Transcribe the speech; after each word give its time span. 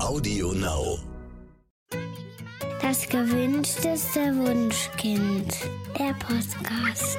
Audio 0.00 0.52
Now. 0.52 0.98
Das 2.82 3.08
gewünschteste 3.08 4.36
Wunschkind. 4.36 5.56
Der 5.96 6.12
Podcast. 6.14 7.18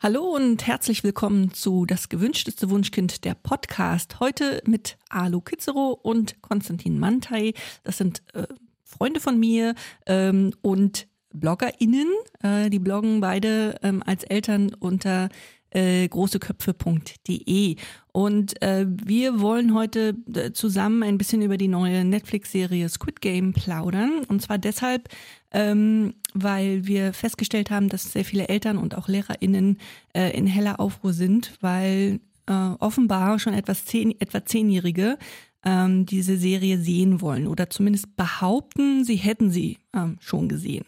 Hallo 0.00 0.22
und 0.34 0.66
herzlich 0.66 1.02
willkommen 1.02 1.52
zu 1.52 1.84
Das 1.84 2.08
gewünschteste 2.08 2.70
Wunschkind, 2.70 3.24
der 3.24 3.34
Podcast. 3.34 4.20
Heute 4.20 4.62
mit 4.64 4.96
Alu 5.08 5.40
Kitzero 5.40 5.90
und 5.90 6.40
Konstantin 6.40 6.98
Mantei. 6.98 7.52
Das 7.82 7.98
sind 7.98 8.22
äh, 8.32 8.46
Freunde 8.84 9.20
von 9.20 9.38
mir 9.40 9.74
ähm, 10.06 10.54
und 10.62 11.08
BloggerInnen. 11.34 12.08
Äh, 12.42 12.70
die 12.70 12.78
bloggen 12.78 13.20
beide 13.20 13.76
ähm, 13.82 14.02
als 14.04 14.24
Eltern 14.24 14.74
unter 14.78 15.28
äh, 15.70 16.06
großeköpfe.de. 16.08 17.76
Und 18.12 18.62
äh, 18.62 18.86
wir 18.88 19.40
wollen 19.40 19.74
heute 19.74 20.14
äh, 20.34 20.52
zusammen 20.52 21.02
ein 21.02 21.18
bisschen 21.18 21.42
über 21.42 21.56
die 21.56 21.68
neue 21.68 22.04
Netflix-Serie 22.04 22.88
Squid 22.88 23.20
Game 23.20 23.52
plaudern. 23.52 24.24
Und 24.28 24.42
zwar 24.42 24.58
deshalb, 24.58 25.08
ähm, 25.50 26.14
weil 26.34 26.86
wir 26.86 27.12
festgestellt 27.12 27.70
haben, 27.70 27.88
dass 27.88 28.12
sehr 28.12 28.24
viele 28.24 28.48
Eltern 28.48 28.76
und 28.76 28.96
auch 28.96 29.08
LehrerInnen 29.08 29.78
äh, 30.14 30.36
in 30.36 30.46
heller 30.46 30.78
Aufruhr 30.80 31.12
sind, 31.12 31.56
weil 31.60 32.20
äh, 32.46 32.52
offenbar 32.78 33.38
schon 33.38 33.54
etwas 33.54 33.84
zehn, 33.84 34.18
etwa 34.20 34.44
Zehnjährige 34.44 35.18
ähm, 35.64 36.06
diese 36.06 36.36
Serie 36.36 36.78
sehen 36.78 37.20
wollen 37.20 37.46
oder 37.46 37.70
zumindest 37.70 38.16
behaupten, 38.16 39.04
sie 39.04 39.16
hätten 39.16 39.50
sie 39.50 39.78
ähm, 39.94 40.16
schon 40.20 40.48
gesehen. 40.48 40.84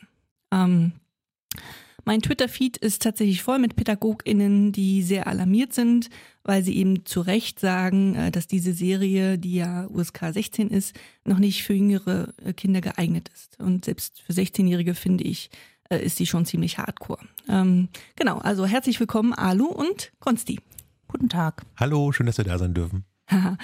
Ähm, 0.55 0.93
mein 2.07 2.21
Twitter-Feed 2.21 2.77
ist 2.77 3.03
tatsächlich 3.03 3.43
voll 3.43 3.59
mit 3.59 3.77
PädagogInnen, 3.77 4.73
die 4.73 5.03
sehr 5.03 5.27
alarmiert 5.27 5.73
sind, 5.73 6.11
weil 6.43 6.63
sie 6.63 6.77
eben 6.77 7.07
zu 7.07 7.23
Recht 7.23 7.59
sagen, 7.59 8.15
äh, 8.15 8.31
dass 8.31 8.47
diese 8.47 8.75
Serie, 8.75 9.39
die 9.39 9.55
ja 9.55 9.87
USK 9.89 10.33
16 10.33 10.69
ist, 10.69 10.95
noch 11.25 11.39
nicht 11.39 11.63
für 11.63 11.73
jüngere 11.73 12.35
äh, 12.45 12.53
Kinder 12.53 12.83
geeignet 12.83 13.31
ist. 13.33 13.59
Und 13.59 13.87
selbst 13.87 14.21
für 14.21 14.33
16-Jährige 14.33 14.95
finde 14.95 15.25
ich, 15.25 15.51
äh, 15.89 16.05
ist 16.05 16.19
sie 16.19 16.27
schon 16.27 16.45
ziemlich 16.45 16.79
hardcore. 16.79 17.21
Ähm, 17.49 17.89
genau, 18.17 18.39
also 18.39 18.67
herzlich 18.67 19.01
willkommen 19.01 19.33
Alu 19.33 19.67
und 19.67 20.13
Konsti. 20.21 20.61
Guten 21.09 21.31
Tag. 21.31 21.65
Hallo, 21.77 22.13
schön, 22.13 22.27
dass 22.27 22.37
wir 22.37 22.45
da 22.45 22.59
sein 22.59 22.75
dürfen. 22.75 23.05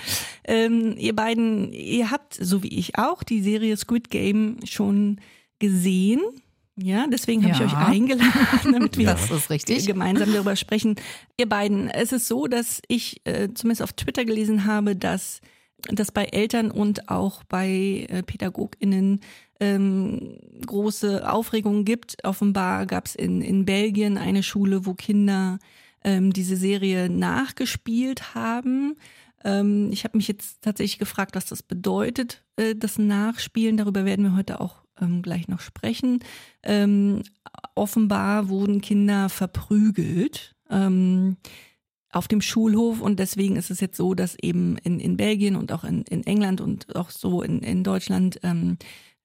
ähm, 0.44 0.94
ihr 0.96 1.14
beiden, 1.14 1.74
ihr 1.74 2.10
habt, 2.10 2.34
so 2.34 2.62
wie 2.62 2.78
ich 2.78 2.96
auch, 2.96 3.22
die 3.22 3.42
Serie 3.42 3.76
Squid 3.76 4.08
Game 4.08 4.56
schon 4.64 5.20
gesehen. 5.58 6.20
Ja, 6.82 7.06
deswegen 7.08 7.42
habe 7.44 7.52
Ja. 7.58 7.66
ich 7.66 7.72
euch 7.72 7.76
eingeladen, 7.78 8.72
damit 8.72 8.96
wir 8.96 9.06
gemeinsam 9.86 10.32
darüber 10.32 10.56
sprechen. 10.56 10.96
Ihr 11.38 11.48
beiden, 11.48 11.88
es 11.90 12.12
ist 12.12 12.26
so, 12.28 12.46
dass 12.46 12.80
ich 12.88 13.20
äh, 13.24 13.48
zumindest 13.54 13.82
auf 13.82 13.92
Twitter 13.92 14.24
gelesen 14.24 14.64
habe, 14.66 14.96
dass 14.96 15.40
dass 15.88 16.12
bei 16.12 16.24
Eltern 16.26 16.70
und 16.70 17.08
auch 17.08 17.42
bei 17.44 18.06
äh, 18.10 18.22
PädagogInnen 18.22 19.20
ähm, 19.60 20.36
große 20.66 21.30
Aufregung 21.32 21.86
gibt. 21.86 22.16
Offenbar 22.22 22.84
gab 22.84 23.06
es 23.06 23.14
in, 23.14 23.40
in 23.40 23.64
Belgien 23.64 24.18
eine 24.18 24.42
Schule, 24.42 24.84
wo 24.84 24.92
Kinder 24.92 25.58
ähm, 26.04 26.34
diese 26.34 26.56
Serie 26.56 27.08
nachgespielt 27.08 28.34
haben. 28.34 28.96
Ähm, 29.42 29.88
ich 29.90 30.04
habe 30.04 30.18
mich 30.18 30.28
jetzt 30.28 30.60
tatsächlich 30.62 30.98
gefragt, 30.98 31.34
was 31.34 31.46
das 31.46 31.62
bedeutet, 31.62 32.42
äh, 32.56 32.74
das 32.74 32.98
Nachspielen. 32.98 33.78
Darüber 33.78 34.04
werden 34.04 34.24
wir 34.24 34.36
heute 34.36 34.60
auch 34.60 34.82
ähm, 35.00 35.22
gleich 35.22 35.48
noch 35.48 35.60
sprechen. 35.60 36.20
Ähm, 36.62 37.22
offenbar 37.74 38.48
wurden 38.48 38.80
Kinder 38.80 39.28
verprügelt. 39.28 40.54
Ähm, 40.68 41.36
auf 42.12 42.26
dem 42.26 42.40
Schulhof 42.40 43.00
und 43.00 43.20
deswegen 43.20 43.56
ist 43.56 43.70
es 43.70 43.80
jetzt 43.80 43.96
so, 43.96 44.14
dass 44.14 44.36
eben 44.36 44.76
in, 44.78 44.98
in 44.98 45.16
Belgien 45.16 45.54
und 45.54 45.70
auch 45.70 45.84
in, 45.84 46.02
in 46.02 46.26
England 46.26 46.60
und 46.60 46.96
auch 46.96 47.10
so 47.10 47.42
in, 47.42 47.60
in 47.60 47.84
Deutschland 47.84 48.40
ähm, 48.42 48.78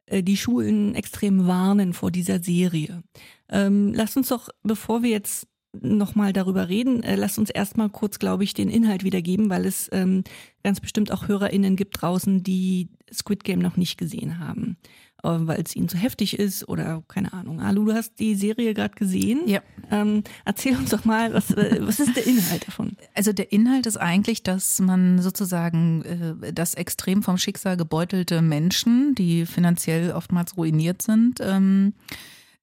äh, 0.06 0.24
die 0.24 0.38
Schulen 0.38 0.94
extrem 0.96 1.48
warnen 1.48 1.94
vor 1.94 2.12
dieser 2.12 2.42
Serie. 2.44 3.04
Ähm, 3.50 3.94
lasst 3.94 4.18
uns 4.18 4.30
doch, 4.30 4.50
bevor 4.64 5.02
wir 5.02 5.10
jetzt 5.10 5.48
nochmal 5.82 6.32
darüber 6.32 6.70
reden, 6.70 7.04
äh, 7.04 7.16
lasst 7.16 7.40
uns 7.40 7.50
erstmal 7.50 7.90
kurz, 7.90 8.20
glaube 8.20 8.44
ich, 8.44 8.54
den 8.54 8.70
Inhalt 8.70 9.04
wiedergeben, 9.04 9.50
weil 9.50 9.66
es 9.66 9.90
ähm, 9.92 10.24
ganz 10.64 10.80
bestimmt 10.80 11.12
auch 11.12 11.28
HörerInnen 11.28 11.76
gibt 11.76 12.02
draußen, 12.02 12.44
die 12.44 12.90
Squid 13.12 13.44
Game 13.44 13.60
noch 13.60 13.78
nicht 13.78 13.98
gesehen 13.98 14.40
haben, 14.40 14.78
weil 15.26 15.62
es 15.62 15.76
ihnen 15.76 15.90
zu 15.90 15.98
heftig 15.98 16.38
ist 16.40 16.68
oder 16.68 17.04
keine 17.08 17.34
Ahnung. 17.34 17.60
Alu, 17.60 17.86
du 17.86 17.94
hast 17.94 18.20
die 18.20 18.36
Serie 18.36 18.74
gerade 18.74 18.96
gesehen. 18.96 19.42
Ja. 19.48 19.62
Ähm, 19.92 20.24
erzähl 20.46 20.76
uns 20.78 20.90
doch 20.90 21.06
mal, 21.06 21.34
was, 21.34 21.52
äh, 21.52 21.80
was 21.82 22.00
ist 22.00 22.16
der 22.16 22.26
Inhalt 22.26 22.68
davon? 22.68 22.98
Also 23.14 23.34
der 23.34 23.52
Inhalt 23.52 23.86
ist 23.86 23.98
eigentlich, 23.98 24.44
dass 24.44 24.80
man 24.80 25.22
sozusagen 25.22 26.04
äh, 26.42 26.54
das 26.54 26.74
extrem 26.74 27.24
vom 27.24 27.38
Schicksal 27.38 27.78
gebeutelte 27.78 28.42
Menschen, 28.42 29.16
die 29.16 29.46
finanziell 29.46 30.12
oftmals 30.12 30.58
ruiniert 30.58 31.02
sind, 31.02 31.40
ähm, 31.42 31.94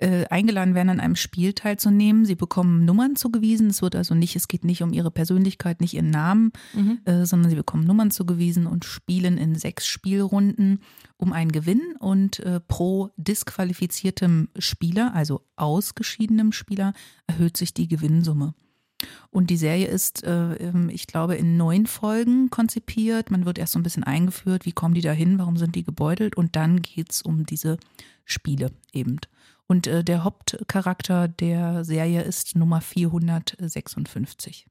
äh, 0.03 0.27
eingeladen 0.31 0.75
werden, 0.75 0.91
an 0.91 1.01
einem 1.01 1.17
Spiel 1.17 1.53
teilzunehmen. 1.53 2.25
Sie 2.25 2.35
bekommen 2.35 2.85
Nummern 2.85 3.15
zugewiesen. 3.15 3.69
Es 3.71 3.83
wird 3.83 3.95
also 3.95 4.15
nicht, 4.15 4.35
es 4.35 4.49
geht 4.49 4.65
nicht 4.65 4.83
um 4.83 4.93
ihre 4.93 5.13
Persönlichkeit, 5.13 5.81
nicht 5.81 5.95
ihren 5.95 6.11
Namen, 6.11 6.53
äh, 7.05 7.25
sondern 7.25 7.51
sie 7.51 7.57
bekommen 7.57 7.87
Nummern 7.87 8.11
zugewiesen 8.11 8.67
und 8.67 8.85
spielen 8.85 9.39
in 9.39 9.55
sechs 9.55 9.87
Spielrunden 9.87 10.81
um 11.17 11.33
einen 11.33 11.53
Gewinn 11.53 11.95
und 12.01 12.41
äh, 12.41 12.59
pro 12.59 13.11
disqualifiziertem 13.17 14.49
Spieler, 14.59 15.15
also 15.15 15.47
ausgeschiedenem 15.55 16.51
Spieler, 16.51 16.95
erhöht 17.29 17.57
sich 17.57 17.73
die 17.73 17.87
Gewinnsumme. 17.87 18.55
Und 19.31 19.51
die 19.51 19.57
Serie 19.57 19.87
ist, 19.87 20.25
äh, 20.25 20.55
ähm, 20.55 20.89
ich 20.89 21.07
glaube, 21.07 21.37
in 21.37 21.57
neun 21.57 21.87
Folgen 21.87 22.51
konzipiert. 22.51 23.31
Man 23.31 23.45
wird 23.45 23.59
erst 23.59 23.73
so 23.73 23.79
ein 23.79 23.83
bisschen 23.83 24.05
eingeführt, 24.05 24.67
wie 24.67 24.73
kommen 24.73 24.95
die 24.95 25.01
da 25.01 25.13
hin, 25.13 25.39
warum 25.39 25.57
sind 25.57 25.75
die 25.75 25.85
gebeutelt 25.85 26.37
und 26.37 26.57
dann 26.57 26.83
geht's 26.83 27.23
um 27.23 27.47
diese 27.47 27.79
Spiele 28.25 28.73
eben. 28.93 29.19
Und 29.73 29.87
äh, 29.87 30.05
der 30.05 30.23
Hauptcharakter 30.23 31.29
der 31.29 31.83
Serie 31.83 32.21
ist 32.21 32.57
Nummer 32.57 32.83
456. 32.83 34.67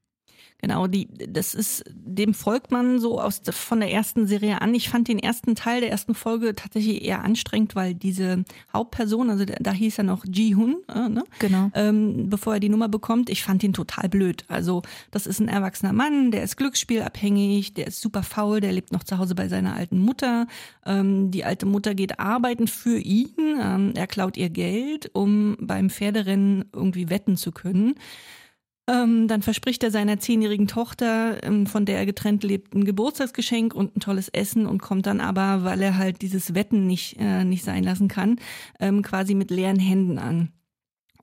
Genau, 0.64 0.86
die, 0.86 1.08
das 1.08 1.54
ist, 1.54 1.82
dem 1.90 2.34
folgt 2.34 2.70
man 2.70 3.00
so 3.00 3.20
aus 3.20 3.42
von 3.50 3.80
der 3.80 3.90
ersten 3.90 4.28
Serie 4.28 4.62
an. 4.62 4.72
Ich 4.74 4.88
fand 4.88 5.08
den 5.08 5.18
ersten 5.18 5.56
Teil 5.56 5.80
der 5.80 5.90
ersten 5.90 6.14
Folge 6.14 6.54
tatsächlich 6.54 7.04
eher 7.04 7.24
anstrengend, 7.24 7.74
weil 7.74 7.94
diese 7.94 8.44
Hauptperson, 8.72 9.28
also 9.28 9.44
da, 9.44 9.54
da 9.58 9.72
hieß 9.72 9.98
er 9.98 10.04
noch 10.04 10.24
Ji-Hun, 10.24 10.76
äh, 10.88 11.08
ne? 11.08 11.24
Genau. 11.40 11.72
ähm, 11.74 12.30
bevor 12.30 12.54
er 12.54 12.60
die 12.60 12.68
Nummer 12.68 12.88
bekommt. 12.88 13.28
Ich 13.28 13.42
fand 13.42 13.64
ihn 13.64 13.72
total 13.72 14.08
blöd. 14.08 14.44
Also 14.46 14.82
das 15.10 15.26
ist 15.26 15.40
ein 15.40 15.48
erwachsener 15.48 15.92
Mann, 15.92 16.30
der 16.30 16.44
ist 16.44 16.56
glücksspielabhängig, 16.56 17.74
der 17.74 17.88
ist 17.88 18.00
super 18.00 18.22
faul, 18.22 18.60
der 18.60 18.70
lebt 18.70 18.92
noch 18.92 19.02
zu 19.02 19.18
Hause 19.18 19.34
bei 19.34 19.48
seiner 19.48 19.74
alten 19.74 19.98
Mutter. 19.98 20.46
Ähm, 20.86 21.32
die 21.32 21.44
alte 21.44 21.66
Mutter 21.66 21.96
geht 21.96 22.20
arbeiten 22.20 22.68
für 22.68 22.98
ihn. 22.98 23.34
Ähm, 23.60 23.94
er 23.96 24.06
klaut 24.06 24.36
ihr 24.36 24.48
Geld, 24.48 25.10
um 25.12 25.56
beim 25.58 25.90
Pferderennen 25.90 26.66
irgendwie 26.72 27.10
wetten 27.10 27.36
zu 27.36 27.50
können. 27.50 27.96
Ähm, 28.92 29.26
dann 29.26 29.40
verspricht 29.40 29.82
er 29.84 29.90
seiner 29.90 30.18
zehnjährigen 30.18 30.68
Tochter, 30.68 31.42
ähm, 31.42 31.66
von 31.66 31.86
der 31.86 31.96
er 31.96 32.04
getrennt 32.04 32.44
lebt, 32.44 32.74
ein 32.74 32.84
Geburtstagsgeschenk 32.84 33.74
und 33.74 33.96
ein 33.96 34.00
tolles 34.00 34.28
Essen 34.28 34.66
und 34.66 34.82
kommt 34.82 35.06
dann 35.06 35.20
aber, 35.20 35.64
weil 35.64 35.80
er 35.80 35.96
halt 35.96 36.20
dieses 36.20 36.54
Wetten 36.54 36.86
nicht, 36.86 37.16
äh, 37.18 37.44
nicht 37.44 37.64
sein 37.64 37.84
lassen 37.84 38.08
kann, 38.08 38.36
ähm, 38.80 39.00
quasi 39.00 39.34
mit 39.34 39.50
leeren 39.50 39.78
Händen 39.78 40.18
an. 40.18 40.52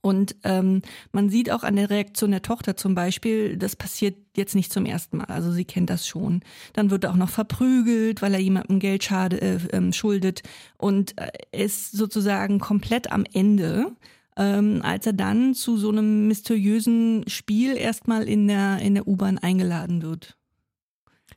Und 0.01 0.35
ähm, 0.45 0.81
man 1.11 1.29
sieht 1.29 1.51
auch 1.51 1.63
an 1.63 1.75
der 1.75 1.89
Reaktion 1.89 2.31
der 2.31 2.41
Tochter 2.41 2.75
zum 2.75 2.95
Beispiel, 2.95 3.57
das 3.57 3.75
passiert 3.75 4.17
jetzt 4.35 4.55
nicht 4.55 4.71
zum 4.73 4.85
ersten 4.85 5.17
Mal. 5.17 5.25
Also 5.25 5.51
sie 5.51 5.65
kennt 5.65 5.91
das 5.91 6.07
schon. 6.07 6.41
Dann 6.73 6.89
wird 6.89 7.03
er 7.03 7.11
auch 7.11 7.17
noch 7.17 7.29
verprügelt, 7.29 8.21
weil 8.21 8.33
er 8.33 8.39
jemandem 8.39 8.79
Geld 8.79 9.03
schade, 9.03 9.41
äh, 9.41 9.59
ähm, 9.73 9.93
schuldet 9.93 10.41
und 10.77 11.15
äh, 11.19 11.29
ist 11.51 11.91
sozusagen 11.91 12.59
komplett 12.59 13.11
am 13.11 13.25
Ende, 13.31 13.91
ähm, 14.39 14.81
als 14.81 15.05
er 15.05 15.13
dann 15.13 15.53
zu 15.53 15.77
so 15.77 15.89
einem 15.89 16.27
mysteriösen 16.27 17.25
Spiel 17.27 17.75
erstmal 17.75 18.27
in 18.27 18.47
der 18.47 18.79
in 18.79 18.95
der 18.95 19.05
U-Bahn 19.05 19.37
eingeladen 19.37 20.01
wird. 20.01 20.37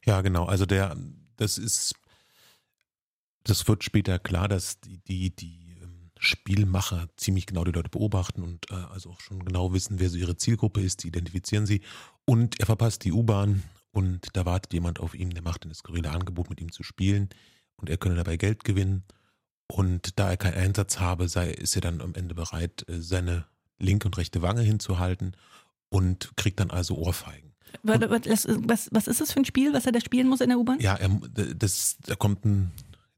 Ja, 0.05 0.21
genau. 0.21 0.45
Also 0.45 0.67
der, 0.67 0.97
das 1.37 1.59
ist, 1.59 1.95
das 3.43 3.67
wird 3.67 3.83
später 3.83 4.19
klar, 4.19 4.49
dass 4.49 4.81
die, 4.81 4.99
die, 4.99 5.35
die 5.35 5.77
ähm, 5.83 6.11
Spielmacher 6.19 7.09
ziemlich 7.17 7.47
genau 7.47 7.65
die 7.65 7.73
Leute 7.73 7.91
beobachten 7.91 8.43
und 8.43 8.71
äh, 8.71 8.75
also 8.75 9.11
auch 9.11 9.21
schon 9.21 9.45
genau 9.45 9.73
wissen, 9.73 9.99
wer 9.99 10.09
so 10.09 10.17
ihre 10.17 10.37
Zielgruppe 10.37 10.81
ist, 10.81 11.03
die 11.03 11.09
identifizieren 11.09 11.67
sie. 11.67 11.83
Und 12.25 12.61
er 12.61 12.67
verpasst 12.67 13.05
die 13.05 13.13
U-Bahn 13.13 13.65
und 13.91 14.29
da 14.35 14.47
wartet 14.47 14.73
jemand 14.73 15.01
auf 15.01 15.15
ihn, 15.15 15.31
der 15.31 15.43
macht 15.43 15.65
ein 15.65 15.75
skurrile 15.75 16.11
Angebot, 16.11 16.51
mit 16.51 16.61
ihm 16.61 16.71
zu 16.71 16.85
spielen 16.85 17.29
und 17.77 17.91
er 17.91 17.97
könne 17.97 18.15
dabei 18.15 18.37
Geld 18.37 18.63
gewinnen. 18.63 19.05
Und 19.73 20.19
da 20.19 20.29
er 20.31 20.37
keinen 20.37 20.55
Einsatz 20.59 21.01
habe, 21.01 21.29
sei, 21.29 21.51
ist 21.51 21.75
er 21.77 21.81
dann 21.81 22.01
am 22.03 22.15
Ende 22.15 22.35
bereit, 22.35 22.85
äh, 22.89 23.01
seine 23.01 23.47
linke 23.79 24.07
und 24.07 24.19
rechte 24.19 24.43
Wange 24.43 24.61
hinzuhalten 24.61 25.35
und 25.89 26.31
kriegt 26.37 26.61
dann 26.61 26.71
also 26.71 26.97
Ohrfeigen. 26.97 27.53
Warte, 27.83 28.07
lass- 28.07 28.47
Was, 28.49 28.89
was 28.93 29.07
ist 29.09 29.21
das 29.23 29.33
für 29.33 29.41
ein 29.41 29.47
Spiel, 29.47 29.73
was 29.73 29.87
er 29.87 29.93
da 29.93 30.01
spielen 30.01 30.29
muss 30.29 30.43
in 30.43 30.51
der 30.51 30.59
U-Bahn? 30.59 30.79
Ja, 30.81 30.95
er, 30.97 31.09
das, 31.57 31.97
da 32.05 32.15
kommt 32.17 32.45
ein, 32.45 32.71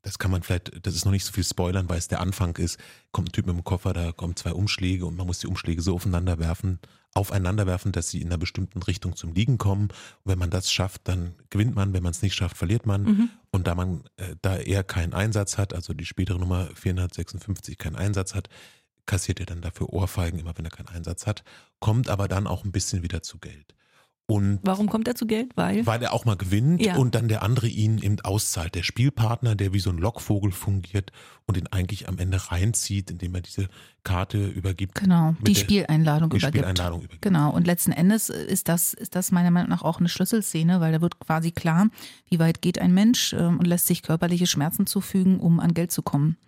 das 0.03 0.19
kann 0.21 0.31
man 0.31 0.45
vielleicht, 0.45 0.87
das 0.87 0.95
ist 0.95 1.05
noch 1.05 1.11
nicht 1.13 1.25
so 1.25 1.33
viel 1.33 1.43
spoilern, 1.45 1.89
weil 1.89 1.99
es 1.99 2.07
der 2.07 2.21
Anfang 2.21 2.55
ist. 2.57 2.79
Kommt 3.11 3.31
ein 3.31 3.33
Typ 3.33 3.47
mit 3.47 3.57
dem 3.57 3.65
Koffer, 3.65 3.93
da 3.93 4.13
kommen 4.13 4.37
zwei 4.37 4.53
Umschläge 4.53 5.07
und 5.07 5.17
man 5.17 5.27
muss 5.27 5.41
die 5.41 5.49
Umschläge 5.49 5.83
so 5.83 5.95
aufeinander 5.97 6.39
werfen, 6.39 6.79
aufeinander 7.15 7.67
werfen, 7.67 7.93
dass 7.93 8.11
sie 8.11 8.21
in 8.21 8.29
einer 8.29 8.39
bestimmten 8.39 8.83
Richtung 8.83 9.15
zum 9.15 9.33
Liegen 9.33 9.57
kommen. 9.57 9.85
Und 9.85 10.33
wenn 10.33 10.39
man 10.39 10.51
das 10.51 10.71
schafft, 10.71 11.03
dann 11.05 11.35
gewinnt 11.49 11.77
man. 11.77 11.93
Wenn 11.93 12.03
man 12.03 12.11
es 12.11 12.23
nicht 12.23 12.35
schafft, 12.35 12.57
verliert 12.57 12.87
man. 12.87 13.03
Mhm. 13.03 13.31
Und 13.53 13.67
da 13.69 13.77
man, 13.77 14.03
äh, 14.17 14.35
da 14.43 14.57
er 14.57 14.83
keinen 14.83 15.15
Einsatz 15.15 15.57
hat, 15.57 15.73
also 15.75 15.95
die 15.95 16.05
spätere 16.05 16.39
Nummer 16.39 16.69
456 16.75 17.79
keinen 17.79 17.97
Einsatz 17.97 18.35
hat, 18.35 18.49
kassiert 19.07 19.39
er 19.39 19.47
dann 19.47 19.61
dafür 19.61 19.91
Ohrfeigen, 19.91 20.41
immer 20.41 20.57
wenn 20.57 20.65
er 20.65 20.71
keinen 20.71 20.89
Einsatz 20.89 21.27
hat, 21.27 21.45
kommt 21.79 22.09
aber 22.09 22.27
dann 22.27 22.47
auch 22.47 22.65
ein 22.65 22.73
bisschen 22.73 23.03
wieder 23.03 23.23
zu 23.23 23.39
Geld. 23.39 23.75
Und 24.27 24.61
Warum 24.63 24.89
kommt 24.89 25.07
er 25.07 25.15
zu 25.15 25.27
Geld? 25.27 25.51
Weil. 25.55 25.85
weil 25.85 26.03
er 26.03 26.15
auch 26.15 26.25
mal 26.25 26.37
gewinnt 26.37 26.81
Ja. 26.83 26.97
und 26.97 27.15
dann 27.15 27.29
der 27.29 27.43
andere 27.43 27.69
ihn 27.69 27.99
eben 27.99 28.19
auszahlt. 28.23 28.75
Der 28.75 28.83
Spielpartner, 28.83 29.55
der 29.55 29.75
wie 29.75 29.81
so 29.81 29.91
ein 29.91 29.99
Lockvogel 29.99 30.51
fungiert 30.51 31.13
und 31.47 31.59
ihn 31.59 31.67
eigentlich 31.67 32.09
am 32.09 32.17
Ende 32.17 32.51
reinzieht, 32.51 33.11
indem 33.11 33.35
er 33.35 33.43
diese 33.43 33.69
Karte 34.03 34.47
übergibt. 34.47 34.95
Genau, 34.95 35.35
die 35.43 35.55
Spieleinladung 35.55 36.31
die 36.31 36.39
übergibt. 36.39 36.57
Spieleinladung 36.57 37.01
übergibt. 37.01 37.21
Genau, 37.21 37.51
und 37.53 37.67
letzten 37.67 37.93
Endes 37.93 38.31
ist 38.31 38.69
das, 38.69 38.95
ist 38.95 39.15
das 39.15 39.31
meiner 39.31 39.51
Meinung 39.51 39.69
nach 39.69 39.83
auch 39.83 39.99
eine 39.99 40.09
Schlüsselszene, 40.09 40.81
weil 40.81 40.93
da 40.93 41.03
wird 41.03 41.19
quasi 41.21 41.51
klar, 41.53 41.89
wie 42.31 42.39
weit 42.39 42.63
geht 42.63 42.79
ein 42.79 42.95
Mensch 42.95 43.35
ähm, 43.35 43.59
und 43.59 43.67
lässt 43.67 43.87
sich 43.87 44.03
körperliche 44.03 44.47
Schmerzen 44.47 44.87
zufügen, 44.87 45.39
um 45.39 45.61
an 45.61 45.75
Geld 45.75 45.93
zu 45.93 46.01
kommen. 46.01 46.39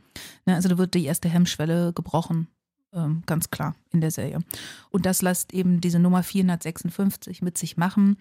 Ne, 0.46 0.54
also 0.54 0.70
da 0.70 0.78
wird 0.78 0.94
die 0.94 1.04
erste 1.04 1.28
Hemmschwelle 1.28 1.92
gebrochen, 1.92 2.48
ähm, 2.96 3.22
ganz 3.26 3.50
klar 3.50 3.76
in 3.92 4.00
der 4.00 4.10
Serie. 4.10 4.40
Und 4.90 5.06
das 5.06 5.22
lässt 5.22 5.52
eben 5.52 5.80
diese 5.80 5.98
Nummer 5.98 6.22
456 6.22 7.42
mit 7.42 7.58
sich 7.58 7.76
machen. 7.76 8.16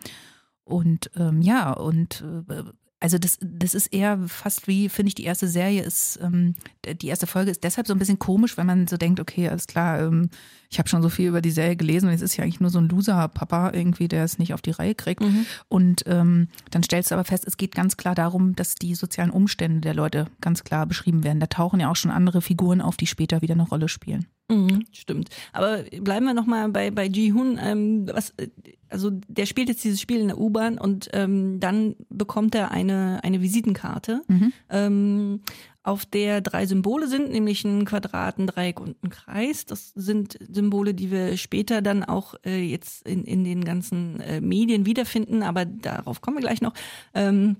Und 0.63 1.11
ähm, 1.15 1.41
ja, 1.41 1.71
und 1.71 2.23
äh, 2.49 2.63
also 3.05 3.19
das, 3.19 3.37
das 3.39 3.75
ist 3.75 3.93
eher 3.93 4.17
fast 4.27 4.67
wie, 4.67 4.89
finde 4.89 5.09
ich, 5.09 5.15
die 5.15 5.25
erste 5.25 5.47
Serie 5.47 5.83
ist, 5.83 6.17
ähm, 6.23 6.55
die 6.85 7.07
erste 7.07 7.27
Folge 7.27 7.51
ist 7.51 7.63
deshalb 7.63 7.85
so 7.85 7.93
ein 7.93 7.99
bisschen 7.99 8.17
komisch, 8.17 8.57
weil 8.57 8.65
man 8.65 8.87
so 8.87 8.97
denkt, 8.97 9.19
okay, 9.19 9.47
alles 9.47 9.67
klar, 9.67 10.01
ähm, 10.01 10.29
ich 10.71 10.79
habe 10.79 10.89
schon 10.89 11.03
so 11.03 11.09
viel 11.09 11.27
über 11.27 11.41
die 11.41 11.51
Serie 11.51 11.75
gelesen 11.75 12.07
und 12.07 12.13
jetzt 12.13 12.21
ist 12.21 12.35
ja 12.35 12.43
eigentlich 12.43 12.61
nur 12.61 12.71
so 12.71 12.79
ein 12.79 12.89
Loser-Papa 12.89 13.73
irgendwie, 13.73 14.07
der 14.07 14.23
es 14.23 14.39
nicht 14.39 14.55
auf 14.55 14.61
die 14.63 14.71
Reihe 14.71 14.95
kriegt. 14.95 15.21
Mhm. 15.21 15.45
Und 15.67 16.03
ähm, 16.07 16.47
dann 16.71 16.81
stellst 16.81 17.11
du 17.11 17.15
aber 17.15 17.25
fest, 17.25 17.45
es 17.45 17.57
geht 17.57 17.75
ganz 17.75 17.95
klar 17.95 18.15
darum, 18.15 18.55
dass 18.55 18.73
die 18.73 18.95
sozialen 18.95 19.29
Umstände 19.29 19.81
der 19.81 19.93
Leute 19.93 20.25
ganz 20.41 20.63
klar 20.63 20.87
beschrieben 20.87 21.23
werden. 21.23 21.39
Da 21.39 21.47
tauchen 21.47 21.79
ja 21.79 21.91
auch 21.91 21.95
schon 21.95 22.11
andere 22.11 22.41
Figuren 22.41 22.81
auf, 22.81 22.97
die 22.97 23.07
später 23.07 23.43
wieder 23.43 23.53
eine 23.53 23.67
Rolle 23.67 23.87
spielen. 23.87 24.25
Mhm, 24.49 24.85
stimmt. 24.91 25.29
Aber 25.53 25.79
bleiben 26.01 26.25
wir 26.25 26.33
nochmal 26.35 26.69
bei, 26.69 26.91
bei 26.91 27.05
Ji-Hun. 27.05 27.59
Ähm, 27.61 28.07
was, 28.11 28.31
äh, 28.37 28.49
also 28.89 29.09
der 29.27 29.45
spielt 29.47 29.69
jetzt 29.69 29.83
dieses 29.83 29.99
Spiel 29.99 30.19
in 30.19 30.27
der 30.27 30.37
U-Bahn 30.39 30.77
und 30.77 31.09
ähm, 31.13 31.59
dann 31.59 31.95
bekommt 32.09 32.53
er 32.53 32.71
eine, 32.71 33.19
eine 33.23 33.41
Visitenkarte, 33.41 34.21
Mhm. 34.27 34.53
ähm, 34.69 35.41
auf 35.81 36.03
der 36.05 36.41
drei 36.41 36.65
Symbole 36.65 37.07
sind, 37.07 37.29
nämlich 37.31 37.63
ein 37.63 37.85
Quadrat, 37.85 38.39
ein 38.39 38.47
Dreieck 38.47 38.79
und 38.79 39.03
ein 39.03 39.09
Kreis. 39.09 39.65
Das 39.65 39.91
sind 39.93 40.35
Symbole, 40.49 40.95
die 40.95 41.11
wir 41.11 41.37
später 41.37 41.83
dann 41.83 42.03
auch 42.03 42.33
äh, 42.43 42.59
jetzt 42.63 43.07
in, 43.07 43.23
in 43.23 43.43
den 43.43 43.63
ganzen 43.63 44.19
äh, 44.19 44.41
Medien 44.41 44.87
wiederfinden, 44.87 45.43
aber 45.43 45.65
darauf 45.65 46.21
kommen 46.21 46.37
wir 46.37 46.41
gleich 46.41 46.61
noch. 46.61 46.73
Ähm, 47.13 47.57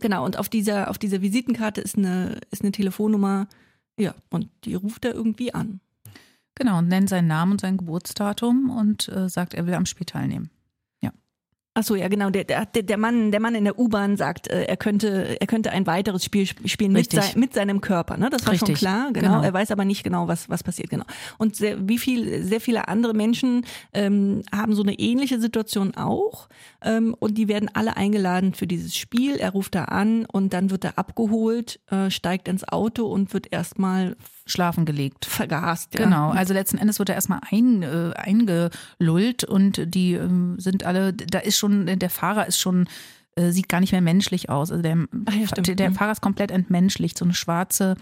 genau, 0.00 0.24
und 0.24 0.38
auf 0.38 0.48
dieser, 0.48 0.88
auf 0.88 0.96
dieser 0.96 1.20
Visitenkarte 1.20 1.82
ist 1.82 1.98
eine, 1.98 2.38
ist 2.50 2.62
eine 2.62 2.72
Telefonnummer, 2.72 3.46
ja, 3.98 4.14
und 4.30 4.48
die 4.64 4.74
ruft 4.74 5.04
er 5.04 5.14
irgendwie 5.14 5.52
an. 5.52 5.80
Genau, 6.56 6.78
und 6.78 6.88
nennt 6.88 7.08
seinen 7.08 7.28
Namen 7.28 7.52
und 7.52 7.60
sein 7.60 7.76
Geburtsdatum 7.78 8.70
und 8.70 9.08
äh, 9.08 9.28
sagt, 9.28 9.54
er 9.54 9.66
will 9.66 9.74
am 9.74 9.86
Spiel 9.86 10.06
teilnehmen. 10.06 10.50
Ach 11.72 11.84
so, 11.84 11.94
ja 11.94 12.08
genau. 12.08 12.30
Der, 12.30 12.42
der, 12.42 12.66
der 12.66 12.98
Mann, 12.98 13.30
der 13.30 13.38
Mann 13.38 13.54
in 13.54 13.62
der 13.62 13.78
U-Bahn 13.78 14.16
sagt, 14.16 14.48
äh, 14.48 14.64
er 14.64 14.76
könnte, 14.76 15.40
er 15.40 15.46
könnte 15.46 15.70
ein 15.70 15.86
weiteres 15.86 16.24
Spiel 16.24 16.42
sp- 16.42 16.66
spielen 16.66 16.90
mit, 16.90 17.02
Richtig. 17.02 17.22
sei, 17.22 17.38
mit 17.38 17.54
seinem 17.54 17.80
Körper. 17.80 18.16
Ne, 18.16 18.28
das 18.28 18.44
war 18.44 18.56
schon 18.56 18.66
Richtig. 18.66 18.78
klar. 18.80 19.12
Genau. 19.12 19.28
Genau. 19.36 19.42
Er 19.42 19.52
weiß 19.54 19.70
aber 19.70 19.84
nicht 19.84 20.02
genau, 20.02 20.26
was 20.26 20.50
was 20.50 20.64
passiert. 20.64 20.90
Genau. 20.90 21.04
Und 21.38 21.54
sehr, 21.54 21.88
wie 21.88 21.98
viel, 21.98 22.42
sehr 22.42 22.60
viele 22.60 22.88
andere 22.88 23.14
Menschen 23.14 23.64
ähm, 23.94 24.42
haben 24.52 24.74
so 24.74 24.82
eine 24.82 24.98
ähnliche 24.98 25.40
Situation 25.40 25.94
auch. 25.94 26.48
Ähm, 26.82 27.14
und 27.20 27.38
die 27.38 27.46
werden 27.46 27.70
alle 27.72 27.96
eingeladen 27.96 28.52
für 28.52 28.66
dieses 28.66 28.96
Spiel. 28.96 29.36
Er 29.36 29.50
ruft 29.50 29.76
da 29.76 29.84
an 29.84 30.26
und 30.26 30.52
dann 30.52 30.70
wird 30.72 30.84
er 30.84 30.98
abgeholt, 30.98 31.78
äh, 31.92 32.10
steigt 32.10 32.48
ins 32.48 32.66
Auto 32.66 33.06
und 33.06 33.32
wird 33.32 33.52
erstmal 33.52 34.16
Schlafen 34.50 34.84
gelegt. 34.84 35.24
vergast. 35.26 35.94
Ja. 35.94 36.04
Genau, 36.04 36.30
also 36.30 36.52
letzten 36.54 36.78
Endes 36.78 36.98
wird 36.98 37.08
er 37.08 37.14
erstmal 37.14 37.40
ein, 37.50 37.82
äh, 37.82 38.12
eingelullt 38.14 39.44
und 39.44 39.94
die 39.94 40.14
ähm, 40.14 40.58
sind 40.58 40.84
alle, 40.84 41.12
da 41.12 41.38
ist 41.38 41.58
schon, 41.58 41.86
der 41.86 42.10
Fahrer 42.10 42.46
ist 42.46 42.58
schon, 42.58 42.88
äh, 43.40 43.52
sieht 43.52 43.68
gar 43.68 43.80
nicht 43.80 43.92
mehr 43.92 44.00
menschlich 44.00 44.48
aus. 44.50 44.70
Also 44.70 44.82
der, 44.82 44.96
Ach 45.26 45.34
ja, 45.34 45.46
stimmt. 45.46 45.78
der 45.78 45.90
Mhm. 45.90 45.94
Fahrer 45.94 46.12
ist 46.12 46.20
komplett 46.20 46.50
entmenschlicht, 46.50 47.16
so 47.18 47.24
eine 47.24 47.34
schwarze 47.34 47.96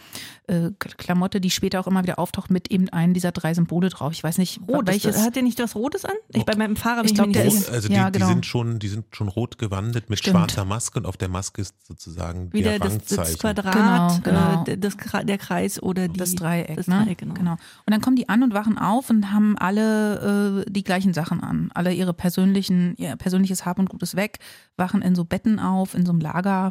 äh, 0.47 0.71
Klamotte, 0.79 1.41
die 1.41 1.51
später 1.51 1.81
auch 1.81 1.87
immer 1.87 2.03
wieder 2.03 2.19
auftaucht 2.19 2.51
mit 2.51 2.71
eben 2.71 2.89
einem 2.89 3.15
dieser 3.15 3.33
drei 3.33 3.55
Symbole 3.55 3.89
drauf. 3.91 4.13
Ich 4.13 4.25
weiß 4.25 4.39
nicht, 4.39 4.61
Rot 4.69 4.87
welches. 4.87 5.19
hat 5.25 5.37
der 5.37 5.43
nicht 5.43 5.59
was 5.61 5.75
Rotes 5.75 6.05
an? 6.05 6.15
Ich, 6.33 6.45
bei 6.45 6.57
meinem 6.57 6.77
Fahrer 6.77 7.03
bin 7.03 7.07
Ich 7.07 7.11
ich, 7.13 7.15
glaub, 7.17 7.27
mir 7.29 7.33
nicht 7.35 7.45
der 7.45 7.51
sicher. 7.51 7.63
ist- 7.69 7.71
Also 7.75 7.89
die, 7.89 7.95
Ja, 7.95 8.11
die 8.11 8.19
genau. 8.19 8.31
sind 8.31 8.47
schon, 8.47 8.79
die 8.79 8.89
sind 8.89 9.05
schon 9.13 9.29
rot 9.29 9.59
gewandet 9.59 10.09
mit 10.11 10.19
Stimmt. 10.19 10.37
schwarzer 10.37 10.65
Maske 10.65 10.99
und 11.01 11.07
auf 11.07 11.17
der 11.17 11.29
Maske 11.29 11.61
ist 11.63 11.75
sozusagen 11.87 12.53
Wieder 12.53 12.79
der 12.79 12.89
das, 12.89 13.05
das. 13.05 13.39
Quadrat, 13.39 13.75
Genau, 13.75 14.19
genau. 14.23 14.65
Äh, 14.67 14.79
das, 14.79 14.99
Kra- 14.99 15.25
der 15.25 15.39
Kreis 15.39 15.83
oder 15.83 16.09
die, 16.09 16.19
das 16.19 16.35
Dreieck, 16.35 16.77
das 16.77 16.87
ne? 16.89 17.03
Dreieck, 17.05 17.19
genau. 17.19 17.53
Und 17.53 17.59
dann 17.93 18.01
kommen 18.01 18.17
die 18.17 18.29
an 18.29 18.43
und 18.43 18.55
wachen 18.55 18.79
auf 18.79 19.11
und 19.11 19.31
haben 19.33 19.57
alle 19.59 20.65
äh, 20.67 20.71
die 20.71 20.83
gleichen 20.85 21.13
Sachen 21.13 21.43
an. 21.43 21.71
Alle 21.75 21.93
ihre 21.93 22.15
persönlichen, 22.15 22.95
ihr 22.97 23.17
persönliches 23.17 23.65
Hab 23.67 23.79
und 23.79 23.89
Gutes 23.89 24.17
weg, 24.17 24.39
wachen 24.77 25.03
in 25.03 25.15
so 25.15 25.25
Betten 25.29 25.59
auf, 25.59 25.95
in 25.95 26.07
so 26.07 26.13
einem 26.13 26.21
Lager, 26.21 26.71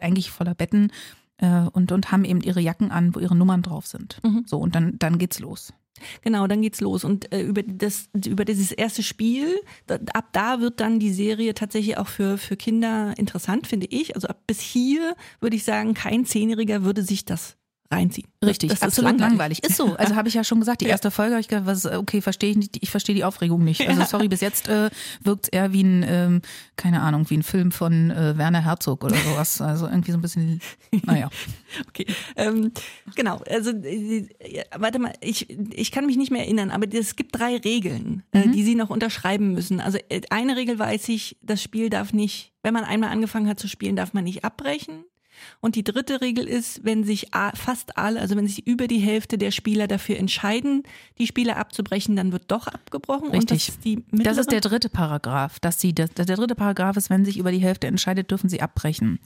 eigentlich 0.00 0.30
voller 0.30 0.54
Betten, 0.54 0.92
äh, 1.38 1.66
und, 1.72 1.92
und 1.92 2.12
haben 2.12 2.24
eben 2.24 2.40
ihre 2.40 2.60
Jacken 2.60 2.90
an, 2.90 3.14
wo 3.14 3.20
ihre 3.20 3.36
Nummern 3.36 3.62
drauf 3.62 3.86
sind. 3.86 4.20
Mhm. 4.24 4.44
So, 4.46 4.58
und 4.58 4.74
dann, 4.74 4.98
dann 4.98 5.18
geht's 5.18 5.38
los. 5.38 5.72
Genau, 6.22 6.46
dann 6.46 6.62
geht's 6.62 6.80
los. 6.80 7.04
Und 7.04 7.32
äh, 7.32 7.42
über, 7.42 7.62
das, 7.62 8.08
über 8.26 8.44
dieses 8.44 8.72
erste 8.72 9.02
Spiel, 9.02 9.48
da, 9.86 9.98
ab 10.12 10.28
da 10.32 10.60
wird 10.60 10.80
dann 10.80 10.98
die 10.98 11.12
Serie 11.12 11.54
tatsächlich 11.54 11.96
auch 11.96 12.08
für, 12.08 12.38
für 12.38 12.56
Kinder 12.56 13.14
interessant, 13.16 13.66
finde 13.66 13.86
ich. 13.86 14.14
Also 14.14 14.28
ab 14.28 14.42
bis 14.46 14.60
hier 14.60 15.16
würde 15.40 15.56
ich 15.56 15.64
sagen, 15.64 15.94
kein 15.94 16.24
Zehnjähriger 16.24 16.84
würde 16.84 17.02
sich 17.02 17.24
das 17.24 17.56
reinziehen. 17.90 18.28
Richtig, 18.44 18.70
das, 18.70 18.80
das 18.80 18.88
absolut 18.88 19.12
ist 19.14 19.20
langweilig. 19.20 19.62
Ist 19.64 19.76
so. 19.76 19.94
Also 19.96 20.16
habe 20.16 20.28
ich 20.28 20.34
ja 20.34 20.44
schon 20.44 20.60
gesagt, 20.60 20.80
die 20.80 20.86
Ja. 20.86 20.92
erste 20.92 21.10
Folge 21.10 21.32
habe 21.32 21.40
ich 21.40 21.48
gedacht, 21.48 21.66
was, 21.66 21.86
okay, 21.86 22.20
verstehe 22.20 22.50
ich 22.50 22.56
nicht, 22.56 22.78
ich 22.80 22.90
verstehe 22.90 23.14
die 23.14 23.24
Aufregung 23.24 23.64
nicht. 23.64 23.86
Also 23.88 24.04
sorry, 24.04 24.28
bis 24.28 24.40
jetzt 24.40 24.68
äh, 24.68 24.90
wirkt 25.22 25.52
eher 25.52 25.72
wie 25.72 25.82
ein, 25.82 26.04
ähm, 26.08 26.42
keine 26.76 27.02
Ahnung, 27.02 27.28
wie 27.30 27.36
ein 27.36 27.42
Film 27.42 27.72
von 27.72 28.10
äh, 28.10 28.36
Werner 28.36 28.64
Herzog 28.64 29.04
oder 29.04 29.16
sowas. 29.16 29.60
Also 29.66 29.86
irgendwie 29.86 30.12
so 30.12 30.18
ein 30.18 30.22
bisschen, 30.22 30.60
naja. 31.04 31.28
Okay, 31.88 32.06
ähm, 32.36 32.72
genau. 33.14 33.40
Also 33.50 33.70
äh, 33.70 34.26
warte 34.76 34.98
mal, 34.98 35.12
ich, 35.20 35.50
ich 35.50 35.90
kann 35.90 36.06
mich 36.06 36.16
nicht 36.16 36.30
mehr 36.30 36.42
erinnern, 36.42 36.70
aber 36.70 36.86
es 36.92 37.16
gibt 37.16 37.38
drei 37.38 37.56
Regeln, 37.56 38.22
äh, 38.32 38.48
die 38.48 38.62
Sie 38.62 38.74
noch 38.74 38.90
unterschreiben 38.90 39.52
müssen. 39.52 39.80
Also 39.80 39.98
äh, 40.08 40.20
eine 40.30 40.56
Regel 40.56 40.78
weiß 40.78 41.08
ich, 41.08 41.36
das 41.42 41.62
Spiel 41.62 41.90
darf 41.90 42.12
nicht, 42.12 42.52
wenn 42.62 42.74
man 42.74 42.84
einmal 42.84 43.10
angefangen 43.10 43.48
hat 43.48 43.58
zu 43.60 43.68
spielen, 43.68 43.96
darf 43.96 44.12
man 44.14 44.24
nicht 44.24 44.44
abbrechen. 44.44 45.04
Und 45.60 45.76
die 45.76 45.84
dritte 45.84 46.20
Regel 46.20 46.46
ist, 46.46 46.84
wenn 46.84 47.04
sich 47.04 47.28
fast 47.54 47.98
alle, 47.98 48.20
also 48.20 48.36
wenn 48.36 48.46
sich 48.46 48.66
über 48.66 48.86
die 48.86 48.98
Hälfte 48.98 49.38
der 49.38 49.50
Spieler 49.50 49.86
dafür 49.86 50.16
entscheiden, 50.18 50.82
die 51.18 51.26
Spiele 51.26 51.56
abzubrechen, 51.56 52.16
dann 52.16 52.32
wird 52.32 52.44
doch 52.48 52.66
abgebrochen. 52.66 53.28
Und 53.28 53.50
das 53.50 53.68
Richtig. 53.68 53.98
ist, 53.98 54.26
Das 54.26 54.38
ist 54.38 54.50
der 54.50 54.60
dritte 54.60 54.88
Paragraph, 54.88 55.60
dass 55.60 55.80
sie, 55.80 55.94
das, 55.94 56.10
der 56.14 56.24
dritte 56.24 56.54
Paragraph 56.54 56.96
ist, 56.96 57.10
wenn 57.10 57.24
sich 57.24 57.38
über 57.38 57.52
die 57.52 57.58
Hälfte 57.58 57.86
entscheidet, 57.86 58.30
dürfen 58.30 58.48
sie 58.48 58.60
abbrechen. 58.60 59.18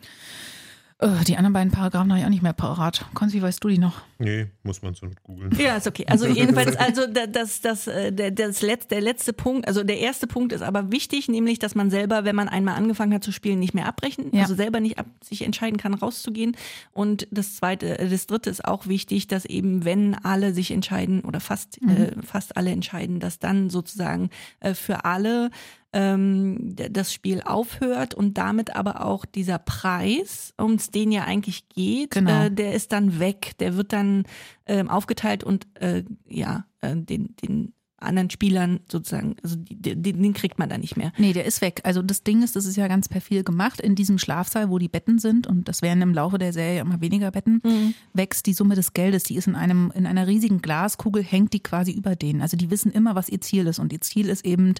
Äh, 1.00 1.24
die 1.26 1.36
anderen 1.36 1.54
beiden 1.54 1.72
Paragraphen 1.72 2.10
habe 2.10 2.20
ich 2.20 2.26
auch 2.26 2.30
nicht 2.30 2.42
mehr 2.42 2.52
parat. 2.52 3.06
Konzi, 3.14 3.40
weißt 3.40 3.64
du 3.64 3.68
die 3.68 3.78
noch? 3.78 4.02
Nee, 4.18 4.48
muss 4.64 4.82
man 4.82 4.92
so 4.94 5.06
googeln. 5.22 5.50
Ja, 5.58 5.76
ist 5.76 5.86
okay. 5.86 6.04
Also 6.06 6.26
jedenfalls, 6.26 6.76
also 6.76 7.06
da- 7.06 7.26
das, 7.26 7.62
das, 7.62 7.86
äh, 7.86 8.12
der, 8.12 8.30
das 8.30 8.60
letzte, 8.60 8.88
der 8.96 9.00
letzte 9.00 9.32
Punkt, 9.32 9.66
also 9.66 9.82
der 9.82 9.98
erste 9.98 10.26
Punkt 10.26 10.52
ist 10.52 10.60
aber 10.62 10.92
wichtig, 10.92 11.28
nämlich, 11.28 11.58
dass 11.58 11.74
man 11.74 11.90
selber, 11.90 12.24
wenn 12.24 12.36
man 12.36 12.48
einmal 12.50 12.74
angefangen 12.76 13.14
hat 13.14 13.24
zu 13.24 13.32
spielen, 13.32 13.58
nicht 13.58 13.72
mehr 13.72 13.86
abbrechen, 13.86 14.26
Ja. 14.34 14.42
also 14.42 14.54
selber 14.54 14.80
nicht 14.80 14.98
ab, 14.98 15.06
sich 15.22 15.42
entscheiden 15.42 15.78
kann, 15.78 15.94
rauszugehen. 15.94 16.54
Und 16.92 17.26
das 17.30 17.56
zweite, 17.56 17.98
äh, 17.98 18.08
das 18.10 18.26
dritte 18.26 18.50
ist 18.50 18.64
auch 18.66 18.86
wichtig, 18.86 19.26
dass 19.26 19.46
eben, 19.46 19.86
wenn 19.86 20.14
alle 20.16 20.52
sich 20.52 20.70
entscheiden 20.70 21.22
oder 21.22 21.40
fast, 21.40 21.80
äh, 21.82 22.12
fast 22.22 22.58
alle 22.58 22.72
entscheiden, 22.72 23.20
dass 23.20 23.38
dann 23.38 23.70
sozusagen 23.70 24.28
äh, 24.60 24.74
für 24.74 25.06
alle 25.06 25.50
ähm, 25.92 26.74
das 26.74 27.12
Spiel 27.12 27.42
aufhört 27.42 28.14
und 28.14 28.38
damit 28.38 28.76
aber 28.76 29.04
auch 29.04 29.24
dieser 29.24 29.58
Preis, 29.58 30.54
um 30.56 30.74
es 30.74 30.90
den 30.90 31.10
ja 31.12 31.24
eigentlich 31.24 31.68
geht, 31.68 32.12
Genau. 32.12 32.44
äh, 32.44 32.50
der 32.50 32.74
ist 32.74 32.92
dann 32.92 33.18
weg. 33.18 33.52
Der 33.58 33.76
wird 33.76 33.92
dann 33.92 34.24
ähm, 34.66 34.88
aufgeteilt 34.88 35.42
und 35.44 35.66
äh, 35.80 36.04
ja, 36.28 36.64
äh, 36.80 36.94
den, 36.96 37.34
den 37.42 37.72
anderen 38.00 38.30
Spielern 38.30 38.80
sozusagen, 38.90 39.36
also 39.42 39.56
die, 39.56 39.76
den, 39.76 40.22
den 40.22 40.32
kriegt 40.34 40.58
man 40.58 40.68
da 40.68 40.78
nicht 40.78 40.96
mehr. 40.96 41.12
Nee, 41.18 41.32
der 41.32 41.44
ist 41.44 41.60
weg. 41.60 41.80
Also 41.84 42.02
das 42.02 42.22
Ding 42.22 42.42
ist, 42.42 42.56
das 42.56 42.64
ist 42.64 42.76
ja 42.76 42.88
ganz 42.88 43.08
perfil 43.08 43.44
gemacht. 43.44 43.80
In 43.80 43.94
diesem 43.94 44.18
Schlafsaal, 44.18 44.70
wo 44.70 44.78
die 44.78 44.88
Betten 44.88 45.18
sind, 45.18 45.46
und 45.46 45.68
das 45.68 45.82
werden 45.82 46.02
im 46.02 46.14
Laufe 46.14 46.38
der 46.38 46.52
Serie 46.52 46.80
immer 46.80 47.00
weniger 47.00 47.30
Betten, 47.30 47.60
Mhm. 47.64 47.94
wächst 48.14 48.46
die 48.46 48.52
Summe 48.54 48.74
des 48.74 48.94
Geldes. 48.94 49.24
Die 49.24 49.36
ist 49.36 49.46
in 49.46 49.54
einem, 49.56 49.92
in 49.94 50.06
einer 50.06 50.26
riesigen 50.26 50.62
Glaskugel, 50.62 51.22
hängt 51.22 51.52
die 51.52 51.60
quasi 51.60 51.92
über 51.92 52.16
denen. 52.16 52.40
Also 52.42 52.56
die 52.56 52.70
wissen 52.70 52.90
immer, 52.92 53.14
was 53.14 53.28
ihr 53.28 53.40
Ziel 53.40 53.66
ist. 53.66 53.78
Und 53.78 53.92
ihr 53.92 54.00
Ziel 54.00 54.28
ist 54.28 54.44
eben, 54.44 54.74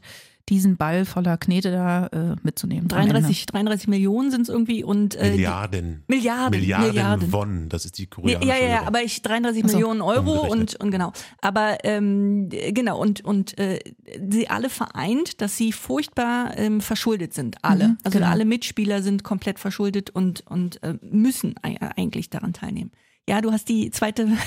diesen 0.49 0.77
Ball 0.77 1.05
voller 1.05 1.37
Knete 1.37 1.71
da 1.71 2.07
äh, 2.09 2.35
mitzunehmen. 2.43 2.91
am 2.91 2.99
Ende. 2.99 3.13
33, 3.13 3.47
33 3.47 3.87
Millionen 3.89 4.33
sind 4.33 4.41
es 4.43 4.49
irgendwie 4.49 4.83
und 4.83 5.15
äh, 5.15 5.25
die- 5.27 5.31
Milliarden. 5.37 6.03
Milliarden, 6.09 6.59
Milliarden, 6.59 6.89
Milliarden. 6.89 7.33
Won, 7.33 7.69
das 7.69 7.85
ist 7.85 7.99
die 7.99 8.05
Ja, 8.05 8.09
koreanische 8.11 8.49
ja, 8.49 8.57
ja, 8.57 8.69
Währung. 8.71 8.87
aber 8.89 9.03
ich 9.05 9.23
33 9.23 9.63
Ach 9.65 9.69
so, 9.69 9.77
Millionen 9.77 10.01
Euro 10.01 10.51
und, 10.51 10.75
und 10.81 10.91
genau. 10.91 11.13
Aber 11.41 11.79
ähm, 11.85 12.49
genau, 12.49 12.99
und, 13.01 13.10
und 13.25 13.59
äh, 13.59 13.81
sie 14.31 14.49
alle 14.49 14.71
vereint, 14.71 15.41
dass 15.41 15.57
sie 15.57 15.73
furchtbar 15.73 16.57
ähm, 16.57 16.81
verschuldet 16.81 17.35
sind. 17.35 17.57
Alle. 17.65 17.89
Mhm, 17.89 17.99
also 18.05 18.19
genau. 18.19 18.31
alle 18.31 18.45
Mitspieler 18.45 19.03
sind 19.03 19.25
komplett 19.25 19.59
verschuldet 19.59 20.11
und, 20.11 20.47
und 20.47 20.81
äh, 20.85 20.95
müssen 21.03 21.55
ei- 21.63 21.79
eigentlich 21.97 22.31
daran 22.31 22.53
teilnehmen. 22.53 22.93
Ja, 23.29 23.41
du 23.41 23.51
hast 23.53 23.69
die 23.69 23.91
zweite. 23.91 24.29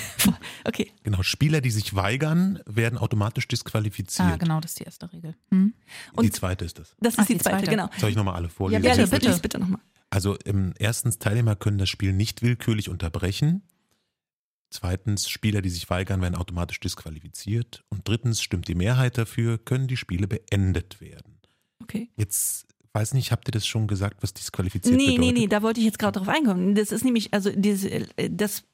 Okay. 0.66 0.90
Genau, 1.02 1.22
Spieler, 1.22 1.60
die 1.60 1.70
sich 1.70 1.94
weigern, 1.94 2.58
werden 2.66 2.98
automatisch 2.98 3.46
disqualifiziert. 3.46 4.28
Ah, 4.32 4.36
genau, 4.36 4.60
das 4.60 4.70
ist 4.72 4.80
die 4.80 4.84
erste 4.84 5.12
Regel. 5.12 5.34
Hm? 5.50 5.74
Die 6.12 6.16
Und- 6.16 6.34
zweite 6.34 6.64
ist 6.64 6.78
das. 6.78 6.96
Das 7.00 7.14
ist 7.14 7.20
Ach, 7.20 7.26
die, 7.26 7.34
die 7.34 7.38
zweite, 7.40 7.56
zweite. 7.58 7.70
genau. 7.70 7.90
Soll 7.98 8.08
ich 8.10 8.16
nochmal 8.16 8.36
alle 8.36 8.48
vorlesen? 8.48 8.82
Ja, 8.82 8.94
Ja, 8.94 9.04
bitte, 9.04 9.18
bitte, 9.26 9.38
bitte 9.42 9.58
nochmal. 9.58 9.80
Also 10.08 10.36
ähm, 10.46 10.72
erstens, 10.78 11.18
Teilnehmer 11.18 11.54
können 11.56 11.76
das 11.78 11.88
Spiel 11.90 12.12
nicht 12.14 12.40
willkürlich 12.42 12.88
unterbrechen. 12.88 13.62
Zweitens, 14.74 15.28
Spieler, 15.28 15.62
die 15.62 15.70
sich 15.70 15.88
weigern, 15.88 16.20
werden 16.20 16.34
automatisch 16.34 16.80
disqualifiziert. 16.80 17.84
Und 17.90 18.08
drittens, 18.08 18.42
stimmt 18.42 18.66
die 18.66 18.74
Mehrheit 18.74 19.16
dafür, 19.16 19.56
können 19.56 19.86
die 19.86 19.96
Spiele 19.96 20.26
beendet 20.26 21.00
werden. 21.00 21.38
Okay. 21.80 22.08
Jetzt 22.16 22.66
weiß 22.92 23.14
nicht, 23.14 23.30
habt 23.30 23.46
ihr 23.46 23.52
das 23.52 23.68
schon 23.68 23.86
gesagt, 23.86 24.24
was 24.24 24.34
disqualifiziert 24.34 24.96
Nee, 24.96 25.06
nee, 25.06 25.16
bedeutet? 25.16 25.38
nee, 25.38 25.46
da 25.46 25.62
wollte 25.62 25.78
ich 25.78 25.86
jetzt 25.86 26.00
gerade 26.00 26.18
drauf 26.18 26.28
einkommen. 26.28 26.74
Das 26.74 26.90
ist 26.90 27.04
nämlich, 27.04 27.32
also 27.32 27.50
diese, 27.54 27.88
äh, 27.88 28.28
das 28.28 28.64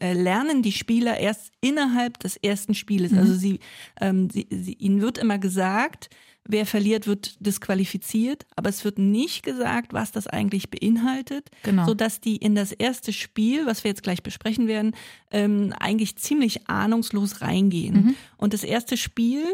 äh, 0.00 0.14
lernen 0.14 0.62
die 0.62 0.72
Spieler 0.72 1.18
erst 1.18 1.52
innerhalb 1.60 2.18
des 2.20 2.38
ersten 2.38 2.74
Spieles. 2.74 3.12
Mhm. 3.12 3.18
Also 3.18 3.34
sie, 3.34 3.60
ähm, 4.00 4.30
sie, 4.30 4.46
sie, 4.50 4.72
ihnen 4.72 5.02
wird 5.02 5.18
immer 5.18 5.38
gesagt, 5.38 6.08
wer 6.50 6.66
verliert, 6.66 7.06
wird 7.06 7.36
disqualifiziert, 7.44 8.46
aber 8.56 8.68
es 8.70 8.84
wird 8.84 8.98
nicht 8.98 9.42
gesagt, 9.42 9.92
was 9.92 10.12
das 10.12 10.26
eigentlich 10.26 10.70
beinhaltet, 10.70 11.50
Genau. 11.62 11.86
sodass 11.86 12.20
die 12.20 12.36
in 12.36 12.54
das 12.54 12.72
erste 12.72 13.12
Spiel, 13.12 13.66
was 13.66 13.84
wir 13.84 13.90
jetzt 13.90 14.02
gleich 14.02 14.22
besprechen 14.22 14.66
werden, 14.66 14.94
ähm, 15.30 15.72
eigentlich 15.78 16.16
ziemlich 16.16 16.68
ahnungslos 16.68 17.40
reingehen. 17.40 17.94
Mhm. 17.94 18.14
Und 18.36 18.54
das 18.54 18.64
erste 18.64 18.96
Spiel, 18.96 19.44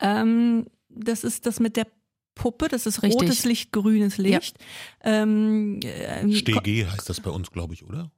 ähm, 0.00 0.66
das 0.88 1.24
ist 1.24 1.46
das 1.46 1.60
mit 1.60 1.76
der 1.76 1.86
Puppe, 2.34 2.68
das 2.68 2.86
ist 2.86 3.02
Richtig. 3.02 3.20
rotes 3.20 3.44
Licht, 3.44 3.72
grünes 3.72 4.16
Licht. 4.16 4.58
Ähm, 5.02 5.80
äh, 5.82 6.32
StG 6.32 6.86
heißt 6.86 7.08
das 7.08 7.20
bei 7.20 7.30
uns, 7.30 7.50
glaube 7.50 7.74
ich, 7.74 7.84
oder? 7.84 8.10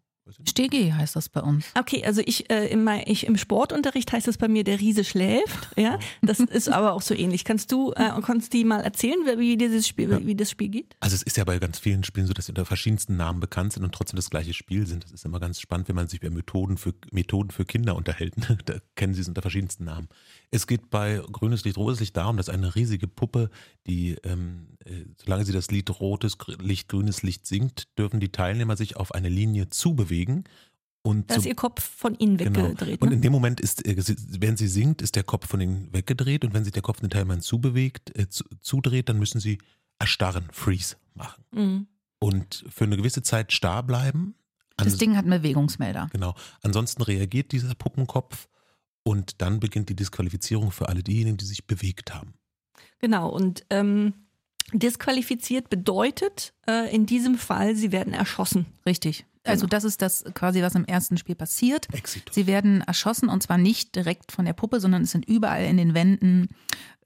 StG 0.46 0.92
heißt 0.92 1.16
das 1.16 1.28
bei 1.28 1.40
uns. 1.40 1.66
Okay, 1.78 2.04
also 2.04 2.22
ich, 2.24 2.50
äh, 2.50 2.68
im, 2.68 2.88
ich 3.06 3.26
im 3.26 3.36
Sportunterricht 3.36 4.12
heißt 4.12 4.28
es 4.28 4.38
bei 4.38 4.48
mir, 4.48 4.64
der 4.64 4.80
Riese 4.80 5.04
schläft. 5.04 5.68
Ja, 5.76 5.98
das 6.22 6.40
ist 6.40 6.68
aber 6.68 6.92
auch 6.92 7.02
so 7.02 7.14
ähnlich. 7.14 7.44
Kannst 7.44 7.72
du, 7.72 7.92
äh, 7.92 8.10
kannst 8.22 8.52
die 8.52 8.64
mal 8.64 8.80
erzählen, 8.80 9.18
wie 9.38 9.56
dieses 9.56 9.88
Spiel, 9.88 10.26
wie 10.26 10.34
das 10.34 10.50
Spiel 10.50 10.68
geht? 10.68 10.96
Also 11.00 11.16
es 11.16 11.22
ist 11.22 11.36
ja 11.36 11.44
bei 11.44 11.58
ganz 11.58 11.78
vielen 11.78 12.04
Spielen 12.04 12.26
so, 12.26 12.32
dass 12.32 12.46
sie 12.46 12.52
unter 12.52 12.64
verschiedensten 12.64 13.16
Namen 13.16 13.40
bekannt 13.40 13.72
sind 13.72 13.84
und 13.84 13.94
trotzdem 13.94 14.16
das 14.16 14.30
gleiche 14.30 14.54
Spiel 14.54 14.86
sind. 14.86 15.04
Das 15.04 15.10
ist 15.10 15.24
immer 15.24 15.40
ganz 15.40 15.60
spannend, 15.60 15.88
wenn 15.88 15.96
man 15.96 16.08
sich 16.08 16.22
über 16.22 16.30
Methoden 16.30 16.76
für, 16.76 16.94
Methoden 17.10 17.50
für 17.50 17.64
Kinder 17.64 17.96
unterhält. 17.96 18.34
da 18.66 18.74
kennen 18.94 19.14
sie 19.14 19.22
es 19.22 19.28
unter 19.28 19.42
verschiedensten 19.42 19.84
Namen. 19.84 20.08
Es 20.50 20.66
geht 20.66 20.90
bei 20.90 21.22
Grünes 21.32 21.64
Licht, 21.64 21.76
Rotes 21.76 22.00
Licht 22.00 22.16
darum, 22.16 22.36
dass 22.36 22.48
eine 22.48 22.74
riesige 22.74 23.06
Puppe, 23.06 23.50
die, 23.86 24.16
ähm, 24.24 24.76
äh, 24.84 25.04
solange 25.16 25.44
sie 25.44 25.52
das 25.52 25.70
Lied 25.70 25.88
Rotes 26.00 26.36
Licht, 26.60 26.88
Grünes 26.88 27.22
Licht 27.22 27.46
singt, 27.46 27.86
dürfen 27.98 28.20
die 28.20 28.30
Teilnehmer 28.30 28.76
sich 28.76 28.96
auf 28.96 29.12
eine 29.14 29.28
Linie 29.28 29.70
zubewegen. 29.70 30.09
Und 31.02 31.30
Da 31.30 31.36
ist 31.36 31.42
zu- 31.44 31.48
ihr 31.48 31.54
Kopf 31.54 31.82
von 31.82 32.14
ihnen 32.18 32.36
Genau. 32.36 32.62
weggedreht. 32.64 33.00
Und 33.00 33.08
Ne? 33.08 33.14
in 33.14 33.22
dem 33.22 33.32
Moment 33.32 33.58
ist, 33.60 33.86
äh, 33.86 33.98
sie- 34.02 34.16
wenn 34.40 34.56
sie 34.58 34.68
singt, 34.68 35.00
ist 35.00 35.16
der 35.16 35.24
Kopf 35.24 35.48
von 35.48 35.60
ihnen 35.60 35.90
weggedreht 35.92 36.44
und 36.44 36.52
wenn 36.52 36.64
sich 36.64 36.74
der 36.74 36.82
Kopf 36.82 37.00
den 37.00 37.08
Teilnehmern 37.08 37.40
zubewegt, 37.40 38.16
äh, 38.18 38.28
zu, 38.28 38.44
zudreht, 38.60 39.08
dann 39.08 39.18
müssen 39.18 39.40
sie 39.40 39.58
erstarren, 39.98 40.44
freeze 40.52 40.96
machen 41.14 41.42
Mhm. 41.52 41.86
und 42.18 42.64
für 42.68 42.84
eine 42.84 42.96
gewisse 42.98 43.22
Zeit 43.22 43.52
starr 43.52 43.82
bleiben. 43.82 44.34
Das 44.76 44.88
Ans- 44.88 44.98
Ding 44.98 45.16
hat 45.16 45.24
einen 45.24 45.40
Bewegungsmelder. 45.42 46.08
Genau. 46.12 46.34
Ansonsten 46.62 47.02
reagiert 47.02 47.52
dieser 47.52 47.74
Puppenkopf 47.74 48.48
und 49.02 49.40
dann 49.40 49.58
beginnt 49.60 49.88
die 49.88 49.96
Disqualifizierung 49.96 50.70
für 50.70 50.88
alle 50.90 51.02
diejenigen, 51.02 51.38
die 51.38 51.44
sich 51.46 51.66
bewegt 51.66 52.14
haben. 52.14 52.34
Genau, 52.98 53.28
und 53.30 53.64
ähm, 53.70 54.12
disqualifiziert 54.74 55.70
bedeutet 55.70 56.52
äh, 56.66 56.94
in 56.94 57.06
diesem 57.06 57.36
Fall, 57.38 57.74
sie 57.76 57.90
werden 57.92 58.12
erschossen. 58.12 58.66
Richtig. 58.86 59.24
Also 59.42 59.62
Genau. 59.62 59.70
das 59.70 59.84
ist 59.84 60.02
das 60.02 60.24
quasi, 60.34 60.60
was 60.62 60.74
im 60.74 60.84
ersten 60.84 61.16
Spiel 61.16 61.34
passiert. 61.34 61.92
Exitus. 61.94 62.34
Sie 62.34 62.46
werden 62.46 62.82
erschossen 62.82 63.28
und 63.28 63.42
zwar 63.42 63.56
nicht 63.56 63.94
direkt 63.96 64.32
von 64.32 64.44
der 64.44 64.52
Puppe, 64.52 64.80
sondern 64.80 65.02
es 65.02 65.12
sind 65.12 65.26
überall 65.26 65.64
in 65.64 65.78
den 65.78 65.94
Wänden 65.94 66.48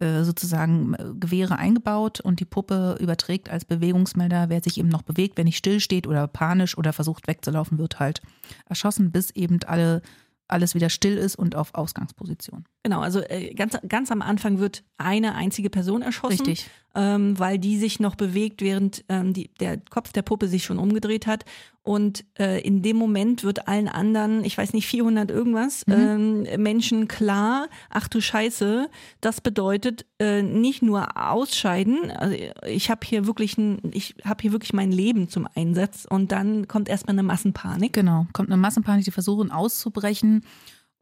äh, 0.01 0.25
sozusagen 0.25 0.95
äh, 0.95 1.15
Gewehre 1.15 1.57
eingebaut 1.57 2.19
und 2.21 2.41
die 2.41 2.45
Puppe 2.45 2.97
überträgt 3.01 3.51
als 3.51 3.65
Bewegungsmelder, 3.65 4.49
wer 4.49 4.61
sich 4.61 4.79
eben 4.79 4.89
noch 4.89 5.03
bewegt, 5.03 5.37
wer 5.37 5.45
nicht 5.45 5.59
stillsteht 5.59 6.09
oder 6.09 6.27
panisch 6.27 6.77
oder 6.77 6.93
versucht 6.93 7.29
wegzulaufen, 7.29 7.79
wird 7.79 8.01
halt 8.01 8.21
erschossen, 8.69 9.13
bis 9.13 9.31
eben 9.31 9.61
alle, 9.67 10.03
alles 10.49 10.75
wieder 10.75 10.91
still 10.91 11.17
ist 11.17 11.37
und 11.37 11.55
auf 11.55 11.75
Ausgangsposition. 11.75 12.65
Genau, 12.85 13.01
also 13.01 13.21
äh, 13.21 13.55
ganz, 13.55 13.79
ganz 13.89 14.13
am 14.13 14.21
Anfang 14.21 14.59
wird 14.59 14.85
eine 14.99 15.35
einzige 15.35 15.71
Person 15.71 16.03
erschossen. 16.03 16.45
Richtig. 16.47 16.69
ähm, 16.95 17.37
weil 17.39 17.59
die 17.59 17.79
sich 17.79 17.99
noch 17.99 18.15
bewegt, 18.15 18.61
während 18.61 19.05
ähm, 19.09 19.33
die, 19.33 19.51
der 19.59 19.79
Kopf 19.79 20.13
der 20.13 20.21
Puppe 20.21 20.49
sich 20.49 20.65
schon 20.65 20.79
umgedreht 20.79 21.27
hat. 21.27 21.47
Und 21.83 22.25
äh, 22.39 22.61
in 22.61 22.83
dem 22.83 22.97
Moment 22.97 23.43
wird 23.43 23.69
allen 23.69 23.89
anderen, 23.89 24.45
ich 24.45 24.57
weiß 24.57 24.75
nicht, 24.75 24.87
400 24.87 25.31
irgendwas, 25.31 25.85
ähm, 25.89 26.47
Menschen 26.59 27.09
klar, 27.09 27.69
ach 27.89 28.07
du 28.09 28.21
Scheiße, 28.21 28.89
das 29.21 29.41
bedeutet 29.41 30.07
äh, 30.19 30.43
nicht 30.43 30.83
nur 30.83 31.17
ausscheiden, 31.17 32.11
also 32.11 32.37
ich 32.67 32.91
habe 32.91 33.07
hier 33.07 33.27
wirklich 33.27 33.59
ein, 33.59 33.81
ich 33.93 34.15
habe 34.25 34.41
hier 34.41 34.53
wirklich 34.53 34.73
mein 34.73 34.93
Leben 34.93 35.29
zum 35.29 35.47
Einsatz 35.55 36.07
und 36.09 36.33
dann 36.33 36.69
kommt 36.69 36.89
erstmal 36.89 37.15
eine 37.15 37.23
Massenpanik. 37.23 37.93
Genau, 37.93 38.27
kommt 38.33 38.51
eine 38.51 38.57
Massenpanik, 38.57 39.05
die 39.05 39.11
versuchen 39.11 39.51
auszubrechen 39.51 40.43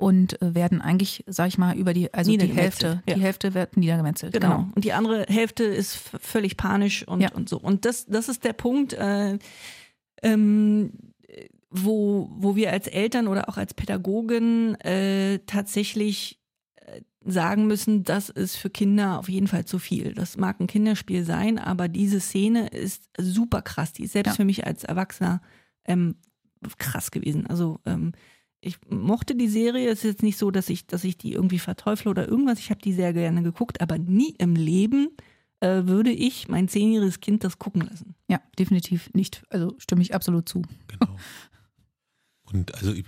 und 0.03 0.43
äh, 0.43 0.55
werden 0.55 0.81
eigentlich, 0.83 1.23
sag 1.29 1.47
ich 1.49 1.59
mal, 1.59 1.77
über 1.77 1.95
die, 1.95 2.13
also 2.13 2.37
die 2.37 2.47
Hälfte, 2.47 3.03
ja. 3.09 3.15
die 3.15 3.21
Hälfte 3.21 3.55
wird 3.55 3.77
niedergemetzelt. 3.77 4.33
Genau. 4.33 4.67
Und 4.75 4.85
die 4.85 4.93
andere 4.93 5.27
Hälfte 5.29 5.63
ist 5.65 5.95
völlig 6.21 6.57
panisch 6.57 7.07
und, 7.07 7.21
Ja. 7.21 7.33
und 7.33 7.49
so. 7.49 7.59
Und 7.59 7.85
das, 7.85 8.07
das 8.07 8.29
ist 8.29 8.43
der 8.45 8.53
Punkt, 8.53 8.93
äh, 8.95 9.39
ähm, 10.23 10.93
wo, 11.71 12.29
wo 12.35 12.57
wir 12.57 12.71
als 12.73 12.87
Eltern 12.89 13.29
oder 13.29 13.49
auch 13.49 13.57
als 13.57 13.75
Pädagogen 13.75 14.75
äh, 14.81 15.39
tatsächlich 15.47 16.39
äh, 16.77 17.01
sagen 17.25 17.67
müssen, 17.67 18.03
das 18.03 18.29
ist 18.29 18.57
für 18.57 18.71
Kinder 18.71 19.19
auf 19.21 19.29
jeden 19.29 19.47
Fall 19.47 19.65
zu 19.65 19.79
viel. 19.79 20.15
Das 20.15 20.37
mag 20.37 20.61
ein 20.61 20.67
Kinderspiel 20.67 21.25
sein, 21.25 21.59
aber 21.59 21.89
diese 21.89 22.21
Szene 22.21 22.69
ist 22.69 23.05
super 23.19 23.63
krass. 23.63 23.93
Die 23.93 24.03
ist 24.05 24.13
selbst 24.13 24.33
Ja. 24.33 24.35
für 24.37 24.45
mich 24.45 24.67
als 24.67 24.85
Erwachsener 24.85 25.41
ähm, 25.85 26.17
krass 26.79 27.11
gewesen. 27.11 27.47
Also 27.47 27.81
ähm, 27.87 28.13
ich 28.65 28.79
mochte 28.89 29.35
die 29.35 29.49
Serie. 29.49 29.91
Es 29.91 29.99
ist 29.99 30.05
jetzt 30.11 30.23
nicht 30.23 30.39
so, 30.39 30.51
dass 30.51 30.71
ich, 30.71 30.87
dass 30.87 31.05
ich 31.05 31.19
die 31.19 31.33
irgendwie 31.33 31.59
verteufle 31.59 32.11
oder 32.11 32.29
irgendwas. 32.29 32.61
Ich 32.61 32.71
habe 32.71 32.81
die 32.81 32.93
sehr 32.93 33.13
gerne 33.13 33.43
geguckt, 33.43 33.81
aber 33.81 33.99
nie 33.99 34.35
im 34.39 34.55
Leben 34.55 35.09
äh, 35.61 35.85
würde 35.87 36.11
ich 36.13 36.49
mein 36.49 36.69
zehnjähriges 36.69 37.21
Kind 37.21 37.43
das 37.45 37.59
gucken 37.59 37.83
lassen. 37.83 38.15
Ja, 38.29 38.41
definitiv 38.59 39.11
nicht. 39.15 39.43
Also 39.51 39.75
stimme 39.79 40.03
ich 40.03 40.15
absolut 40.15 40.49
zu. 40.49 40.63
Genau. 40.89 41.17
Und 42.45 42.75
also 42.75 42.93
ich, 42.93 43.07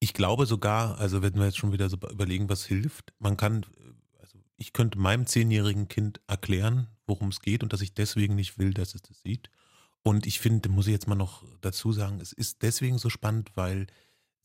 ich- 0.00 0.14
glaube 0.14 0.46
sogar, 0.46 0.98
also 0.98 1.20
wenn 1.22 1.34
wir 1.34 1.44
jetzt 1.44 1.58
schon 1.58 1.72
wieder 1.72 1.90
so 1.90 1.96
überlegen, 2.10 2.48
was 2.48 2.64
hilft, 2.64 3.12
man 3.18 3.36
kann, 3.36 3.66
also 4.20 4.38
ich 4.56 4.72
könnte 4.72 4.98
meinem 4.98 5.26
zehnjährigen 5.26 5.88
Kind 5.88 6.20
erklären, 6.26 6.86
worum 7.06 7.28
es 7.28 7.40
geht 7.40 7.62
und 7.62 7.72
dass 7.74 7.82
ich 7.82 7.92
deswegen 7.92 8.34
nicht 8.34 8.58
will, 8.58 8.72
dass 8.72 8.94
es 8.94 9.02
das 9.02 9.20
sieht. 9.20 9.50
Und 10.02 10.26
ich 10.26 10.38
finde, 10.40 10.68
muss 10.70 10.86
ich 10.86 10.92
jetzt 10.92 11.08
mal 11.08 11.16
noch 11.16 11.42
dazu 11.60 11.92
sagen, 11.92 12.20
es 12.20 12.32
ist 12.32 12.62
deswegen 12.62 12.96
so 12.98 13.10
spannend, 13.10 13.50
weil 13.56 13.88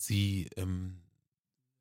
sie, 0.02 0.50
ähm, 0.58 1.02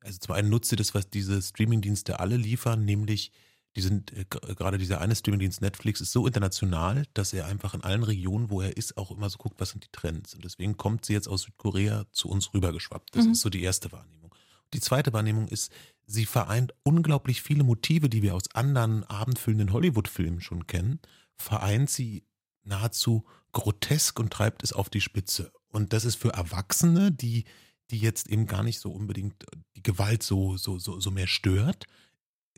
also 0.01 0.17
zum 0.19 0.35
einen 0.35 0.49
nutzt 0.49 0.69
sie 0.69 0.75
das, 0.75 0.93
was 0.93 1.09
diese 1.09 1.41
Streamingdienste 1.41 2.19
alle 2.19 2.37
liefern, 2.37 2.85
nämlich 2.85 3.31
die 3.77 3.81
sind, 3.81 4.11
äh, 4.11 4.25
g- 4.29 4.53
gerade 4.55 4.77
dieser 4.77 4.99
eine 4.99 5.15
Streamingdienst 5.15 5.61
Netflix 5.61 6.01
ist 6.01 6.11
so 6.11 6.27
international, 6.27 7.05
dass 7.13 7.31
er 7.31 7.45
einfach 7.45 7.73
in 7.73 7.83
allen 7.83 8.03
Regionen, 8.03 8.49
wo 8.49 8.59
er 8.61 8.75
ist, 8.75 8.97
auch 8.97 9.11
immer 9.11 9.29
so 9.29 9.37
guckt, 9.37 9.59
was 9.61 9.69
sind 9.69 9.85
die 9.85 9.91
Trends. 9.93 10.33
Und 10.35 10.43
deswegen 10.43 10.75
kommt 10.75 11.05
sie 11.05 11.13
jetzt 11.13 11.29
aus 11.29 11.43
Südkorea 11.43 12.05
zu 12.11 12.27
uns 12.27 12.53
rübergeschwappt. 12.53 13.15
Das 13.15 13.25
Mhm. 13.25 13.31
ist 13.31 13.41
so 13.41 13.49
die 13.49 13.61
erste 13.63 13.91
Wahrnehmung. 13.93 14.35
Die 14.73 14.81
zweite 14.81 15.13
Wahrnehmung 15.13 15.47
ist, 15.47 15.71
sie 16.05 16.25
vereint 16.25 16.73
unglaublich 16.83 17.41
viele 17.41 17.63
Motive, 17.63 18.09
die 18.09 18.21
wir 18.21 18.35
aus 18.35 18.53
anderen 18.53 19.05
abendfüllenden 19.05 19.71
Hollywood-Filmen 19.71 20.41
schon 20.41 20.67
kennen, 20.67 20.99
vereint 21.37 21.89
sie 21.89 22.25
nahezu 22.63 23.25
grotesk 23.53 24.19
und 24.19 24.33
treibt 24.33 24.63
es 24.63 24.73
auf 24.73 24.89
die 24.89 25.01
Spitze. 25.01 25.51
Und 25.69 25.93
das 25.93 26.03
ist 26.03 26.15
für 26.15 26.33
Erwachsene, 26.33 27.11
die, 27.11 27.45
die 27.91 27.99
jetzt 27.99 28.29
eben 28.29 28.47
gar 28.47 28.63
nicht 28.63 28.79
so 28.79 28.91
unbedingt 28.91 29.45
die 29.75 29.83
Gewalt 29.83 30.23
so, 30.23 30.57
so, 30.57 30.79
so, 30.79 30.99
so 30.99 31.11
mehr 31.11 31.27
stört, 31.27 31.85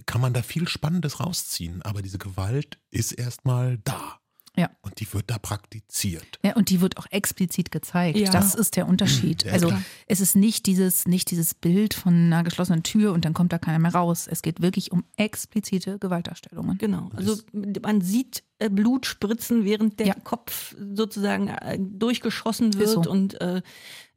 kann 0.06 0.22
man 0.22 0.34
da 0.34 0.42
viel 0.42 0.68
Spannendes 0.68 1.20
rausziehen. 1.20 1.82
Aber 1.82 2.02
diese 2.02 2.18
Gewalt 2.18 2.80
ist 2.90 3.12
erstmal 3.12 3.78
da. 3.80 4.20
Ja. 4.56 4.70
Und 4.82 5.00
die 5.00 5.12
wird 5.12 5.32
da 5.32 5.40
praktiziert. 5.40 6.40
Ja, 6.44 6.56
und 6.56 6.70
die 6.70 6.80
wird 6.80 6.98
auch 6.98 7.08
explizit 7.10 7.72
gezeigt. 7.72 8.20
Ja. 8.20 8.30
Das 8.30 8.54
ist 8.54 8.75
der 8.75 8.88
Unterschied. 8.88 9.48
Also 9.48 9.70
klar. 9.70 9.82
es 10.06 10.22
ist 10.22 10.36
nicht 10.36 10.68
dieses, 10.68 11.08
nicht 11.08 11.32
dieses 11.32 11.56
Bild 11.56 11.96
von 11.96 12.13
einer 12.13 12.44
geschlossenen 12.44 12.84
Tür 12.84 13.13
und 13.13 13.25
dann 13.25 13.34
kommt 13.34 13.52
da 13.52 13.58
keiner 13.58 13.80
mehr 13.80 13.96
raus. 13.96 14.28
Es 14.30 14.44
geht 14.44 14.62
wirklich 14.62 14.92
um 14.92 15.06
explizite 15.18 15.98
Gewaltdarstellungen. 15.98 16.78
Genau. 16.78 17.10
Also 17.16 17.38
man 17.82 18.02
sieht 18.02 18.44
äh, 18.60 18.70
Blut 18.70 19.08
spritzen, 19.08 19.66
während 19.66 20.00
der 20.00 20.08
Ja. 20.08 20.16
Kopf 20.24 20.75
sozusagen 20.94 21.48
äh, 21.48 21.80
durchgeschossen 21.80 22.75
wird. 22.75 22.90
So. 22.90 23.10
Und 23.10 23.42
äh, 23.42 23.63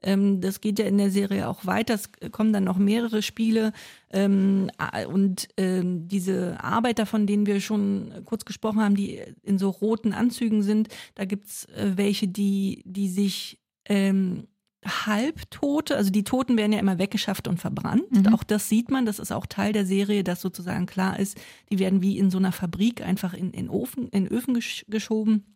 ähm, 0.07 0.41
das 0.41 0.61
geht 0.61 0.79
ja 0.79 0.87
in 0.87 0.99
der 0.99 1.11
Serie 1.11 1.49
auch 1.49 1.67
weiter. 1.67 1.95
Es 1.95 2.11
kommen 2.31 2.53
dann 2.53 2.65
noch 2.65 2.79
mehrere 2.79 3.23
Spiele. 3.23 3.73
Ähm, 4.11 4.71
a- 4.79 5.05
und 5.05 5.49
ähm, 5.57 6.07
diese 6.07 6.63
Arbeiter, 6.63 7.07
von 7.07 7.27
denen 7.27 7.47
wir 7.47 7.61
schon 7.61 8.13
kurz 8.25 8.45
gesprochen 8.45 8.81
haben, 8.81 8.95
die 8.95 9.21
in 9.43 9.59
so 9.59 9.69
roten 9.69 10.13
Anzügen 10.13 10.63
sind, 10.63 10.89
da 11.17 11.25
gibt's 11.25 11.65
äh, 11.67 11.93
welche, 11.97 12.29
die, 12.29 12.83
die 12.87 13.09
sich 13.09 13.59
ähm, 13.85 14.47
Halbtote, 14.87 15.97
also 15.97 16.11
die 16.11 16.23
Toten 16.23 16.57
werden 16.57 16.73
ja 16.73 16.79
immer 16.79 16.99
weggeschafft 16.99 17.49
und 17.49 17.59
verbrannt. 17.59 18.11
Mhm. 18.13 18.33
Auch 18.33 18.45
das 18.45 18.69
sieht 18.69 18.91
man, 18.91 19.07
das 19.07 19.19
ist 19.19 19.33
auch 19.33 19.47
Teil 19.47 19.73
der 19.73 19.85
Serie, 19.85 20.23
dass 20.23 20.41
sozusagen 20.41 20.87
klar 20.87 21.19
ist, 21.19 21.37
die 21.71 21.81
werden 21.81 22.03
wie 22.03 22.17
in 22.17 22.31
so 22.31 22.39
einer 22.39 22.53
Fabrik 22.53 23.03
einfach 23.03 23.35
in, 23.35 23.51
in, 23.51 23.69
Ofen, 23.69 24.09
in 24.11 24.29
Öfen 24.29 24.55
gesch 24.55 24.85
geschoben. 24.89 25.56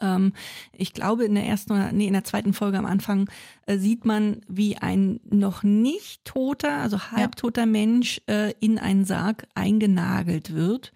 Ähm, 0.00 0.32
ich 0.72 0.92
glaube, 0.92 1.24
in 1.24 1.34
der 1.34 1.46
ersten 1.46 1.72
oder 1.72 1.92
nee, 1.92 2.06
in 2.06 2.12
der 2.12 2.24
zweiten 2.24 2.52
Folge 2.52 2.78
am 2.78 2.86
Anfang 2.86 3.28
äh, 3.66 3.78
sieht 3.78 4.04
man, 4.04 4.40
wie 4.48 4.76
ein 4.76 5.20
noch 5.28 5.62
nicht 5.62 6.24
toter, 6.24 6.78
also 6.78 6.98
halbtoter 7.10 7.66
Mensch 7.66 8.20
äh, 8.26 8.52
in 8.60 8.78
einen 8.78 9.04
Sarg 9.04 9.46
eingenagelt 9.54 10.54
wird. 10.54 10.92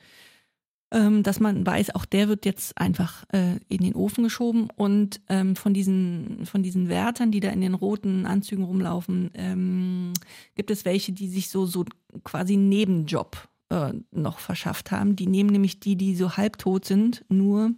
Ähm, 0.92 1.22
dass 1.22 1.38
man 1.38 1.64
weiß, 1.64 1.94
auch 1.94 2.04
der 2.04 2.28
wird 2.28 2.44
jetzt 2.44 2.76
einfach 2.76 3.22
äh, 3.32 3.60
in 3.68 3.78
den 3.78 3.94
Ofen 3.94 4.24
geschoben 4.24 4.70
und 4.74 5.20
ähm, 5.28 5.54
von 5.54 5.72
diesen 5.72 6.44
von 6.46 6.64
diesen 6.64 6.88
Wärtern, 6.88 7.30
die 7.30 7.38
da 7.38 7.50
in 7.50 7.60
den 7.60 7.74
roten 7.74 8.26
Anzügen 8.26 8.64
rumlaufen, 8.64 9.30
ähm, 9.34 10.12
gibt 10.56 10.72
es 10.72 10.84
welche, 10.84 11.12
die 11.12 11.28
sich 11.28 11.48
so 11.48 11.64
so 11.64 11.84
quasi 12.24 12.56
Nebenjob 12.56 13.48
äh, 13.68 13.92
noch 14.10 14.40
verschafft 14.40 14.90
haben. 14.90 15.14
Die 15.14 15.28
nehmen 15.28 15.50
nämlich 15.50 15.78
die, 15.78 15.94
die 15.94 16.16
so 16.16 16.36
halbtot 16.36 16.84
sind, 16.84 17.24
nur 17.28 17.70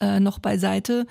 äh, 0.00 0.20
noch 0.20 0.38
beiseite 0.38 1.06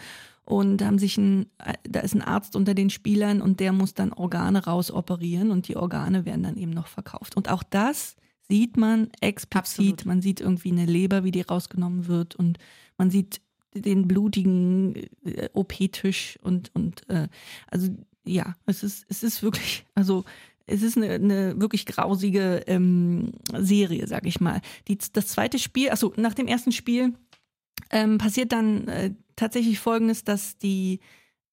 und 0.45 0.83
haben 0.83 0.99
sich 0.99 1.17
ein, 1.17 1.47
da 1.83 2.01
ist 2.01 2.13
ein 2.13 2.21
Arzt 2.21 2.55
unter 2.55 2.73
den 2.73 2.89
Spielern 2.89 3.41
und 3.41 3.59
der 3.59 3.73
muss 3.73 3.93
dann 3.93 4.13
Organe 4.13 4.63
rausoperieren 4.63 5.51
und 5.51 5.67
die 5.67 5.75
Organe 5.75 6.25
werden 6.25 6.43
dann 6.43 6.57
eben 6.57 6.71
noch 6.71 6.87
verkauft. 6.87 7.35
Und 7.35 7.49
auch 7.49 7.63
das 7.63 8.15
sieht 8.47 8.77
man 8.77 9.09
explizit. 9.21 9.55
Absolut. 9.55 10.05
Man 10.05 10.21
sieht 10.21 10.39
irgendwie 10.39 10.71
eine 10.71 10.85
Leber, 10.85 11.23
wie 11.23 11.31
die 11.31 11.41
rausgenommen 11.41 12.07
wird 12.07 12.35
und 12.35 12.59
man 12.97 13.09
sieht 13.09 13.41
den 13.73 14.07
blutigen 14.07 14.95
äh, 15.25 15.49
OP-Tisch 15.53 16.37
und, 16.41 16.71
und 16.73 17.09
äh, 17.09 17.27
also 17.67 17.89
ja, 18.23 18.55
es 18.65 18.83
ist, 18.83 19.05
es 19.09 19.23
ist 19.23 19.43
wirklich, 19.43 19.85
also 19.95 20.23
es 20.67 20.81
ist 20.81 20.97
eine, 20.97 21.11
eine 21.11 21.59
wirklich 21.59 21.85
grausige 21.85 22.63
ähm, 22.67 23.33
Serie, 23.57 24.07
sag 24.07 24.25
ich 24.25 24.39
mal. 24.39 24.61
Die, 24.87 24.97
das 25.13 25.27
zweite 25.27 25.59
Spiel, 25.59 25.89
also 25.89 26.13
nach 26.17 26.33
dem 26.33 26.47
ersten 26.47 26.71
Spiel 26.71 27.13
ähm, 27.91 28.17
passiert 28.17 28.51
dann 28.51 28.87
äh, 28.87 29.11
tatsächlich 29.35 29.79
folgendes, 29.79 30.23
dass 30.23 30.57
die, 30.57 30.99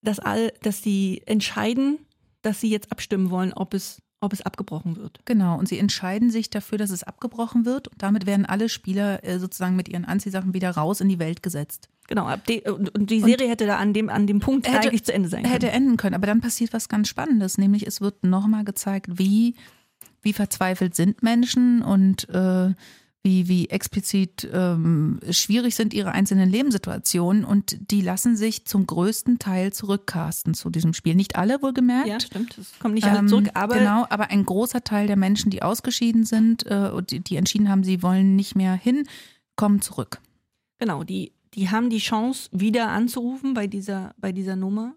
dass 0.02 0.19
all, 0.19 0.52
dass 0.62 0.81
die 0.81 1.23
entscheiden, 1.26 1.99
dass 2.43 2.61
sie 2.61 2.71
jetzt 2.71 2.91
abstimmen 2.91 3.31
wollen, 3.31 3.52
ob 3.52 3.75
es, 3.75 4.02
ob 4.21 4.33
es 4.33 4.43
abgebrochen 4.43 4.97
wird. 4.97 5.21
Genau, 5.25 5.59
und 5.59 5.69
sie 5.69 5.79
entscheiden 5.79 6.31
sich 6.31 6.50
dafür, 6.50 6.79
dass 6.79 6.91
es 6.91 7.02
abgebrochen 7.02 7.64
wird. 7.64 7.88
Und 7.88 8.02
damit 8.02 8.26
werden 8.26 8.47
alle 8.47 8.69
Spieler 8.69 9.25
äh, 9.25 9.38
sozusagen 9.38 9.76
mit 9.76 9.88
ihren 9.88 10.05
Anziehsachen 10.05 10.55
wieder 10.55 10.71
raus 10.71 11.00
in 11.00 11.09
die 11.09 11.19
Welt 11.19 11.43
gesetzt. 11.43 11.88
Genau, 12.09 12.26
ab 12.26 12.45
de, 12.47 12.69
und, 12.69 12.95
und 12.95 13.11
die 13.11 13.21
Serie 13.21 13.49
hätte 13.49 13.67
da 13.67 13.76
an 13.76 13.93
dem, 13.95 14.09
an 14.09 14.26
dem 14.26 14.41
Punkt 14.41 14.67
Hätte- 14.69 14.88
eigentlich 14.88 15.05
zu 15.05 15.14
Ende 15.14 15.29
sein 15.29 15.43
können. 15.43 15.52
Hätte 15.52 15.71
enden 15.71 15.97
können, 15.97 16.14
aber 16.14 16.26
dann 16.26 16.41
passiert 16.41 16.73
was 16.73 16.88
ganz 16.88 17.09
Spannendes, 17.09 17.59
nämlich 17.59 17.87
es 17.87 18.00
wird 18.00 18.25
nochmal 18.25 18.64
gezeigt, 18.64 19.19
wie, 19.19 19.55
wie 20.21 20.33
verzweifelt 20.33 20.95
sind 20.97 21.23
Menschen 21.23 21.81
und 21.81 22.29
äh, 22.29 22.75
wie, 23.25 23.47
wie 23.49 23.69
explizit 23.69 24.49
ähm, 24.52 25.21
schwierig 25.31 25.76
sind 25.76 25.95
ihre 25.95 26.11
einzelnen 26.11 26.50
Lebenssituationen 26.50 27.45
und 27.45 27.76
die 27.93 28.00
lassen 28.00 28.37
sich 28.37 28.64
zum 28.64 28.85
größten 28.87 29.38
Teil 29.38 29.73
zurückcasten 29.73 30.55
zu 30.55 30.71
diesem 30.71 30.93
Spiel. 30.93 31.14
Nicht 31.14 31.37
alle 31.37 31.62
wohlgemerkt. 31.62 32.09
ja, 32.09 32.19
stimmt. 32.19 32.59
Es 32.59 32.79
kommt 32.81 32.95
nicht 32.95 33.05
alles 33.07 33.21
Ähm, 33.21 33.29
zurück, 33.29 33.50
aber 33.55 33.79
genau, 33.79 34.07
aber 34.11 34.31
ein 34.31 34.45
großer 34.45 34.83
Teil 34.83 35.07
der 35.07 35.17
Menschen, 35.17 35.50
die 35.50 35.62
ausgeschieden 35.62 36.25
sind 36.25 36.67
äh, 36.67 36.91
und 36.93 37.12
die, 37.12 37.21
die 37.21 37.37
entschieden 37.37 37.69
haben, 37.69 37.85
sie 37.85 38.02
wollen 38.02 38.35
nicht 38.35 38.57
mehr 38.57 38.75
hin, 38.75 39.05
kommen 39.55 39.81
zurück. 39.83 40.19
genau, 40.79 41.05
die, 41.05 41.33
die 41.55 41.71
haben 41.71 41.90
die 41.90 41.99
Chance, 41.99 42.49
wieder 42.51 42.88
anzurufen 42.88 43.55
bei 43.55 43.68
dieser, 43.68 44.14
bei 44.18 44.33
dieser 44.33 44.57
Nummer 44.57 44.94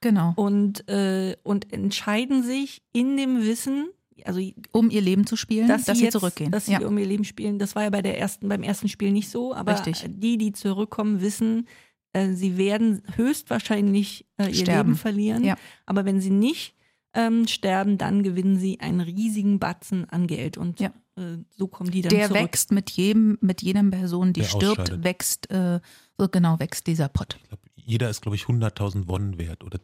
Genau. 0.00 0.32
und, 0.36 0.86
äh, 0.88 1.34
und 1.42 1.72
entscheiden 1.72 2.42
sich 2.42 2.82
in 2.92 3.16
dem 3.16 3.42
Wissen, 3.42 3.88
also 4.24 4.40
Um 4.72 4.90
ihr 4.90 5.00
Leben 5.00 5.26
zu 5.26 5.36
spielen, 5.36 5.68
dass, 5.68 5.84
dass, 5.84 5.96
sie 5.96 6.00
sie 6.00 6.04
jetzt, 6.06 6.12
zurückgehen. 6.12 6.50
Dass 6.50 6.66
sie 6.66 6.72
ja. 6.72 6.86
um 6.86 6.96
ihr 6.98 7.06
Leben 7.06 7.24
spielen. 7.24 7.58
Das 7.58 7.74
war 7.74 7.82
ja 7.84 7.90
bei 7.90 8.02
der 8.02 8.18
ersten, 8.18 8.48
beim 8.48 8.62
ersten 8.62 8.88
Spiel 8.88 9.10
nicht 9.12 9.28
so, 9.28 9.54
aber 9.54 9.72
Richtig. 9.72 10.04
die, 10.08 10.38
die 10.38 10.52
zurückkommen, 10.52 11.20
wissen, 11.20 11.66
äh, 12.12 12.32
sie 12.32 12.56
werden 12.56 13.02
höchstwahrscheinlich 13.16 14.26
äh, 14.38 14.48
ihr 14.48 14.54
Sterben. 14.54 14.90
Leben 14.90 14.98
verlieren. 14.98 15.44
Ja. 15.44 15.56
Aber 15.86 16.04
wenn 16.04 16.20
sie 16.20 16.30
nicht 16.30 16.74
ähm, 17.14 17.46
sterben, 17.46 17.98
dann 17.98 18.22
gewinnen 18.22 18.58
sie 18.58 18.80
einen 18.80 19.00
riesigen 19.00 19.58
Batzen 19.58 20.08
an 20.10 20.26
Geld. 20.26 20.56
Und 20.58 20.80
Ja. 20.80 20.92
äh, 21.16 21.38
so 21.50 21.66
kommen 21.68 21.90
die 21.90 22.02
dann 22.02 22.10
der 22.10 22.28
zurück. 22.28 22.42
wächst 22.42 22.72
mit 22.72 22.90
jedem, 22.90 23.38
mit 23.40 23.62
jedem 23.62 23.90
Person, 23.90 24.32
die 24.32 24.40
Der 24.40 24.48
stirbt, 24.48 25.04
wächst, 25.04 25.50
äh, 25.50 25.80
so 26.18 26.28
genau 26.28 26.58
wächst 26.58 26.86
dieser 26.86 27.08
Pott. 27.08 27.36
Ich 27.42 27.48
glaub, 27.48 27.60
jeder 27.76 28.10
ist, 28.10 28.22
glaube 28.22 28.36
ich, 28.36 28.44
100.000 28.44 29.06
Wonnen 29.08 29.38
wert 29.38 29.62
oder 29.62 29.78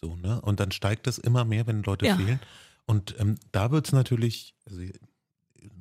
so, 0.00 0.16
ne? 0.16 0.40
Und 0.40 0.58
dann 0.58 0.72
steigt 0.72 1.06
das 1.06 1.18
immer 1.18 1.44
mehr, 1.44 1.66
wenn 1.66 1.82
Leute 1.82 2.06
Ja. 2.06 2.16
fehlen. 2.16 2.40
Und 2.86 3.14
ähm, 3.18 3.36
da 3.52 3.70
wird 3.70 3.86
es 3.86 3.92
natürlich, 3.92 4.54
also 4.66 4.80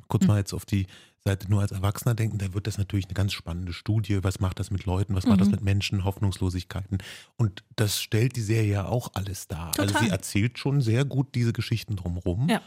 kurz 0.07 0.23
Hm. 0.23 0.27
mal 0.27 0.37
jetzt 0.37 0.53
auf 0.53 0.65
die 0.65 0.87
Seite 1.23 1.49
nur 1.49 1.61
als 1.61 1.71
Erwachsener 1.71 2.15
denken, 2.15 2.37
da 2.39 2.53
wird 2.53 2.65
das 2.67 2.77
natürlich 2.79 3.05
eine 3.05 3.13
ganz 3.13 3.33
spannende 3.33 3.73
Studie. 3.73 4.23
Was 4.23 4.39
macht 4.39 4.59
das 4.59 4.71
mit 4.71 4.85
Leuten? 4.85 5.13
Was 5.15 5.25
macht 5.27 5.39
das 5.39 5.47
Mhm. 5.49 5.51
mit 5.55 5.61
Menschen? 5.61 6.03
Hoffnungslosigkeiten. 6.03 6.97
Und 7.37 7.63
das 7.75 8.01
stellt 8.01 8.35
die 8.35 8.41
Serie 8.41 8.71
ja 8.71 8.85
auch 8.87 9.11
alles 9.13 9.47
dar. 9.47 9.67
Also 9.77 9.93
Total. 9.93 10.03
sie 10.03 10.09
erzählt 10.09 10.57
schon 10.57 10.81
sehr 10.81 11.05
gut 11.05 11.35
diese 11.35 11.53
Geschichten 11.53 11.95
drumherum. 11.95 12.49
Ja. 12.49 12.61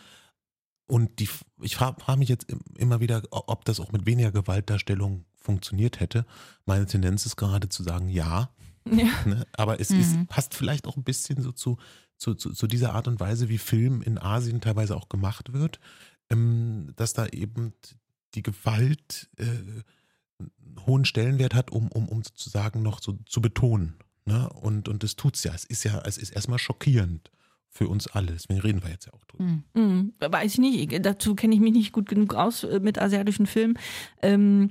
Und 0.87 1.19
die, 1.19 1.29
ich 1.63 1.77
frage 1.77 2.01
frag 2.01 2.19
mich 2.19 2.29
jetzt 2.29 2.49
im- 2.51 2.61
immer 2.77 3.01
wieder, 3.01 3.23
ob 3.31 3.65
das 3.65 3.81
auch 3.81 3.91
mit 3.91 4.07
weniger 4.07 4.31
Gewaltdarstellung 4.33 5.25
funktioniert 5.37 5.99
hätte. 6.01 6.25
Meine 6.65 6.87
Tendenz 6.87 7.27
ist 7.27 7.37
gerade 7.37 7.69
zu 7.69 7.83
sagen, 7.83 8.09
ja. 8.09 8.51
Ja. 8.87 9.09
Ne? 9.25 9.47
Aber 9.55 9.81
es 9.81 9.91
Mhm. 9.91 10.01
ist, 10.01 10.27
passt 10.29 10.55
vielleicht 10.55 10.87
auch 10.87 10.97
ein 10.97 11.05
bisschen 11.05 11.43
so 11.43 11.53
zu, 11.53 11.79
zu, 12.17 12.35
zu, 12.35 12.53
zu 12.53 12.67
dieser 12.67 12.95
Art 12.95 13.09
und 13.09 13.21
Weise, 13.21 13.49
wie 13.49 13.59
Film 13.59 14.03
in 14.03 14.19
Asien 14.19 14.61
teilweise 14.61 14.97
auch 14.97 15.09
gemacht 15.09 15.53
wird, 15.53 15.81
ähm, 16.31 16.93
dass 16.97 17.13
da 17.13 17.27
eben 17.27 17.75
die 18.35 18.43
Gewalt 18.43 19.29
äh, 19.37 19.45
einen 19.45 20.87
hohen 20.87 21.05
Stellenwert 21.05 21.55
hat, 21.55 21.71
um, 21.71 21.89
um, 21.93 22.09
um 22.09 22.23
sozusagen 22.23 22.83
noch 22.83 23.01
so 23.01 23.19
zu 23.27 23.41
betonen. 23.41 23.95
Ne? 24.25 24.49
Und, 24.51 24.89
und 24.89 25.03
das 25.03 25.17
tut's 25.17 25.45
ja. 25.45 25.55
Es 25.55 25.65
ist 25.65 25.85
ja, 25.85 26.01
es 26.05 26.19
ist 26.19 26.31
erstmal 26.31 26.59
schockierend 26.59 27.31
für 27.69 27.89
uns 27.89 28.07
alle. 28.07 28.33
Deswegen 28.33 28.61
reden 28.61 28.83
wir 28.83 28.91
jetzt 28.91 29.07
ja 29.07 29.13
auch 29.13 29.25
drüber. 29.25 29.45
Hm. 29.45 29.65
Hm, 29.75 30.15
weiß 30.21 30.55
ich 30.55 30.59
nicht. 30.59 31.05
Dazu 31.05 31.35
kenne 31.35 31.55
ich 31.55 31.61
mich 31.61 31.73
nicht 31.73 31.93
gut 31.93 32.09
genug 32.09 32.35
aus 32.35 32.65
äh, 32.65 32.81
mit 32.81 32.99
asiatischen 32.99 33.47
Filmen. 33.47 33.79
Ähm, 34.23 34.71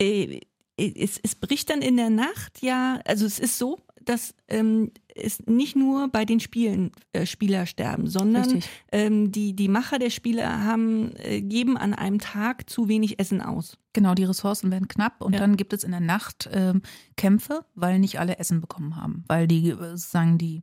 äh, 0.00 0.40
es, 0.76 1.18
es 1.22 1.34
bricht 1.34 1.70
dann 1.70 1.82
in 1.82 1.96
der 1.96 2.10
Nacht 2.10 2.62
ja, 2.62 3.00
also 3.04 3.26
es 3.26 3.38
ist 3.38 3.58
so, 3.58 3.78
dass 4.10 4.34
ähm, 4.48 4.90
es 5.14 5.46
nicht 5.46 5.76
nur 5.76 6.08
bei 6.08 6.24
den 6.24 6.40
Spielen 6.40 6.90
äh, 7.12 7.26
Spieler 7.26 7.66
sterben, 7.66 8.06
sondern 8.08 8.60
ähm, 8.90 9.30
die, 9.30 9.54
die 9.54 9.68
Macher 9.68 9.98
der 9.98 10.10
Spiele 10.10 10.64
haben, 10.64 11.12
äh, 11.16 11.40
geben 11.40 11.76
an 11.76 11.94
einem 11.94 12.18
Tag 12.18 12.68
zu 12.68 12.88
wenig 12.88 13.20
Essen 13.20 13.40
aus. 13.40 13.78
Genau, 13.92 14.14
die 14.14 14.24
Ressourcen 14.24 14.70
werden 14.70 14.88
knapp 14.88 15.20
und 15.22 15.34
Ja. 15.34 15.38
dann 15.40 15.56
gibt 15.56 15.72
es 15.72 15.84
in 15.84 15.92
der 15.92 16.00
Nacht 16.00 16.48
ähm, 16.52 16.82
Kämpfe, 17.16 17.64
weil 17.74 17.98
nicht 18.00 18.18
alle 18.18 18.38
Essen 18.38 18.60
bekommen 18.60 18.96
haben. 18.96 19.24
Weil 19.28 19.46
die 19.46 19.70
äh, 19.70 19.76
sozusagen 19.96 20.38
die, 20.38 20.62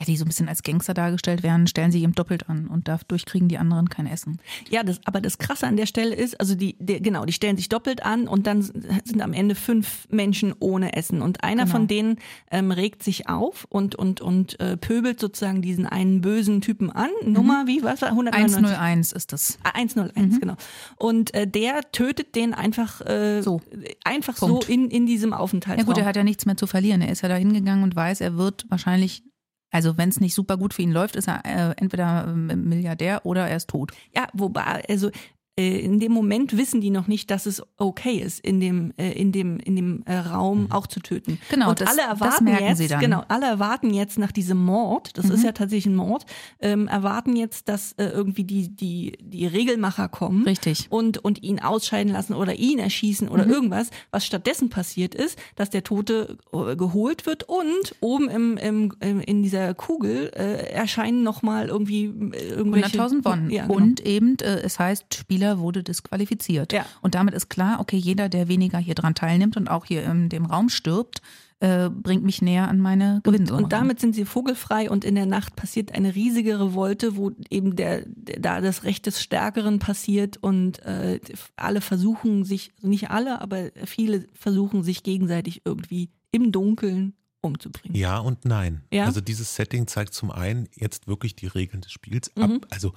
ja, 0.00 0.06
die 0.06 0.16
so 0.16 0.24
ein 0.24 0.28
bisschen 0.28 0.48
als 0.48 0.62
Gangster 0.62 0.94
dargestellt 0.94 1.42
werden, 1.42 1.66
stellen 1.66 1.90
sie 1.90 2.02
ihm 2.02 2.14
doppelt 2.14 2.48
an 2.48 2.68
und 2.68 2.86
dadurch 2.86 3.26
kriegen 3.26 3.48
die 3.48 3.58
anderen 3.58 3.88
kein 3.88 4.06
Essen. 4.06 4.38
Ja, 4.70 4.84
das, 4.84 5.00
aber 5.06 5.20
das 5.20 5.38
Krasse 5.38 5.66
an 5.66 5.76
der 5.76 5.86
Stelle 5.86 6.14
ist, 6.14 6.38
also 6.40 6.54
die, 6.54 6.76
die, 6.78 7.02
genau, 7.02 7.24
die 7.24 7.32
stellen 7.32 7.56
sich 7.56 7.68
doppelt 7.68 8.04
an 8.04 8.28
und 8.28 8.46
dann 8.46 8.62
sind 8.62 9.20
am 9.20 9.32
Ende 9.32 9.56
fünf 9.56 10.06
Menschen 10.08 10.54
ohne 10.60 10.94
Essen 10.94 11.20
und 11.20 11.42
einer 11.42 11.64
Genau. 11.64 11.72
von 11.76 11.88
denen 11.88 12.16
ähm, 12.52 12.70
regt 12.70 13.02
sich 13.02 13.28
auf 13.28 13.66
und 13.70 13.96
und 13.96 14.20
und 14.20 14.60
äh, 14.60 14.76
pöbelt 14.76 15.18
sozusagen 15.18 15.62
diesen 15.62 15.86
einen 15.86 16.20
bösen 16.20 16.60
Typen 16.60 16.92
an. 16.92 17.10
Nummer 17.24 17.64
wie 17.66 17.82
was 17.82 18.00
war 18.00 18.10
199? 18.10 18.70
101 18.76 19.12
ist 19.12 19.32
das. 19.32 19.58
Ah, 19.64 19.70
101, 19.74 20.38
genau. 20.40 20.54
Und 20.96 21.34
äh, 21.34 21.48
der 21.48 21.80
tötet 21.90 22.36
den 22.36 22.54
einfach 22.54 23.00
äh, 23.04 23.42
So. 23.42 23.60
einfach 24.04 24.36
Punkt. 24.36 24.64
so 24.64 24.72
in, 24.72 24.90
in 24.90 25.06
diesem 25.06 25.30
Ja 25.30 25.38
Aufenthaltsraum. 25.38 25.86
gut, 25.86 25.98
er 25.98 26.04
hat 26.04 26.14
ja 26.14 26.22
nichts 26.22 26.46
mehr 26.46 26.56
zu 26.56 26.68
verlieren. 26.68 27.00
Er 27.02 27.10
ist 27.10 27.22
ja 27.22 27.28
da 27.28 27.34
hingegangen 27.34 27.82
und 27.82 27.96
weiß, 27.96 28.20
er 28.20 28.36
wird 28.36 28.64
wahrscheinlich, 28.68 29.24
also 29.70 29.98
wenn 29.98 30.08
es 30.08 30.20
nicht 30.20 30.34
super 30.34 30.56
gut 30.56 30.74
für 30.74 30.82
ihn 30.82 30.92
läuft, 30.92 31.16
ist 31.16 31.28
er 31.28 31.44
äh, 31.44 31.74
entweder 31.76 32.26
ähm, 32.28 32.46
Milliardär 32.68 33.24
oder 33.24 33.48
er 33.48 33.56
ist 33.56 33.68
tot. 33.68 33.92
Ja, 34.14 34.28
wobei, 34.32 34.84
also 34.88 35.08
äh, 35.08 35.12
in 35.58 35.98
dem 36.00 36.12
Moment 36.12 36.56
wissen 36.56 36.80
die 36.80 36.90
noch 36.90 37.06
nicht, 37.08 37.30
dass 37.30 37.46
es 37.46 37.62
okay 37.76 38.18
ist, 38.18 38.40
in 38.40 38.60
dem, 38.60 38.92
äh, 38.96 39.12
in 39.12 39.32
dem, 39.32 39.58
in 39.58 39.76
dem 39.76 40.02
äh, 40.06 40.16
Raum 40.18 40.64
Mhm. 40.64 40.72
auch 40.72 40.86
zu 40.86 41.00
töten. 41.00 41.38
Genau, 41.50 41.70
und 41.70 41.80
das- 41.80 41.88
alle 41.90 42.02
erwarten 42.02 42.46
jetzt, 42.48 42.98
genau, 43.00 43.22
alle 43.28 43.46
erwarten 43.46 43.92
jetzt 43.92 44.18
nach 44.18 44.32
diesem 44.32 44.58
Mord, 44.64 45.16
das 45.16 45.26
Mhm. 45.26 45.32
ist 45.32 45.44
ja 45.44 45.52
tatsächlich 45.52 45.86
ein 45.86 45.96
Mord, 45.96 46.26
ähm, 46.60 46.86
erwarten 46.88 47.34
jetzt, 47.36 47.68
dass 47.68 47.92
äh, 47.92 48.04
irgendwie 48.06 48.44
die, 48.44 48.68
die, 48.68 49.12
die 49.20 49.46
Regelmacher 49.46 50.08
kommen 50.08 50.44
Richtig. 50.44 50.86
und, 50.90 51.18
und 51.18 51.42
ihn 51.42 51.60
ausscheiden 51.60 52.12
lassen 52.12 52.34
oder 52.34 52.54
ihn 52.54 52.78
erschießen 52.78 53.28
oder 53.28 53.46
irgendwas. 53.46 53.90
Was 54.10 54.26
stattdessen 54.26 54.68
passiert 54.70 55.14
ist, 55.14 55.38
dass 55.56 55.70
der 55.70 55.82
Tote 55.84 56.36
äh, 56.52 56.76
geholt 56.76 57.24
wird 57.26 57.44
und 57.48 57.94
oben 58.00 58.28
im, 58.28 58.56
im, 58.58 58.92
im, 59.00 59.20
in 59.20 59.42
dieser 59.42 59.74
Kugel 59.74 60.30
äh, 60.34 60.70
erscheinen 60.72 61.22
nochmal 61.22 61.68
irgendwie 61.68 62.04
äh, 62.04 62.48
irgendwelche 62.50 62.98
100.000 63.00 63.24
Wonnen. 63.24 63.50
Ja, 63.50 63.62
genau. 63.66 63.74
Und 63.76 64.00
eben, 64.06 64.36
äh, 64.40 64.60
es 64.60 64.78
heißt, 64.78 65.14
Spieler 65.14 65.47
wurde 65.56 65.82
disqualifiziert. 65.82 66.74
Ja. 66.74 66.84
Und 67.00 67.14
damit 67.14 67.32
ist 67.32 67.48
klar, 67.48 67.80
okay, 67.80 67.96
jeder, 67.96 68.28
der 68.28 68.48
weniger 68.48 68.78
hier 68.78 68.94
dran 68.94 69.14
teilnimmt 69.14 69.56
und 69.56 69.68
auch 69.68 69.86
hier 69.86 70.04
in 70.04 70.28
dem 70.28 70.44
Raum 70.44 70.68
stirbt, 70.68 71.22
äh, 71.60 71.88
bringt 71.90 72.24
mich 72.24 72.40
näher 72.40 72.68
an 72.68 72.78
meine 72.78 73.20
Gewinnsumme. 73.24 73.64
Und 73.64 73.72
damit 73.72 73.98
sind 73.98 74.14
sie 74.14 74.24
vogelfrei 74.24 74.90
und 74.90 75.04
in 75.04 75.14
der 75.14 75.26
Nacht 75.26 75.56
passiert 75.56 75.92
eine 75.92 76.14
riesige 76.14 76.60
Revolte, 76.60 77.16
wo 77.16 77.32
eben 77.50 77.74
der, 77.74 78.04
der 78.06 78.38
da 78.40 78.60
das 78.60 78.84
Recht 78.84 79.06
des 79.06 79.20
Stärkeren 79.20 79.78
passiert 79.78 80.36
und 80.36 80.80
äh, 80.84 81.18
alle 81.56 81.80
versuchen 81.80 82.44
sich, 82.44 82.72
nicht 82.80 83.10
alle, 83.10 83.40
aber 83.40 83.70
viele 83.86 84.26
versuchen 84.34 84.84
sich 84.84 85.02
gegenseitig 85.02 85.62
irgendwie 85.64 86.10
im 86.30 86.52
Dunkeln 86.52 87.14
umzubringen. 87.40 87.96
Ja 87.96 88.18
und 88.18 88.44
nein. 88.44 88.82
Ja? 88.92 89.06
Also 89.06 89.20
dieses 89.20 89.54
Setting 89.54 89.86
zeigt 89.86 90.14
zum 90.14 90.30
einen 90.30 90.68
jetzt 90.74 91.06
wirklich 91.06 91.34
die 91.34 91.46
Regeln 91.46 91.80
des 91.80 91.92
Spiels 91.92 92.36
ab. 92.36 92.50
Mhm. 92.50 92.60
Also 92.70 92.92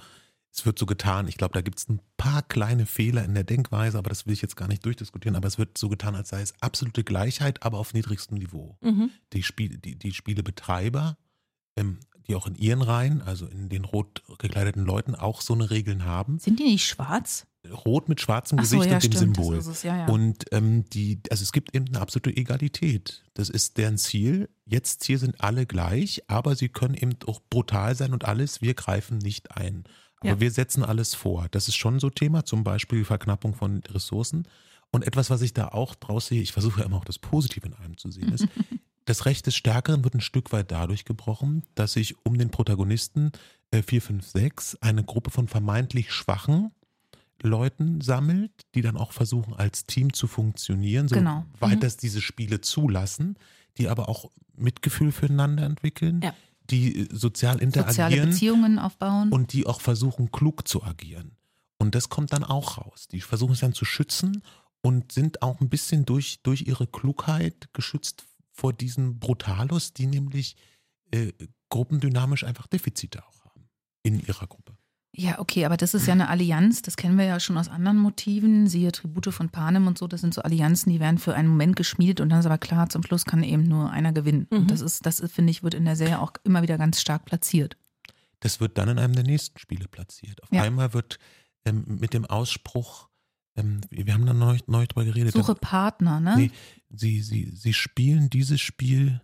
es 0.54 0.66
wird 0.66 0.78
so 0.78 0.84
getan, 0.84 1.28
ich 1.28 1.38
glaube, 1.38 1.54
da 1.54 1.62
gibt 1.62 1.78
es 1.78 1.88
ein 1.88 2.00
paar 2.18 2.42
kleine 2.42 2.84
Fehler 2.84 3.24
in 3.24 3.34
der 3.34 3.44
Denkweise, 3.44 3.96
aber 3.96 4.10
das 4.10 4.26
will 4.26 4.34
ich 4.34 4.42
jetzt 4.42 4.56
gar 4.56 4.68
nicht 4.68 4.84
durchdiskutieren, 4.84 5.34
aber 5.34 5.48
es 5.48 5.58
wird 5.58 5.78
so 5.78 5.88
getan, 5.88 6.14
als 6.14 6.28
sei 6.28 6.42
es 6.42 6.54
absolute 6.60 7.04
Gleichheit, 7.04 7.62
aber 7.62 7.78
auf 7.78 7.94
niedrigstem 7.94 8.36
Niveau. 8.36 8.76
Mhm. 8.82 9.10
Die, 9.32 9.42
Spiel, 9.42 9.78
die, 9.78 9.98
die 9.98 10.12
Spielebetreiber, 10.12 11.16
ähm, 11.76 12.00
die 12.28 12.34
auch 12.34 12.46
in 12.46 12.54
ihren 12.54 12.82
Reihen, 12.82 13.22
also 13.22 13.46
in 13.46 13.70
den 13.70 13.84
rot 13.84 14.22
gekleideten 14.38 14.84
Leuten, 14.84 15.14
auch 15.14 15.40
so 15.40 15.54
eine 15.54 15.70
Regeln 15.70 16.04
haben. 16.04 16.38
sind 16.38 16.60
die 16.60 16.64
nicht 16.64 16.86
schwarz? 16.86 17.46
Rot 17.86 18.08
mit 18.08 18.20
schwarzem 18.20 18.58
Ach 18.58 18.64
so, 18.64 18.76
Gesicht 18.76 18.90
ja, 18.90 18.96
und 18.96 19.04
dem 19.04 19.12
stimmt, 19.12 19.36
Symbol. 19.36 19.56
Es, 19.56 19.82
ja, 19.84 19.96
ja. 19.96 20.06
Und 20.06 20.44
ähm, 20.50 20.84
die, 20.90 21.20
also 21.30 21.42
es 21.42 21.52
gibt 21.52 21.74
eben 21.74 21.86
eine 21.86 22.00
absolute 22.00 22.36
Egalität. 22.36 23.24
Das 23.34 23.48
ist 23.48 23.78
deren 23.78 23.98
Ziel. 23.98 24.50
Jetzt 24.66 25.04
hier 25.04 25.18
sind 25.18 25.40
alle 25.40 25.64
gleich, 25.64 26.22
aber 26.26 26.56
sie 26.56 26.68
können 26.68 26.94
eben 26.94 27.14
auch 27.26 27.40
brutal 27.48 27.94
sein 27.94 28.12
und 28.12 28.24
alles. 28.24 28.60
Wir 28.62 28.74
greifen 28.74 29.18
nicht 29.18 29.56
ein. 29.56 29.84
Aber 30.22 30.30
Ja. 30.30 30.40
wir 30.40 30.50
setzen 30.50 30.82
alles 30.84 31.14
vor. 31.14 31.48
Das 31.50 31.68
ist 31.68 31.76
schon 31.76 32.00
so 32.00 32.10
Thema, 32.10 32.44
zum 32.44 32.64
Beispiel 32.64 33.00
die 33.00 33.04
Verknappung 33.04 33.54
von 33.54 33.82
Ressourcen. 33.88 34.46
Und 34.90 35.06
etwas, 35.06 35.30
was 35.30 35.42
ich 35.42 35.54
da 35.54 35.68
auch 35.68 35.94
draus 35.94 36.26
sehe, 36.26 36.42
ich 36.42 36.52
versuche 36.52 36.80
ja 36.80 36.86
immer 36.86 36.96
auch 36.98 37.04
das 37.04 37.18
Positive 37.18 37.66
in 37.66 37.74
allem 37.74 37.96
zu 37.96 38.10
sehen, 38.10 38.32
ist, 38.32 38.46
das 39.06 39.24
Recht 39.26 39.46
des 39.46 39.56
Stärkeren 39.56 40.04
wird 40.04 40.14
ein 40.14 40.20
Stück 40.20 40.52
weit 40.52 40.70
dadurch 40.70 41.04
gebrochen, 41.04 41.62
dass 41.74 41.94
sich 41.94 42.14
um 42.24 42.38
den 42.38 42.50
Protagonisten 42.50 43.32
äh, 43.70 43.82
4, 43.82 44.02
5, 44.02 44.26
6 44.26 44.76
eine 44.80 45.02
Gruppe 45.04 45.30
von 45.30 45.48
vermeintlich 45.48 46.12
schwachen 46.12 46.70
Leuten 47.42 48.00
sammelt, 48.00 48.52
die 48.74 48.82
dann 48.82 48.96
auch 48.96 49.10
versuchen, 49.12 49.54
als 49.54 49.84
Team 49.86 50.12
zu 50.12 50.28
funktionieren, 50.28 51.08
so 51.08 51.16
Genau. 51.16 51.44
weit 51.58 51.76
Mhm. 51.76 51.80
das 51.80 51.96
diese 51.96 52.20
Spiele 52.20 52.60
zulassen, 52.60 53.36
die 53.78 53.88
aber 53.88 54.08
auch 54.08 54.30
Mitgefühl 54.54 55.10
füreinander 55.10 55.64
entwickeln, 55.64 56.20
Ja. 56.22 56.34
Die 56.70 57.08
sozial 57.10 57.54
Soziale 57.54 57.62
interagieren 57.62 58.30
Beziehungen 58.30 58.78
aufbauen. 58.78 59.30
und 59.30 59.52
die 59.52 59.66
auch 59.66 59.80
versuchen, 59.80 60.30
klug 60.30 60.66
zu 60.66 60.82
agieren. 60.82 61.36
Und 61.78 61.94
das 61.94 62.08
kommt 62.08 62.32
dann 62.32 62.44
auch 62.44 62.78
raus. 62.78 63.08
Die 63.08 63.20
versuchen 63.20 63.52
es 63.52 63.60
dann 63.60 63.72
zu 63.72 63.84
schützen 63.84 64.42
und 64.82 65.12
sind 65.12 65.42
auch 65.42 65.60
ein 65.60 65.68
bisschen 65.68 66.04
durch, 66.04 66.40
durch 66.42 66.62
ihre 66.62 66.86
Klugheit 66.86 67.70
geschützt 67.72 68.26
vor 68.52 68.72
diesen 68.72 69.18
Brutalus, 69.18 69.92
die 69.92 70.06
nämlich 70.06 70.56
äh, 71.10 71.32
gruppendynamisch 71.70 72.44
einfach 72.44 72.66
Defizite 72.66 73.24
auch 73.26 73.44
haben 73.44 73.68
in 74.02 74.20
ihrer 74.20 74.46
Gruppe. 74.46 74.76
Ja, 75.14 75.38
okay, 75.40 75.66
aber 75.66 75.76
das 75.76 75.92
ist 75.92 76.06
ja 76.06 76.14
eine 76.14 76.28
Allianz, 76.30 76.80
das 76.80 76.96
kennen 76.96 77.18
wir 77.18 77.26
ja 77.26 77.38
schon 77.38 77.58
aus 77.58 77.68
anderen 77.68 77.98
Motiven, 77.98 78.66
siehe 78.66 78.92
Tribute 78.92 79.32
von 79.32 79.50
Panem 79.50 79.86
und 79.86 79.98
so, 79.98 80.08
das 80.08 80.22
sind 80.22 80.32
so 80.32 80.40
Allianzen, 80.40 80.90
die 80.90 81.00
werden 81.00 81.18
für 81.18 81.34
einen 81.34 81.48
Moment 81.48 81.76
geschmiedet 81.76 82.20
und 82.20 82.30
dann 82.30 82.40
ist 82.40 82.46
aber 82.46 82.56
klar, 82.56 82.88
zum 82.88 83.02
Schluss 83.02 83.26
kann 83.26 83.42
eben 83.42 83.64
nur 83.64 83.90
einer 83.90 84.12
gewinnen. 84.14 84.46
Mhm. 84.50 84.56
Und 84.58 84.70
das 84.70 84.80
ist, 84.80 85.04
das 85.04 85.20
finde 85.30 85.50
ich, 85.50 85.62
wird 85.62 85.74
in 85.74 85.84
der 85.84 85.96
Serie 85.96 86.18
auch 86.18 86.32
immer 86.44 86.62
wieder 86.62 86.78
ganz 86.78 86.98
stark 86.98 87.26
platziert. 87.26 87.76
Das 88.40 88.58
wird 88.58 88.78
dann 88.78 88.88
in 88.88 88.98
einem 88.98 89.14
der 89.14 89.24
nächsten 89.24 89.58
Spiele 89.58 89.86
platziert. 89.86 90.42
Auf 90.42 90.50
Ja. 90.50 90.62
einmal 90.62 90.94
wird 90.94 91.18
ähm, 91.66 91.84
mit 92.00 92.14
dem 92.14 92.24
Ausspruch, 92.24 93.08
ähm, 93.54 93.82
wir 93.90 94.14
haben 94.14 94.24
da 94.24 94.32
neu, 94.32 94.58
neu 94.66 94.86
drüber 94.86 95.04
geredet, 95.04 95.34
Suche 95.34 95.54
Partner, 95.54 96.20
ne? 96.20 96.36
Nee, 96.38 96.50
sie, 96.88 97.20
sie, 97.20 97.50
sie 97.54 97.74
spielen 97.74 98.30
dieses 98.30 98.62
Spiel 98.62 99.20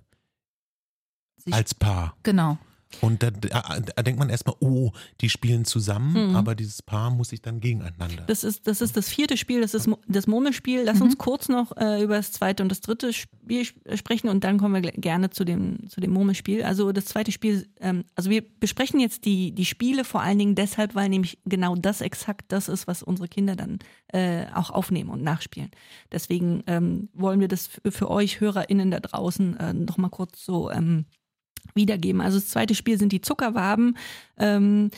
Sie- 1.38 1.52
als 1.54 1.74
Paar. 1.74 2.14
Genau. 2.24 2.58
Und 3.02 3.22
da, 3.22 3.30
da, 3.30 3.80
da 3.94 4.02
denkt 4.02 4.18
man 4.18 4.30
erstmal, 4.30 4.56
oh, 4.60 4.92
die 5.20 5.28
spielen 5.28 5.64
zusammen, 5.66 6.30
Mhm. 6.30 6.36
aber 6.36 6.54
dieses 6.54 6.80
Paar 6.82 7.10
muss 7.10 7.28
sich 7.28 7.42
dann 7.42 7.60
gegeneinander. 7.60 8.24
Das 8.26 8.44
ist, 8.44 8.66
das 8.66 8.80
ist 8.80 8.96
das 8.96 9.08
vierte 9.10 9.36
Spiel, 9.36 9.60
das 9.60 9.74
ist 9.74 9.88
das 10.06 10.26
Murmelspiel. 10.26 10.82
Lass 10.84 11.00
uns 11.02 11.18
kurz 11.18 11.48
noch 11.50 11.76
äh, 11.76 12.02
über 12.02 12.16
das 12.16 12.32
zweite 12.32 12.62
und 12.62 12.70
das 12.70 12.80
dritte 12.80 13.12
Spiel 13.12 13.60
sp- 13.68 13.76
sprechen 13.96 14.28
und 14.28 14.42
dann 14.42 14.56
kommen 14.58 14.82
wir 14.82 14.90
gerne 14.92 15.28
zu 15.28 15.44
dem, 15.44 15.88
zu 15.90 16.00
dem 16.00 16.12
Murmelspiel. 16.12 16.62
Also 16.62 16.90
das 16.92 17.04
zweite 17.04 17.30
Spiel, 17.30 17.68
ähm, 17.80 18.04
also 18.14 18.30
wir 18.30 18.42
besprechen 18.58 19.00
jetzt 19.00 19.26
die, 19.26 19.52
die 19.52 19.66
Spiele 19.66 20.04
vor 20.04 20.22
allen 20.22 20.38
Dingen 20.38 20.54
deshalb, 20.54 20.94
weil 20.94 21.10
nämlich 21.10 21.38
genau 21.44 21.76
das 21.76 22.00
exakt 22.00 22.46
das 22.52 22.68
ist, 22.68 22.86
was 22.86 23.02
unsere 23.02 23.28
Kinder 23.28 23.54
dann 23.54 23.80
äh, 24.14 24.46
auch 24.54 24.70
aufnehmen 24.70 25.10
und 25.10 25.22
nachspielen. 25.22 25.70
Deswegen 26.10 26.62
ähm, 26.66 27.10
wollen 27.12 27.40
wir 27.40 27.48
das 27.48 27.66
für, 27.66 27.92
für 27.92 28.10
euch 28.10 28.40
HörerInnen 28.40 28.90
da 28.90 29.00
draußen 29.00 29.56
äh, 29.58 29.72
noch 29.74 29.98
mal 29.98 30.08
kurz 30.08 30.42
so 30.44 30.70
ähm, 30.70 31.04
wiedergeben. 31.74 32.20
Also 32.20 32.38
das 32.38 32.48
zweite 32.48 32.74
Spiel 32.74 32.98
sind 32.98 33.12
die 33.12 33.20
Zuckerwaben. 33.20 33.96
Ähm, 34.36 34.90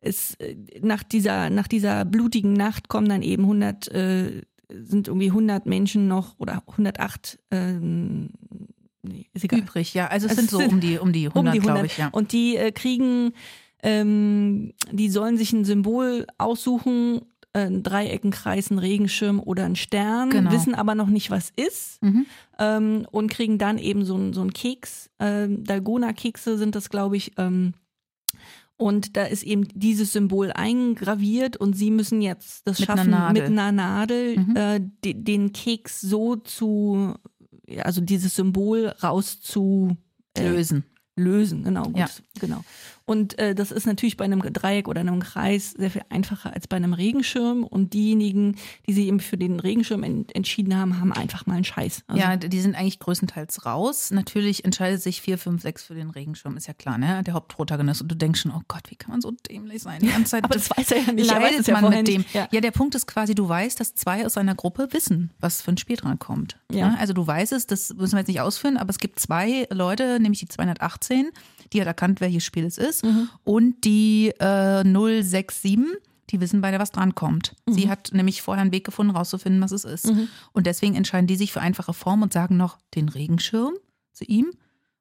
es, 0.00 0.34
äh, 0.36 0.56
nach 0.82 1.02
dieser, 1.02 1.50
nach 1.50 1.68
dieser 1.68 2.04
blutigen 2.04 2.52
Nacht 2.52 2.88
kommen 2.88 3.08
dann 3.08 3.22
eben 3.22 3.42
100, 3.44 3.88
äh, 3.88 4.42
sind 4.68 5.08
irgendwie 5.08 5.30
100 5.30 5.66
Menschen 5.66 6.08
noch 6.08 6.38
oder 6.38 6.62
108, 6.66 7.38
ähm, 7.50 8.30
nee, 9.02 9.26
ist 9.34 9.44
egal. 9.44 9.60
Übrig, 9.60 9.94
ja. 9.94 10.06
Also 10.08 10.26
es 10.26 10.32
Es 10.32 10.38
sind 10.38 10.50
so 10.50 10.58
sind 10.58 10.72
um 10.72 10.80
die, 10.80 10.98
um 10.98 11.12
die 11.12 11.28
100, 11.28 11.36
um 11.36 11.52
die 11.52 11.58
100. 11.58 11.64
glaube 11.64 11.86
ich, 11.86 11.98
ja. 11.98 12.08
Und 12.08 12.32
die 12.32 12.56
äh, 12.56 12.72
kriegen, 12.72 13.32
ähm, 13.82 14.72
die 14.90 15.10
sollen 15.10 15.36
sich 15.36 15.52
ein 15.52 15.64
Symbol 15.64 16.26
aussuchen, 16.38 17.22
äh, 17.52 17.66
ein 17.66 17.82
Dreieck, 17.82 18.24
ein 18.24 18.30
Kreis, 18.30 18.70
ein 18.70 18.78
Regenschirm 18.78 19.40
oder 19.40 19.64
ein 19.64 19.76
Stern, 19.76 20.30
Genau. 20.30 20.52
wissen 20.52 20.74
aber 20.74 20.94
noch 20.94 21.08
nicht, 21.08 21.30
was 21.30 21.50
ist 21.56 22.00
Mhm. 22.02 22.26
ähm, 22.58 23.06
und 23.10 23.30
kriegen 23.30 23.58
dann 23.58 23.78
eben 23.78 24.04
so, 24.04 24.16
ein- 24.16 24.32
so 24.32 24.40
einen 24.40 24.52
Keks. 24.52 25.10
Ähm, 25.18 25.64
Dalgona-Kekse 25.64 26.56
sind 26.58 26.74
das, 26.74 26.90
glaube 26.90 27.16
ich. 27.16 27.32
Ähm, 27.38 27.74
und 28.76 29.16
da 29.16 29.24
ist 29.24 29.42
eben 29.42 29.68
dieses 29.74 30.12
Symbol 30.12 30.52
eingraviert 30.52 31.56
und 31.58 31.74
sie 31.74 31.90
müssen 31.90 32.22
jetzt 32.22 32.66
das 32.66 32.78
Mit 32.80 32.88
einer 32.88 32.96
schaffen, 32.98 33.10
Nadel. 33.10 33.42
mit 33.42 33.50
einer 33.50 33.72
Nadel 33.72 34.38
Mhm. 34.38 34.56
äh, 34.56 34.80
de, 35.04 35.14
den 35.14 35.52
Keks 35.52 36.00
so 36.00 36.36
zu, 36.36 37.14
also 37.82 38.00
dieses 38.00 38.34
Symbol 38.36 38.94
rauszu 39.02 39.96
äh, 40.34 40.48
Lösen. 40.48 40.84
lösen. 41.16 41.64
Genau, 41.64 41.82
gut, 41.82 41.96
Ja. 41.98 42.06
genau. 42.40 42.62
Und 43.10 43.40
äh, 43.40 43.56
das 43.56 43.72
ist 43.72 43.86
natürlich 43.86 44.16
bei 44.16 44.24
einem 44.24 44.40
Dreieck 44.40 44.86
oder 44.86 45.00
einem 45.00 45.18
Kreis 45.18 45.72
sehr 45.72 45.90
viel 45.90 46.02
einfacher 46.10 46.54
als 46.54 46.68
bei 46.68 46.76
einem 46.76 46.92
Regenschirm. 46.92 47.64
Und 47.64 47.92
diejenigen, 47.92 48.54
die 48.86 48.92
sich 48.92 49.06
eben 49.06 49.18
für 49.18 49.36
den 49.36 49.58
Regenschirm 49.58 50.04
en 50.04 50.28
entschieden 50.28 50.78
haben, 50.78 51.00
haben 51.00 51.12
einfach 51.12 51.44
mal 51.44 51.54
einen 51.54 51.64
Scheiß. 51.64 52.04
Also, 52.06 52.22
ja, 52.22 52.36
die 52.36 52.60
sind 52.60 52.76
eigentlich 52.76 53.00
größtenteils 53.00 53.66
raus. 53.66 54.12
Natürlich 54.12 54.64
entscheidet 54.64 55.02
sich 55.02 55.22
4, 55.22 55.38
5, 55.38 55.60
6 55.60 55.82
für 55.82 55.94
den 55.96 56.10
Regenschirm, 56.10 56.56
ist 56.56 56.68
ja 56.68 56.72
klar, 56.72 56.98
ne? 56.98 57.24
Der 57.24 57.34
Hauptprotagonist. 57.34 58.00
Und 58.00 58.12
du 58.12 58.14
denkst 58.14 58.42
schon, 58.42 58.52
oh 58.52 58.62
Gott, 58.68 58.82
wie 58.90 58.94
kann 58.94 59.10
man 59.10 59.20
so 59.20 59.32
dämlich 59.32 59.82
sein? 59.82 59.98
Die 60.00 60.06
ganze 60.06 60.30
Zeit 60.30 60.44
aber 60.50 60.54
das 60.54 60.70
weiß 60.70 60.92
er 60.92 60.98
ja 60.98 61.12
nicht. 61.12 61.28
Weiß 61.32 61.40
leidet 61.40 61.66
ja 61.66 61.80
man 61.80 61.90
mit 61.90 62.06
dem. 62.06 62.24
Ja. 62.32 62.46
Ja. 62.52 62.60
der 62.60 62.70
Punkt 62.70 62.94
ist 62.94 63.08
quasi, 63.08 63.34
du 63.34 63.48
weißt, 63.48 63.80
dass 63.80 63.96
zwei 63.96 64.24
aus 64.24 64.36
einer 64.36 64.54
Gruppe 64.54 64.86
wissen, 64.92 65.30
was 65.40 65.62
für 65.62 65.72
ein 65.72 65.78
Spiel 65.78 65.96
dran 65.96 66.20
kommt. 66.20 66.60
Ja. 66.70 66.78
Ja. 66.78 66.96
Also 67.00 67.12
du 67.12 67.26
weißt 67.26 67.54
es, 67.54 67.66
das 67.66 67.92
müssen 67.92 68.12
wir 68.12 68.20
jetzt 68.20 68.28
nicht 68.28 68.40
ausführen, 68.40 68.76
aber 68.76 68.90
es 68.90 68.98
gibt 68.98 69.18
zwei 69.18 69.66
Leute, 69.72 70.20
nämlich 70.20 70.38
die 70.38 70.48
218, 70.48 71.30
die 71.72 71.80
hat 71.80 71.86
erkannt, 71.86 72.20
welches 72.20 72.44
Spiel 72.44 72.64
es 72.64 72.78
ist, 72.78 73.04
Mhm. 73.04 73.28
und 73.44 73.84
die 73.84 74.28
äh, 74.38 74.82
067, 74.84 75.78
die 76.30 76.40
wissen 76.40 76.60
beide, 76.60 76.78
was 76.78 76.92
dran 76.92 77.14
kommt. 77.14 77.54
Sie 77.68 77.86
Mhm. 77.86 77.90
hat 77.90 78.10
nämlich 78.12 78.42
vorher 78.42 78.62
einen 78.62 78.72
Weg 78.72 78.84
gefunden, 78.84 79.14
rauszufinden, 79.16 79.60
was 79.60 79.72
es 79.72 79.84
ist. 79.84 80.12
Und 80.52 80.66
deswegen 80.66 80.94
entscheiden 80.94 81.26
die 81.26 81.36
sich 81.36 81.52
für 81.52 81.60
einfache 81.60 81.92
Form 81.92 82.22
und 82.22 82.32
sagen 82.32 82.56
noch 82.56 82.78
den 82.94 83.08
Regenschirm 83.08 83.74
zu 84.12 84.24
ihm. 84.24 84.50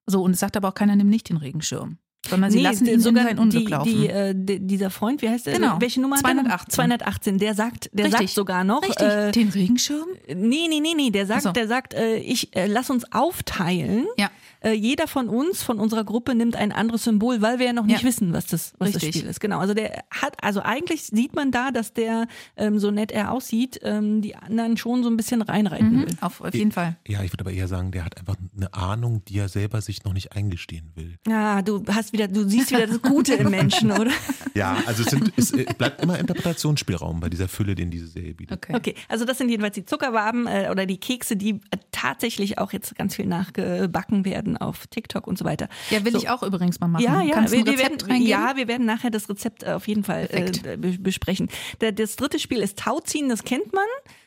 So, 0.07 0.23
und 0.23 0.31
es 0.31 0.39
sagt 0.39 0.57
aber 0.57 0.69
auch 0.69 0.73
keiner, 0.73 0.95
nimm 0.95 1.09
nicht 1.09 1.29
den 1.29 1.37
Regenschirm. 1.37 1.97
Sondern 2.27 2.51
sie 2.51 2.59
lassen 2.59 2.85
ihn 2.85 2.99
sogar 2.99 3.23
in 3.23 3.37
sein 3.37 3.39
Unglück 3.39 3.65
die, 3.65 3.71
laufen. 3.71 3.89
Die, 3.89 4.07
äh, 4.07 4.33
die, 4.35 4.59
dieser 4.59 4.89
Freund, 4.89 5.21
wie 5.21 5.29
heißt 5.29 5.45
der? 5.47 5.53
Genau. 5.53 5.77
Welche 5.79 6.01
Nummer? 6.01 6.17
hat 6.17 6.25
der? 6.25 6.31
218. 6.33 6.73
218. 6.73 7.37
Der 7.39 7.55
sagt, 7.55 7.89
der 7.93 8.05
Richtig. 8.05 8.19
sagt 8.19 8.35
sogar 8.35 8.63
noch. 8.63 8.81
Richtig, 8.83 9.07
Äh, 9.07 9.31
den 9.31 9.49
Regenschirm? 9.49 10.07
nee, 10.27 10.67
nee, 10.69 10.79
nee, 10.81 10.93
nee. 10.95 11.09
Der 11.11 11.25
sagt, 11.25 11.43
so. 11.43 11.51
der 11.51 11.67
sagt, 11.67 11.93
äh, 11.93 12.17
ich 12.17 12.55
äh, 12.55 12.67
lass 12.67 12.89
uns 12.89 13.05
aufteilen. 13.11 14.05
Ja. 14.17 14.29
Äh, 14.61 14.73
jeder 14.73 15.07
von 15.07 15.29
uns, 15.29 15.63
von 15.63 15.79
unserer 15.79 16.03
Gruppe, 16.03 16.35
nimmt 16.35 16.57
ein 16.57 16.73
anderes 16.73 17.05
Symbol, 17.05 17.41
weil 17.41 17.59
wir 17.59 17.67
ja 17.67 17.73
noch 17.73 17.85
nicht 17.85 18.01
Ja. 18.01 18.07
wissen, 18.07 18.33
was 18.33 18.47
das, 18.47 18.73
was 18.77 18.91
das. 18.91 19.01
Spiel 19.05 19.25
ist. 19.25 19.39
Genau. 19.39 19.59
Also 19.59 19.73
der 19.73 20.03
hat, 20.11 20.43
also 20.43 20.61
eigentlich 20.61 21.03
sieht 21.03 21.33
man 21.33 21.51
da, 21.51 21.71
dass 21.71 21.93
der 21.93 22.27
ähm, 22.57 22.77
so 22.79 22.91
nett 22.91 23.13
er 23.13 23.31
aussieht, 23.31 23.79
ähm, 23.83 24.21
die 24.21 24.35
anderen 24.35 24.75
schon 24.75 25.01
so 25.03 25.09
ein 25.09 25.15
bisschen 25.15 25.41
reinreiten 25.41 25.93
Mhm. 25.93 26.01
will. 26.01 26.17
Auf, 26.19 26.41
auf 26.41 26.53
jeden 26.53 26.73
Fall. 26.73 26.97
Ja, 27.07 27.23
ich 27.23 27.31
würde 27.31 27.43
aber 27.45 27.53
eher 27.53 27.69
sagen, 27.69 27.91
der 27.91 28.03
hat 28.03 28.17
einfach 28.17 28.35
eine 28.57 28.73
Ahnung, 28.73 29.23
die 29.25 29.37
er 29.37 29.47
selber 29.47 29.79
sich 29.79 30.03
noch 30.03 30.11
nicht 30.13 30.33
eingestehen 30.33 30.91
will. 30.95 31.15
Ja, 31.25 31.61
du 31.61 31.85
hast 31.89 32.08
wieder, 32.13 32.27
du 32.27 32.47
siehst 32.47 32.71
wieder 32.71 32.87
das 32.87 33.01
Gute 33.01 33.35
im 33.35 33.49
Menschen, 33.49 33.91
oder? 33.99 34.11
Ja, 34.53 34.77
also 34.85 35.03
es, 35.03 35.09
sind, 35.09 35.31
es 35.35 35.51
äh, 35.51 35.65
bleibt 35.77 36.01
immer 36.01 36.17
Interpretationsspielraum 36.19 37.19
bei 37.19 37.29
dieser 37.29 37.47
Fülle, 37.47 37.75
den 37.75 37.91
diese 37.91 38.07
Serie 38.07 38.33
bietet. 38.33 38.57
Okay. 38.57 38.75
Okay, 38.75 38.95
also 39.07 39.25
das 39.25 39.37
sind 39.37 39.49
jedenfalls 39.49 39.75
die 39.75 39.85
Zuckerwaben 39.85 40.47
äh, 40.47 40.69
oder 40.71 40.85
die 40.85 40.97
Kekse, 40.97 41.35
die 41.35 41.61
tatsächlich 41.91 42.57
auch 42.57 42.71
jetzt 42.73 42.95
ganz 42.95 43.15
viel 43.15 43.25
nachgebacken 43.25 44.25
werden 44.25 44.57
auf 44.57 44.87
TikTok 44.87 45.27
und 45.27 45.37
so 45.37 45.45
weiter. 45.45 45.67
Ja, 45.89 46.03
will 46.05 46.11
so. 46.13 46.17
ich 46.17 46.29
auch 46.29 46.43
übrigens 46.43 46.79
mal 46.79 46.87
machen. 46.87 47.03
Ja, 47.03 47.21
ja, 47.21 47.33
Kannst 47.35 47.53
wir, 47.53 47.59
ein 47.59 47.65
wir 47.65 47.77
werden, 47.77 47.97
reingeben? 48.01 48.27
ja, 48.27 48.55
wir 48.55 48.67
werden 48.67 48.85
nachher 48.85 49.09
das 49.11 49.29
Rezept 49.29 49.63
äh, 49.63 49.73
auf 49.73 49.87
jeden 49.87 50.03
Fall 50.03 50.27
äh, 50.31 50.77
be- 50.77 50.97
besprechen. 50.99 51.49
Der, 51.81 51.91
das 51.91 52.15
dritte 52.15 52.39
Spiel 52.39 52.59
ist 52.59 52.79
Tauziehen, 52.79 53.29
das 53.29 53.43
kennt 53.43 53.73
man. 53.73 53.83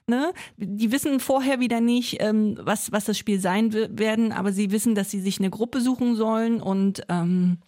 Ne? 0.06 0.32
Die 0.56 0.90
wissen 0.92 1.20
vorher 1.20 1.60
wieder 1.60 1.80
nicht, 1.80 2.16
ähm, 2.20 2.58
was, 2.60 2.90
was 2.92 3.04
das 3.04 3.16
Spiel 3.16 3.40
sein 3.40 3.72
werden, 3.72 4.32
aber 4.32 4.52
sie 4.52 4.70
wissen, 4.72 4.94
dass 4.94 5.10
sie 5.10 5.20
sich 5.20 5.38
eine 5.38 5.48
Gruppe 5.50 5.80
suchen 5.80 6.16
sollen 6.16 6.60
und 6.60 7.02
ähm, 7.08 7.58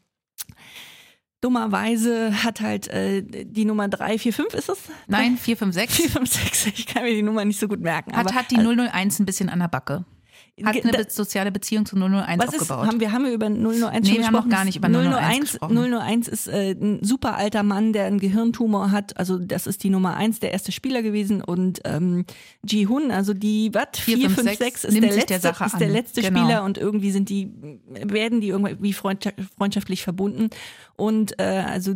dummerweise 1.45 2.43
hat 2.43 2.63
halt 2.63 2.89
äh, 2.89 3.23
die 3.23 3.67
Nummer 3.67 3.89
3, 3.89 4.19
4, 4.19 4.33
5 4.33 4.55
ist 4.55 4.69
es? 4.71 4.79
Nein, 5.07 5.37
456. 5.37 6.11
4, 6.11 6.11
5, 6.11 6.33
6, 6.33 6.67
ich 6.67 6.87
kann 6.87 7.03
mir 7.03 7.15
die 7.15 7.23
Nummer 7.23 7.45
nicht 7.45 7.61
so 7.61 7.69
gut 7.69 7.81
merken. 7.81 8.17
Hat, 8.17 8.27
aber, 8.27 8.35
hat 8.35 8.51
die 8.51 8.57
001 8.57 9.19
ein 9.19 9.27
bisschen 9.27 9.51
an 9.51 9.59
der 9.59 9.69
Backe. 9.69 10.07
Hat 10.63 10.77
eine 10.85 10.93
da- 10.93 11.11
soziale 11.11 11.51
Beziehung 11.51 11.85
zu 11.85 11.97
001 11.97 12.41
Was 12.41 12.55
ist, 12.55 12.61
aufgebaut. 12.63 12.87
haben 12.87 13.01
wir, 13.01 13.11
haben 13.11 13.25
wir 13.25 13.33
über 13.33 13.47
001 13.47 13.59
Nee, 13.59 13.73
schon 13.73 13.83
wir 13.83 13.91
gesprochen? 13.91 14.25
haben 14.27 14.33
noch 14.35 14.49
gar 14.49 14.65
nicht 14.65 14.77
über 14.77 14.89
001 14.89 15.41
gesprochen. 15.41 15.77
001 15.95 16.29
ist 16.29 16.47
äh, 16.47 16.71
ein 16.73 17.03
super 17.03 17.37
alter 17.37 17.65
Mann, 17.65 17.93
der 17.93 18.05
einen 18.05 18.21
Gehirntumor 18.21 18.93
hat. 18.93 19.17
Also 19.17 19.39
das 19.39 19.67
ist 19.67 19.83
die 19.83 19.91
Nummer 19.91 20.15
1, 20.15 20.39
der 20.39 20.53
erste 20.53 20.71
Spieler 20.71 21.03
gewesen. 21.03 21.43
Und 21.43 21.81
ähm, 21.85 22.25
Ji-Hun, 22.65 23.11
also 23.11 23.35
die, 23.35 23.71
was? 23.75 23.99
4, 23.99 24.31
5, 24.31 24.57
6 24.59 24.85
ist, 24.85 24.95
der 24.95 25.01
letzte, 25.01 25.41
der 25.41 25.51
ist 25.67 25.81
der 25.81 25.89
letzte 25.89 26.23
Genau. 26.23 26.39
Spieler 26.45 26.63
und 26.63 26.79
irgendwie 26.79 27.11
sind 27.11 27.31
die, 27.31 27.51
werden 27.89 28.41
die 28.41 28.49
irgendwie 28.49 28.93
freundschaft- 28.93 29.35
freundschaftlich 29.59 30.05
verbunden. 30.05 30.51
Und 30.95 31.37
äh, 31.41 31.65
also 31.67 31.95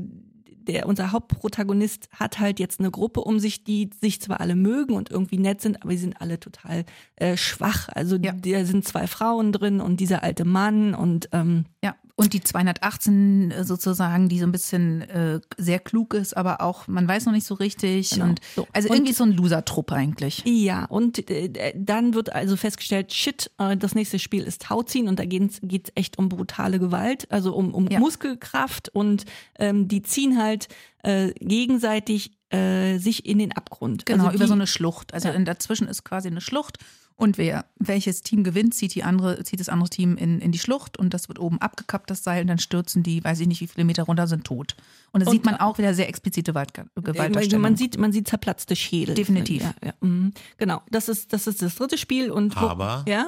der, 0.68 0.86
unser 0.86 1.12
Hauptprotagonist 1.12 2.08
hat 2.12 2.38
halt 2.38 2.60
jetzt 2.60 2.78
eine 2.78 2.90
Gruppe 2.90 3.20
um 3.22 3.40
sich, 3.40 3.64
die 3.64 3.90
sich 4.00 4.20
zwar 4.20 4.40
alle 4.40 4.54
mögen 4.54 4.94
und 4.94 5.10
irgendwie 5.10 5.38
nett 5.38 5.60
sind, 5.60 5.82
aber 5.82 5.92
die 5.92 5.98
sind 5.98 6.20
alle 6.20 6.38
total 6.38 6.84
äh, 7.16 7.36
schwach. 7.36 7.88
Also 7.94 8.16
Ja. 8.16 8.32
da 8.32 8.64
sind 8.64 8.84
zwei 8.86 9.06
Frauen 9.06 9.52
drin 9.52 9.80
und 9.80 9.98
dieser 10.00 10.22
alte 10.22 10.44
Mann 10.44 10.94
und 10.94 11.28
ähm, 11.32 11.64
Ja, 11.82 11.96
und 12.18 12.32
die 12.32 12.40
218 12.42 13.50
äh, 13.52 13.64
sozusagen, 13.64 14.28
die 14.28 14.38
so 14.40 14.44
ein 14.46 14.52
bisschen 14.52 15.02
äh, 15.02 15.40
sehr 15.56 15.78
klug 15.78 16.14
ist, 16.14 16.36
aber 16.36 16.60
auch, 16.60 16.86
man 16.88 17.06
weiß 17.06 17.26
noch 17.26 17.32
nicht 17.32 17.46
so 17.46 17.54
richtig. 17.54 18.10
Genau. 18.10 18.24
Und 18.26 18.40
So. 18.56 18.66
also 18.72 18.88
Und- 18.88 18.96
irgendwie 18.96 19.12
so 19.14 19.24
ein 19.24 19.32
Loser-Trupp 19.32 19.92
eigentlich. 19.92 20.42
Ja, 20.44 20.84
und 20.86 21.30
äh, 21.30 21.72
dann 21.76 22.14
wird 22.14 22.32
also 22.32 22.56
festgestellt, 22.56 23.12
shit, 23.12 23.50
äh, 23.58 23.76
das 23.76 23.94
nächste 23.94 24.18
Spiel 24.18 24.42
ist 24.42 24.62
Tauziehen 24.62 25.08
und 25.08 25.18
da 25.18 25.24
geht 25.24 25.60
es 25.62 25.92
echt 25.94 26.18
um 26.18 26.28
brutale 26.28 26.78
Gewalt, 26.78 27.30
also 27.30 27.54
um, 27.54 27.72
um 27.72 27.86
Ja. 27.88 28.00
Muskelkraft 28.00 28.88
und 28.88 29.24
ähm, 29.58 29.88
die 29.88 30.02
ziehen 30.02 30.38
halt 30.42 30.68
äh, 31.04 31.30
gegenseitig 31.34 32.32
äh, 32.50 32.98
sich 32.98 33.26
in 33.26 33.38
den 33.38 33.52
Abgrund. 33.52 34.06
Genau, 34.06 34.24
also 34.24 34.34
über 34.36 34.44
die, 34.44 34.48
so 34.48 34.54
eine 34.54 34.66
Schlucht. 34.66 35.14
Also 35.14 35.28
Ja. 35.28 35.34
in 35.34 35.44
dazwischen 35.44 35.86
ist 35.86 36.02
quasi 36.04 36.28
eine 36.28 36.40
Schlucht. 36.40 36.78
Und 37.20 37.36
wer, 37.36 37.64
welches 37.80 38.20
Team 38.22 38.44
gewinnt, 38.44 38.74
zieht, 38.74 38.94
die 38.94 39.02
andere, 39.02 39.42
zieht 39.42 39.58
das 39.58 39.68
andere 39.68 39.90
Team 39.90 40.16
in, 40.16 40.40
in 40.40 40.52
die 40.52 40.58
Schlucht 40.60 40.96
und 41.00 41.12
das 41.12 41.28
wird 41.28 41.40
oben 41.40 41.60
abgekappt, 41.60 42.08
das 42.08 42.22
Seil, 42.22 42.42
und 42.42 42.46
dann 42.46 42.60
stürzen 42.60 43.02
die, 43.02 43.22
weiß 43.24 43.40
ich 43.40 43.48
nicht, 43.48 43.60
wie 43.60 43.66
viele 43.66 43.84
Meter 43.84 44.04
runter, 44.04 44.28
sind 44.28 44.44
tot. 44.44 44.76
Und 45.10 45.24
da 45.24 45.26
Und- 45.26 45.32
sieht 45.34 45.44
man 45.44 45.56
auch 45.56 45.78
wieder 45.78 45.94
sehr 45.94 46.08
explizite 46.08 46.52
Gewalt, 46.52 46.78
äh, 46.78 46.84
Gewaltdarstellung. 47.02 47.60
man 47.62 47.76
sieht, 47.76 47.98
man 47.98 48.12
sieht 48.12 48.28
zerplatzte 48.28 48.76
Schädel. 48.76 49.16
Definitiv. 49.16 49.62
Ja, 49.64 49.74
ja, 49.84 49.94
mhm. 50.00 50.32
Genau, 50.58 50.80
das 50.92 51.08
ist, 51.08 51.32
das 51.32 51.48
ist 51.48 51.60
das 51.60 51.74
dritte 51.74 51.98
Spiel 51.98 52.30
und 52.30 52.54
wo- 52.54 52.60
Aber- 52.68 53.04
ja, 53.08 53.26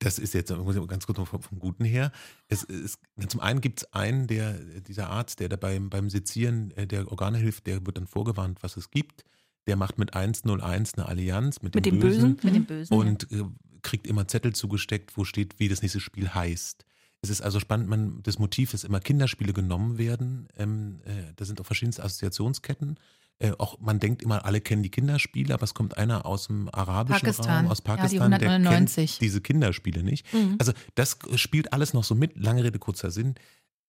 Das 0.00 0.18
ist 0.18 0.34
jetzt 0.34 0.50
muss 0.56 0.74
ich 0.74 0.86
ganz 0.88 1.06
kurz 1.06 1.18
noch 1.18 1.28
vom, 1.28 1.40
vom 1.40 1.60
Guten 1.60 1.84
her. 1.84 2.10
Es, 2.48 2.64
es, 2.64 2.98
zum 3.28 3.40
einen 3.40 3.60
gibt 3.60 3.80
es 3.82 3.92
einen, 3.92 4.26
der, 4.26 4.54
dieser 4.54 5.10
Arzt, 5.10 5.38
der 5.38 5.48
da 5.48 5.54
beim, 5.56 5.90
beim 5.90 6.10
Sezieren 6.10 6.72
äh, 6.76 6.88
der 6.88 7.08
Organe 7.08 7.38
hilft, 7.38 7.68
der 7.68 7.86
wird 7.86 7.98
dann 7.98 8.06
vorgewarnt, 8.08 8.58
was 8.62 8.76
es 8.76 8.90
gibt. 8.90 9.24
Der 9.68 9.76
macht 9.76 9.98
mit 9.98 10.14
101 10.14 10.94
eine 10.94 11.06
Allianz 11.06 11.62
mit, 11.62 11.74
Mit 11.74 11.86
dem, 11.86 11.96
dem 11.96 12.00
Bösen. 12.00 12.38
mit 12.42 12.54
dem 12.54 12.64
Bösen. 12.64 12.92
und 12.96 13.30
äh, 13.30 13.44
kriegt 13.82 14.06
immer 14.06 14.26
Zettel 14.26 14.54
zugesteckt, 14.54 15.16
wo 15.16 15.24
steht, 15.24 15.58
wie 15.60 15.68
das 15.68 15.82
nächste 15.82 16.00
Spiel 16.00 16.34
heißt. 16.34 16.84
Es 17.20 17.30
ist 17.30 17.42
also 17.42 17.60
spannend, 17.60 17.88
man, 17.88 18.22
das 18.22 18.38
Motiv 18.38 18.74
ist 18.74 18.84
immer 18.84 19.00
Kinderspiele 19.00 19.52
genommen 19.52 19.98
werden. 19.98 20.48
Ähm, 20.56 21.00
äh, 21.04 21.32
da 21.36 21.44
sind 21.44 21.60
auch 21.60 21.66
verschiedenste 21.66 22.02
Assoziationsketten. 22.04 22.98
Äh, 23.40 23.52
auch 23.58 23.78
man 23.80 24.00
denkt 24.00 24.22
immer, 24.22 24.44
alle 24.44 24.60
kennen 24.60 24.82
die 24.82 24.90
Kinderspiele, 24.90 25.54
aber 25.54 25.62
es 25.62 25.74
kommt 25.74 25.96
einer 25.96 26.26
aus 26.26 26.48
dem 26.48 26.68
arabischen 26.72 27.20
Pakistan. 27.20 27.64
Raum, 27.64 27.72
aus 27.72 27.78
Ja, 27.78 27.82
die 27.96 28.00
Pakistan, 28.00 28.30
der 28.30 28.40
199. 28.50 29.10
kennt 29.12 29.20
diese 29.20 29.40
Kinderspiele 29.40 30.02
nicht. 30.02 30.32
Mhm. 30.32 30.56
Also 30.58 30.72
das 30.94 31.18
spielt 31.36 31.72
alles 31.72 31.92
noch 31.92 32.04
so 32.04 32.14
mit. 32.14 32.36
Lange 32.36 32.64
Rede, 32.64 32.78
kurzer 32.78 33.10
Sinn. 33.10 33.34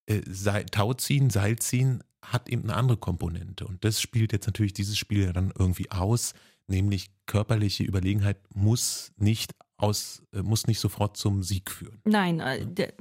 Äh, 0.10 0.22
Seil, 0.26 0.66
Tauziehen, 0.66 1.30
Seilziehen 1.30 2.04
hat 2.22 2.50
eben 2.50 2.64
eine 2.64 2.76
andere 2.76 2.98
Komponente. 2.98 3.66
Und 3.66 3.86
das 3.86 4.02
spielt 4.02 4.34
jetzt 4.34 4.48
natürlich 4.48 4.74
dieses 4.74 4.98
Spiel 4.98 5.26
ja 5.26 5.34
dann 5.34 5.54
irgendwie 5.58 5.90
aus, 5.92 6.34
nämlich 6.68 7.12
körperliche 7.26 7.84
Überlegenheit 7.84 8.38
muss 8.54 9.12
nicht 9.18 9.54
aus, 9.78 10.24
äh, 10.34 10.42
muss 10.42 10.68
nicht 10.68 10.80
sofort 10.80 11.16
zum 11.16 11.44
Sieg 11.44 11.72
führen. 11.72 12.02
nein, 12.06 12.40
äh, 12.40 12.66
der, 12.66 12.94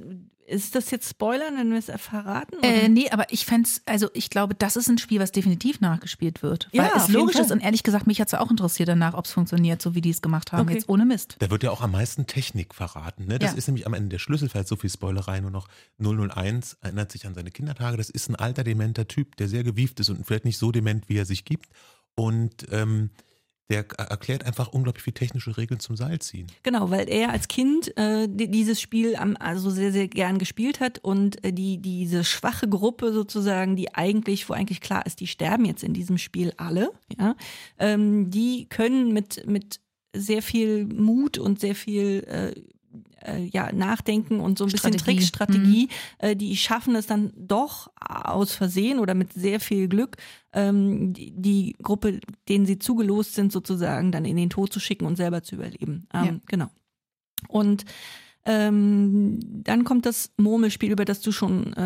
ist 0.49 0.75
das 0.75 0.91
jetzt 0.91 1.09
Spoilern, 1.09 1.55
wenn 1.57 1.69
wir 1.71 1.77
es 1.79 1.91
verraten? 2.01 2.57
oder? 2.57 2.67
Äh, 2.67 2.89
nee, 2.89 3.09
aber 3.09 3.31
ich 3.31 3.45
fände 3.45 3.69
also 3.85 4.09
ich 4.13 4.29
glaube, 4.29 4.55
das 4.55 4.75
ist 4.75 4.89
ein 4.89 4.97
Spiel, 4.97 5.19
was 5.19 5.31
definitiv 5.31 5.79
nachgespielt 5.81 6.41
wird. 6.43 6.67
Weil 6.73 6.87
Ja, 6.87 6.93
es 6.97 7.07
logisch 7.09 7.35
ist 7.37 7.51
und 7.51 7.59
ehrlich 7.61 7.83
gesagt, 7.83 8.07
mich 8.07 8.19
hat 8.19 8.27
es 8.27 8.33
auch 8.33 8.49
interessiert 8.51 8.89
danach, 8.89 9.13
ob 9.13 9.25
es 9.25 9.31
funktioniert, 9.31 9.81
so 9.81 9.95
wie 9.95 10.01
die 10.01 10.09
es 10.09 10.21
gemacht 10.21 10.51
haben, 10.51 10.61
Okay. 10.67 10.73
jetzt 10.73 10.89
ohne 10.89 11.05
Mist. 11.05 11.35
Da 11.39 11.49
wird 11.51 11.63
ja 11.63 11.71
auch 11.71 11.81
am 11.81 11.91
meisten 11.91 12.27
Technik 12.27 12.73
verraten. 12.75 13.25
Ne? 13.25 13.39
Das 13.39 13.51
Ja. 13.51 13.57
ist 13.57 13.67
nämlich 13.67 13.85
am 13.87 13.93
Ende 13.93 14.09
der 14.09 14.19
Schlüssel, 14.19 14.49
vielleicht 14.49 14.67
so 14.67 14.75
viel 14.75 14.89
Spoilerei 14.89 15.39
nur 15.39 15.51
noch. 15.51 15.67
001 15.99 16.77
erinnert 16.81 17.11
sich 17.11 17.25
an 17.27 17.33
seine 17.33 17.51
Kindertage. 17.51 17.97
Das 17.97 18.09
ist 18.09 18.29
ein 18.29 18.35
alter, 18.35 18.63
dementer 18.63 19.07
Typ, 19.07 19.35
der 19.37 19.47
sehr 19.47 19.63
gewieft 19.63 19.99
ist 19.99 20.09
und 20.09 20.25
vielleicht 20.25 20.45
nicht 20.45 20.57
so 20.57 20.71
dement, 20.71 21.07
wie 21.09 21.17
er 21.17 21.25
sich 21.25 21.45
gibt. 21.45 21.69
Und 22.15 22.67
ähm, 22.71 23.11
der 23.69 23.85
erklärt 23.97 24.45
einfach 24.45 24.69
unglaublich 24.69 25.03
viel 25.03 25.13
technische 25.13 25.55
Regeln 25.55 25.79
zum 25.79 25.95
Seilziehen. 25.95 26.47
Genau, 26.63 26.89
weil 26.89 27.07
er 27.07 27.29
als 27.29 27.47
Kind 27.47 27.95
äh, 27.97 28.27
di- 28.27 28.49
dieses 28.49 28.81
Spiel 28.81 29.15
am, 29.15 29.37
also 29.39 29.69
sehr, 29.69 29.91
sehr 29.91 30.07
gern 30.07 30.39
gespielt 30.39 30.79
hat 30.79 30.99
und 30.99 31.43
äh, 31.45 31.53
die, 31.53 31.77
diese 31.77 32.23
schwache 32.23 32.67
Gruppe 32.67 33.13
sozusagen, 33.13 33.75
die 33.75 33.93
eigentlich, 33.93 34.49
wo 34.49 34.53
eigentlich 34.53 34.81
klar 34.81 35.05
ist, 35.05 35.19
die 35.19 35.27
sterben 35.27 35.65
jetzt 35.65 35.83
in 35.83 35.93
diesem 35.93 36.17
Spiel 36.17 36.53
alle, 36.57 36.91
ja, 37.19 37.35
ähm, 37.77 38.31
die 38.31 38.67
können 38.69 39.13
mit, 39.13 39.45
mit 39.47 39.79
sehr 40.15 40.41
viel 40.41 40.85
Mut 40.85 41.37
und 41.37 41.59
sehr 41.59 41.75
viel 41.75 42.23
äh, 42.27 42.59
äh, 43.25 43.45
ja, 43.45 43.71
Nachdenken 43.71 44.39
und 44.39 44.57
so 44.57 44.65
ein 44.65 44.71
bisschen 44.71 44.93
Strategie. 44.93 45.19
Trickstrategie, 45.19 45.89
äh, 46.19 46.35
die 46.35 46.55
schaffen 46.57 46.95
es 46.95 47.07
dann 47.07 47.33
doch 47.35 47.91
aus 47.99 48.53
Versehen 48.53 48.99
oder 48.99 49.13
mit 49.13 49.33
sehr 49.33 49.59
viel 49.59 49.87
Glück, 49.87 50.17
ähm, 50.53 51.13
die, 51.13 51.31
die 51.31 51.75
Gruppe, 51.81 52.19
denen 52.47 52.65
sie 52.65 52.79
zugelost 52.79 53.35
sind, 53.35 53.51
sozusagen 53.51 54.11
dann 54.11 54.25
in 54.25 54.37
den 54.37 54.49
Tod 54.49 54.71
zu 54.73 54.79
schicken 54.79 55.05
und 55.05 55.15
selber 55.15 55.43
zu 55.43 55.55
überleben. 55.55 56.07
Ähm, 56.13 56.25
Ja. 56.25 56.35
Genau. 56.47 56.67
Und 57.47 57.85
ähm, 58.45 59.39
dann 59.63 59.83
kommt 59.83 60.05
das 60.05 60.31
Murmelspiel, 60.37 60.91
über 60.91 61.05
das 61.05 61.21
du 61.21 61.31
schon 61.31 61.73
äh, 61.73 61.81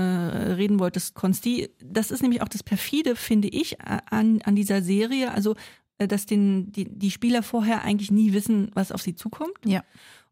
reden 0.54 0.80
wolltest, 0.80 1.14
Konsti. 1.16 1.70
Das 1.84 2.12
ist 2.12 2.22
nämlich 2.22 2.42
auch 2.42 2.48
das 2.48 2.64
perfide, 2.64 3.16
finde 3.16 3.50
ich, 3.50 3.82
an, 3.82 4.42
an 4.44 4.56
dieser 4.56 4.82
Serie. 4.82 5.32
Also, 5.32 5.56
äh, 5.98 6.08
dass 6.08 6.26
den, 6.26 6.72
die, 6.72 6.86
die 6.86 7.12
Spieler 7.12 7.44
vorher 7.44 7.84
eigentlich 7.84 8.12
nie 8.12 8.34
wissen, 8.34 8.70
was 8.74 8.92
auf 8.92 9.02
sie 9.02 9.16
zukommt. 9.16 9.58
Ja. 9.66 9.84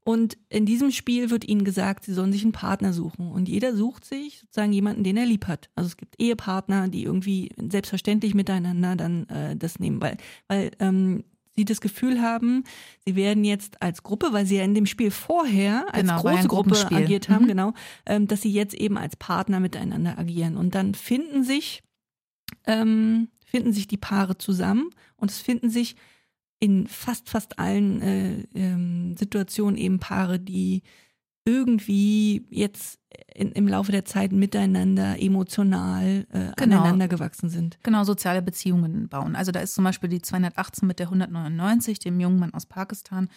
Und 0.04 0.38
in 0.50 0.66
diesem 0.66 0.92
Spiel 0.92 1.30
wird 1.30 1.48
ihnen 1.48 1.64
gesagt, 1.64 2.06
sie 2.06 2.14
sollen 2.14 2.32
sich 2.32 2.42
einen 2.44 2.54
Partner 2.54 2.92
suchen. 2.92 3.32
Und 3.32 3.48
jeder 3.48 3.76
sucht 3.76 4.04
sich 4.04 4.40
sozusagen 4.40 4.74
jemanden, 4.74 5.04
den 5.04 5.16
er 5.18 5.28
lieb 5.28 5.48
hat. 5.48 5.70
Also 5.76 5.90
es 5.90 5.98
gibt 5.98 6.20
Ehepartner, 6.20 6.88
die 6.88 7.04
irgendwie 7.04 7.50
selbstverständlich 7.58 8.34
miteinander 8.34 8.96
dann 8.96 9.28
äh, 9.30 9.56
das 9.56 9.78
nehmen, 9.78 10.02
weil, 10.02 10.18
weil 10.48 10.72
ähm, 10.80 11.24
sie 11.56 11.66
das 11.66 11.82
Gefühl 11.82 12.22
haben, 12.22 12.64
sie 13.06 13.16
werden 13.16 13.44
jetzt 13.44 13.80
als 13.82 14.02
Gruppe, 14.02 14.30
weil 14.32 14.46
sie 14.48 14.56
ja 14.58 14.64
in 14.64 14.74
dem 14.74 14.88
Spiel 14.88 15.12
vorher 15.12 15.86
als 15.94 16.08
Genau, 16.08 16.22
große 16.22 16.48
Gruppe 16.48 16.92
agiert 16.92 17.30
haben, 17.30 17.44
Mhm. 17.44 17.50
genau, 17.50 17.74
ähm, 18.08 18.28
dass 18.28 18.42
sie 18.42 18.52
jetzt 18.52 18.74
eben 18.74 18.98
als 18.98 19.16
Partner 19.18 19.60
miteinander 19.60 20.18
agieren. 20.18 20.58
Und 20.58 20.74
dann 20.74 20.96
finden 20.96 21.44
sich, 21.44 21.84
ähm, 22.66 23.28
finden 23.46 23.74
sich 23.74 23.88
die 23.88 23.98
Paare 23.98 24.38
zusammen 24.38 24.90
und 25.18 25.30
es 25.30 25.40
finden 25.42 25.70
sich 25.70 25.96
in 26.62 26.88
fast, 26.88 27.28
fast 27.28 27.60
allen 27.60 28.02
äh, 28.02 28.46
ähm, 28.54 29.18
Situationen 29.18 29.76
eben 29.78 30.00
Paare, 30.00 30.40
die 30.40 30.84
irgendwie 31.44 32.46
jetzt 32.52 33.00
in, 33.34 33.52
im 33.54 33.68
Laufe 33.68 33.92
der 33.92 34.06
Zeit 34.06 34.32
miteinander 34.32 35.20
emotional 35.20 36.28
äh, 36.30 36.52
Genau. 36.56 36.78
aneinander 36.78 37.08
gewachsen 37.08 37.50
sind. 37.50 37.80
Genau, 37.82 38.04
soziale 38.04 38.44
Beziehungen 38.44 39.10
bauen. 39.10 39.36
Also 39.36 39.52
da 39.52 39.60
ist 39.60 39.74
zum 39.74 39.84
Beispiel 39.84 40.08
die 40.10 40.22
218 40.22 40.88
mit 40.88 41.00
der 41.00 41.08
199, 41.08 41.98
dem 41.98 42.20
jungen 42.20 42.40
Mann 42.40 42.54
aus 42.54 42.68
Pakistan. 42.68 43.28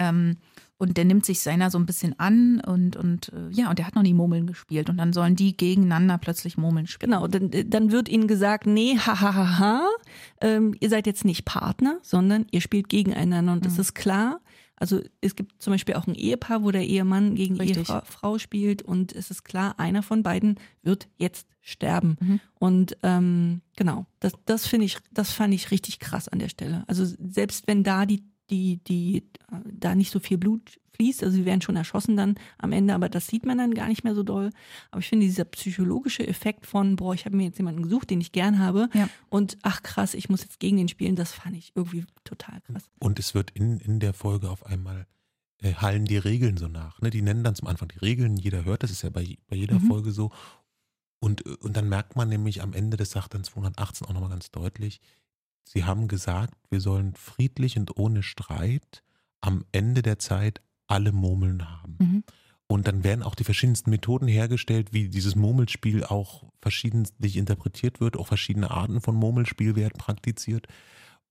Ähm, 0.00 0.36
und 0.78 0.96
der 0.96 1.04
nimmt 1.04 1.26
sich 1.26 1.40
seiner 1.40 1.70
so 1.70 1.78
ein 1.78 1.84
bisschen 1.84 2.18
an 2.18 2.60
und, 2.60 2.96
und 2.96 3.30
äh, 3.34 3.50
ja, 3.50 3.68
und 3.68 3.78
der 3.78 3.86
hat 3.86 3.94
noch 3.94 4.02
nie 4.02 4.14
Murmeln 4.14 4.46
gespielt. 4.46 4.88
Und 4.88 4.96
dann 4.96 5.12
sollen 5.12 5.36
die 5.36 5.54
gegeneinander 5.54 6.16
plötzlich 6.16 6.56
Murmeln 6.56 6.86
spielen. 6.86 7.10
Genau, 7.12 7.26
dann, 7.26 7.50
dann 7.68 7.92
wird 7.92 8.08
ihnen 8.08 8.26
gesagt, 8.26 8.66
nee, 8.66 8.96
hahaha, 8.96 9.34
ha, 9.34 9.36
ha, 9.36 9.58
ha, 9.58 9.88
ähm, 10.40 10.74
ihr 10.80 10.88
seid 10.88 11.06
jetzt 11.06 11.26
nicht 11.26 11.44
Partner, 11.44 11.98
sondern 12.02 12.46
ihr 12.50 12.62
spielt 12.62 12.88
gegeneinander 12.88 13.52
und 13.52 13.70
Mhm. 13.70 13.78
ist 13.78 13.94
klar. 13.94 14.40
Also 14.76 15.02
es 15.20 15.36
gibt 15.36 15.60
zum 15.60 15.74
Beispiel 15.74 15.94
auch 15.96 16.06
ein 16.06 16.14
Ehepaar, 16.14 16.62
wo 16.62 16.70
der 16.70 16.86
Ehemann 16.86 17.34
gegen 17.34 17.58
die. 17.58 17.68
Ehefrau 17.68 18.00
Frau 18.06 18.38
spielt 18.38 18.80
und 18.80 19.12
es 19.14 19.30
ist 19.30 19.44
klar, 19.44 19.78
einer 19.78 20.02
von 20.02 20.22
beiden 20.22 20.58
wird 20.82 21.08
jetzt 21.18 21.46
sterben. 21.60 22.16
Mhm. 22.18 22.40
Und 22.58 22.96
ähm, 23.02 23.60
genau, 23.76 24.06
das, 24.20 24.32
das 24.46 24.66
finde 24.66 24.86
ich, 24.86 24.96
das 25.12 25.32
fand 25.32 25.52
ich 25.52 25.70
richtig 25.70 25.98
krass 25.98 26.28
an 26.28 26.38
der 26.38 26.48
Stelle. 26.48 26.84
Also 26.86 27.04
selbst 27.04 27.66
wenn 27.66 27.84
da 27.84 28.06
die, 28.06 28.24
die, 28.50 28.78
die, 28.84 29.18
äh, 29.50 29.56
da 29.72 29.94
nicht 29.94 30.10
so 30.10 30.18
viel 30.20 30.38
Blut 30.38 30.78
fließt, 30.96 31.22
also 31.24 31.34
sie 31.36 31.44
werden 31.46 31.62
schon 31.62 31.76
erschossen 31.76 32.16
dann 32.16 32.34
am 32.58 32.72
Ende, 32.72 32.94
aber 32.94 33.08
das 33.08 33.26
sieht 33.26 33.46
man 33.46 33.56
dann 33.58 33.72
gar 33.74 33.88
nicht 33.88 34.04
mehr 34.04 34.14
so 34.14 34.22
doll. 34.22 34.50
Aber 34.90 35.00
ich 35.00 35.08
finde 35.08 35.24
dieser 35.26 35.44
psychologische 35.46 36.26
Effekt 36.26 36.66
von, 36.66 36.96
boah, 36.96 37.14
ich 37.14 37.24
habe 37.24 37.36
mir 37.36 37.44
jetzt 37.44 37.58
jemanden 37.58 37.82
gesucht, 37.82 38.10
den 38.10 38.20
ich 38.20 38.32
gern 38.32 38.58
habe 38.58 38.88
Ja. 38.92 39.08
und 39.30 39.56
ach 39.62 39.82
krass, 39.82 40.12
ich 40.14 40.28
muss 40.28 40.42
jetzt 40.42 40.60
gegen 40.60 40.76
den 40.76 40.88
spielen, 40.88 41.16
das 41.16 41.32
fand 41.32 41.56
ich 41.56 41.72
irgendwie 41.74 42.04
total 42.24 42.60
krass. 42.62 42.90
Und 42.98 43.18
es 43.18 43.34
wird 43.34 43.50
in, 43.52 43.78
in 43.78 43.98
der 44.00 44.12
Folge 44.12 44.50
auf 44.50 44.66
einmal 44.66 45.06
äh, 45.62 45.74
hallen 45.74 46.04
die 46.04 46.18
Regeln 46.18 46.56
so 46.58 46.68
nach. 46.68 47.00
Ne? 47.00 47.10
Die 47.10 47.22
nennen 47.22 47.44
dann 47.44 47.54
zum 47.54 47.68
Anfang 47.68 47.88
die 47.88 47.98
Regeln, 47.98 48.36
jeder 48.36 48.64
hört, 48.64 48.82
das 48.82 48.90
ist 48.90 49.02
ja 49.02 49.10
bei, 49.10 49.38
bei 49.48 49.56
jeder 49.56 49.78
Mhm. 49.78 49.86
Folge 49.86 50.10
so. 50.12 50.30
Und, 51.18 51.46
äh, 51.46 51.56
und 51.60 51.76
dann 51.76 51.88
merkt 51.88 52.16
man 52.16 52.28
nämlich 52.28 52.60
am 52.62 52.72
Ende, 52.74 52.96
das 52.96 53.10
sagt 53.10 53.32
dann 53.34 53.44
218 53.44 54.06
auch 54.06 54.12
nochmal 54.12 54.30
ganz 54.30 54.50
deutlich, 54.50 55.00
sie 55.64 55.84
haben 55.84 56.08
gesagt, 56.08 56.54
wir 56.70 56.80
sollen 56.80 57.14
friedlich 57.14 57.78
und 57.78 57.96
ohne 57.96 58.22
Streit 58.22 59.02
am 59.40 59.64
Ende 59.72 60.02
der 60.02 60.18
Zeit 60.18 60.60
alle 60.86 61.12
Murmeln 61.12 61.68
haben. 61.68 61.96
Mhm. 61.98 62.24
Und 62.66 62.86
dann 62.86 63.02
werden 63.02 63.24
auch 63.24 63.34
die 63.34 63.42
verschiedensten 63.44 63.90
Methoden 63.90 64.28
hergestellt, 64.28 64.92
wie 64.92 65.08
dieses 65.08 65.34
Murmelspiel 65.34 66.04
auch 66.04 66.44
verschiedentlich 66.62 67.36
interpretiert 67.36 68.00
wird. 68.00 68.16
Auch 68.16 68.28
verschiedene 68.28 68.70
Arten 68.70 69.00
von 69.00 69.16
Murmelspiel 69.16 69.74
werden 69.74 69.98
praktiziert. 69.98 70.68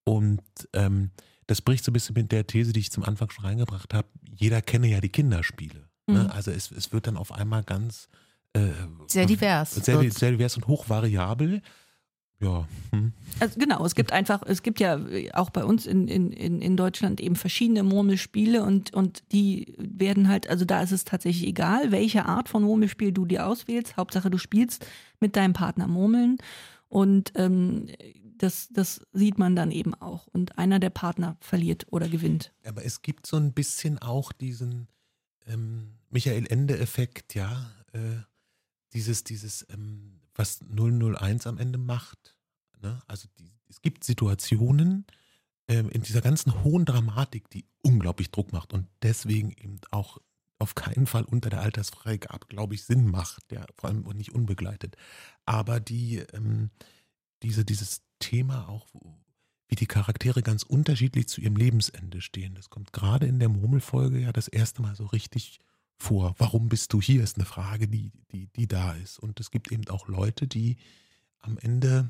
Und 0.04 0.42
ähm, 0.74 1.12
das 1.48 1.62
bricht 1.62 1.86
so 1.86 1.92
ein 1.92 1.94
bisschen 1.94 2.16
mit 2.16 2.32
der 2.34 2.46
These, 2.46 2.74
die 2.74 2.82
ich 2.82 2.92
zum 2.92 3.06
Anfang 3.06 3.30
schon 3.30 3.46
reingebracht 3.46 3.94
habe. 3.94 4.10
Jeder 4.30 4.62
kenne 4.62 4.88
ja 4.88 5.00
die 5.00 5.10
Kinderspiele. 5.10 5.88
Mhm. 6.08 6.14
Ne? 6.14 6.32
Also 6.34 6.52
es, 6.52 6.72
es 6.72 6.92
wird 6.92 7.08
dann 7.08 7.16
auf 7.16 7.32
einmal 7.32 7.64
ganz 7.64 8.10
äh, 8.54 8.72
Sehr 9.08 9.26
divers. 9.26 9.76
sehr, 9.76 10.12
sehr 10.12 10.32
divers 10.32 10.58
und 10.58 10.68
hochvariabel. 10.68 11.62
Ja, 12.42 12.66
hm. 12.92 13.12
Also 13.42 13.60
genau, 13.60 13.86
es 13.86 13.96
gibt 13.96 14.14
einfach, 14.14 14.44
es 14.46 14.64
gibt 14.64 14.80
ja 14.80 15.00
auch 15.34 15.50
bei 15.50 15.66
uns 15.66 15.86
in, 15.86 16.08
in, 16.08 16.32
in 16.32 16.78
Deutschland 16.78 17.20
eben 17.20 17.36
verschiedene 17.36 17.84
Murmelspiele 17.84 18.64
und, 18.64 18.94
und 18.94 19.24
die 19.34 19.76
werden 19.78 20.30
halt, 20.30 20.50
also 20.50 20.64
da 20.64 20.82
ist 20.82 20.92
es 20.92 21.04
tatsächlich 21.04 21.48
egal, 21.48 21.92
welche 21.92 22.26
Art 22.26 22.48
von 22.48 22.64
Murmelspiel 22.64 23.12
du 23.12 23.26
dir 23.26 23.46
auswählst. 23.46 23.98
Hauptsache 23.98 24.30
du 24.30 24.38
spielst 24.38 24.86
mit 25.20 25.36
deinem 25.36 25.54
Partner 25.54 25.88
Murmeln 25.88 26.38
und 26.88 27.34
ähm, 27.36 27.88
das, 28.38 28.70
das 28.70 29.02
sieht 29.12 29.38
man 29.38 29.56
dann 29.56 29.72
eben 29.72 29.94
auch. 29.94 30.28
Und 30.28 30.58
einer 30.58 30.80
der 30.80 30.90
Partner 30.90 31.38
verliert 31.42 31.88
oder 31.92 32.08
gewinnt. 32.08 32.54
Aber 32.66 32.86
es 32.86 33.02
gibt 33.02 33.28
so 33.28 33.36
ein 33.36 33.54
bisschen 33.54 34.00
auch 34.00 34.32
diesen 34.32 34.88
ähm, 35.46 35.96
Michael 36.10 36.48
Ende-Effekt, 36.48 37.36
ja. 37.36 37.70
Äh, 37.92 38.24
dieses, 38.94 39.24
dieses, 39.24 39.68
ähm, 39.70 40.19
was 40.40 40.62
001 40.62 41.46
am 41.46 41.58
Ende 41.58 41.78
macht. 41.78 42.36
Ne? 42.82 43.02
Also 43.08 43.28
die, 43.38 43.52
es 43.68 43.82
gibt 43.82 44.04
Situationen 44.04 45.06
ähm, 45.68 45.90
in 45.90 46.02
dieser 46.02 46.22
ganzen 46.22 46.64
hohen 46.64 46.86
Dramatik, 46.86 47.50
die 47.50 47.66
unglaublich 47.84 48.32
Druck 48.32 48.54
macht 48.54 48.74
und 48.74 48.88
deswegen 49.04 49.52
eben 49.52 49.80
auch 49.92 50.18
auf 50.58 50.76
keinen 50.76 51.08
Fall 51.08 51.24
unter 51.24 51.50
der 51.50 51.62
Altersfreigabe, 51.62 52.48
glaube 52.48 52.76
ich, 52.76 52.84
Sinn 52.84 53.06
macht, 53.06 53.52
ja, 53.52 53.66
vor 53.76 53.90
allem 53.90 54.06
und 54.06 54.18
nicht 54.18 54.34
unbegleitet. 54.34 54.96
Aber 55.46 55.80
die, 55.80 56.18
ähm, 56.34 56.70
diese, 57.44 57.64
dieses 57.64 58.02
Thema 58.20 58.68
auch, 58.68 58.88
wie 59.68 59.76
die 59.76 59.88
Charaktere 59.88 60.42
ganz 60.42 60.64
unterschiedlich 60.64 61.28
zu 61.28 61.42
ihrem 61.42 61.56
Lebensende 61.56 62.22
stehen. 62.22 62.56
Das 62.56 62.70
kommt 62.70 62.92
gerade 62.92 63.28
in 63.28 63.40
der 63.40 63.50
Murmelfolge 63.50 64.20
ja 64.20 64.32
das 64.32 64.48
erste 64.48 64.82
Mal 64.82 64.96
so 64.96 65.06
richtig 65.06 65.60
vor. 66.00 66.36
Warum 66.38 66.70
bist 66.70 66.94
du 66.94 67.02
hier? 67.02 67.24
Ist 67.24 67.38
eine 67.38 67.46
Frage, 67.46 67.88
die, 67.88 68.12
die, 68.32 68.48
die 68.48 68.68
da 68.68 68.94
ist. 68.94 69.20
Und 69.20 69.40
es 69.40 69.52
gibt 69.52 69.72
eben 69.72 69.88
auch 69.90 70.08
Leute, 70.08 70.48
die 70.48 70.78
am 71.40 71.58
Ende 71.58 72.10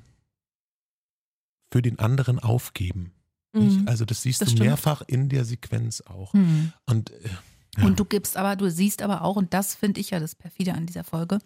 für 1.72 1.82
den 1.82 2.00
anderen 2.00 2.40
aufgeben. 2.40 3.14
Mhm. 3.54 3.86
Also 3.88 4.06
das 4.06 4.22
siehst 4.22 4.42
Das 4.42 4.56
du 4.56 4.64
mehrfach 4.64 5.02
in 5.08 5.30
der 5.30 5.46
Sequenz 5.46 6.02
auch. 6.02 6.34
Mhm. 6.34 6.74
Und, 6.86 7.12
äh, 7.12 7.30
ja. 7.78 7.86
Und 7.86 8.00
du 8.00 8.06
gibst 8.06 8.38
aber, 8.38 8.56
du 8.56 8.70
siehst 8.70 9.02
aber 9.02 9.24
auch, 9.24 9.36
und 9.36 9.54
das 9.54 9.76
finde 9.76 10.00
ich 10.02 10.12
ja 10.12 10.20
das 10.20 10.36
perfide 10.36 10.74
an 10.74 10.86
dieser 10.86 11.04
Folge, 11.04 11.40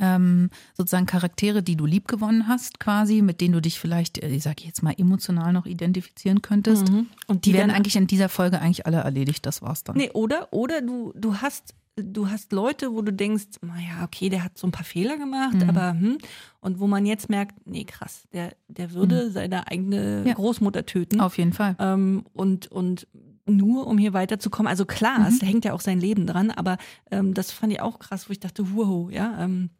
ähm, 0.00 0.50
sozusagen 0.76 1.06
Charaktere, 1.06 1.62
die 1.62 1.76
du 1.76 1.86
liebgewonnen 1.86 2.46
hast, 2.48 2.78
quasi, 2.80 3.22
mit 3.22 3.40
denen 3.40 3.54
du 3.54 3.60
dich 3.60 3.80
vielleicht, 3.80 4.18
äh, 4.22 4.28
ich 4.28 4.42
sage 4.42 4.62
jetzt 4.64 4.82
mal, 4.82 4.94
emotional 4.96 5.52
noch 5.52 5.66
identifizieren 5.66 6.42
könntest. 6.42 6.88
Mhm. 6.90 7.06
Und 7.26 7.44
Die 7.44 7.52
werden 7.52 7.68
dann- 7.68 7.76
eigentlich 7.76 7.96
in 7.96 8.06
dieser 8.06 8.28
Folge 8.28 8.60
eigentlich 8.60 8.86
alle 8.86 8.98
erledigt, 8.98 9.44
das 9.46 9.62
war's 9.62 9.82
dann. 9.84 9.96
Nee, 9.96 10.10
oder, 10.12 10.48
oder 10.52 10.80
du, 10.80 11.12
du 11.16 11.36
hast, 11.36 11.74
du 11.96 12.28
hast 12.30 12.52
Leute, 12.52 12.92
wo 12.92 13.02
du 13.02 13.12
denkst, 13.12 13.46
naja, 13.62 14.04
okay, 14.04 14.28
der 14.28 14.44
hat 14.44 14.56
so 14.56 14.66
ein 14.66 14.70
paar 14.72 14.84
Fehler 14.84 15.16
gemacht, 15.18 15.54
Mhm. 15.54 15.68
aber 15.68 15.90
hm, 15.90 16.18
und 16.60 16.78
wo 16.78 16.86
man 16.86 17.04
jetzt 17.04 17.28
merkt, 17.28 17.66
nee, 17.66 17.84
krass, 17.84 18.22
der, 18.32 18.54
der 18.68 18.92
würde 18.92 19.30
seine 19.32 19.66
eigene 19.66 20.20
Mhm. 20.20 20.26
Ja. 20.28 20.34
Großmutter 20.34 20.86
töten. 20.86 21.20
Auf 21.20 21.36
jeden 21.36 21.52
Fall. 21.52 21.74
Ähm, 21.80 22.24
und, 22.32 22.68
und 22.68 23.06
nur 23.46 23.88
um 23.88 23.98
hier 23.98 24.12
weiterzukommen. 24.12 24.70
Also 24.70 24.84
klar, 24.86 25.18
Mhm. 25.18 25.26
es 25.26 25.42
hängt 25.42 25.64
ja 25.64 25.72
auch 25.72 25.80
sein 25.80 25.98
Leben 25.98 26.26
dran, 26.28 26.52
aber 26.52 26.78
ähm, 27.10 27.34
das 27.34 27.50
fand 27.50 27.72
ich 27.72 27.80
auch 27.80 27.98
krass, 27.98 28.28
wo 28.28 28.32
ich 28.32 28.38
dachte, 28.40 28.76
wow, 28.76 29.10
ja. 29.10 29.36
Ähm, 29.44 29.70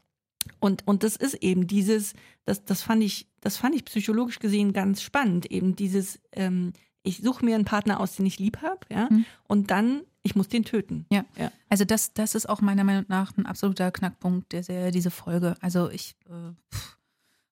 und, 0.61 0.87
und 0.87 1.03
das 1.03 1.17
ist 1.17 1.35
eben 1.35 1.67
dieses, 1.67 2.15
das, 2.45 2.65
das 2.65 2.83
fand 2.83 3.03
ich, 3.03 3.27
das 3.41 3.57
fand 3.57 3.75
ich 3.75 3.85
psychologisch 3.85 4.39
gesehen 4.39 4.73
ganz 4.73 5.03
spannend, 5.03 5.47
eben 5.51 5.77
dieses, 5.77 6.19
ähm, 6.33 6.73
ich 7.03 7.19
suche 7.23 7.45
mir 7.45 7.55
einen 7.55 7.65
Partner 7.65 8.01
aus, 8.01 8.17
den 8.17 8.27
ich 8.27 8.39
lieb 8.39 8.59
habe, 8.63 8.81
ja, 8.91 9.09
Mhm. 9.11 9.25
und 9.49 9.71
dann, 9.71 10.03
ich 10.23 10.37
muss 10.37 10.49
den 10.49 10.65
töten. 10.65 11.07
Ja. 11.11 11.25
Ja. 11.39 11.51
Also 11.71 11.85
das, 11.87 12.13
das 12.13 12.35
ist 12.35 12.49
auch 12.49 12.61
meiner 12.61 12.85
Meinung 12.85 13.07
nach 13.09 13.35
ein 13.39 13.47
absoluter 13.47 13.91
Knackpunkt 13.91 14.53
der 14.53 14.63
Serie, 14.63 14.91
diese 14.91 15.11
Folge. 15.11 15.55
Also 15.63 15.89
ich, 15.91 16.15
äh, 16.29 16.53
pff, 16.75 16.99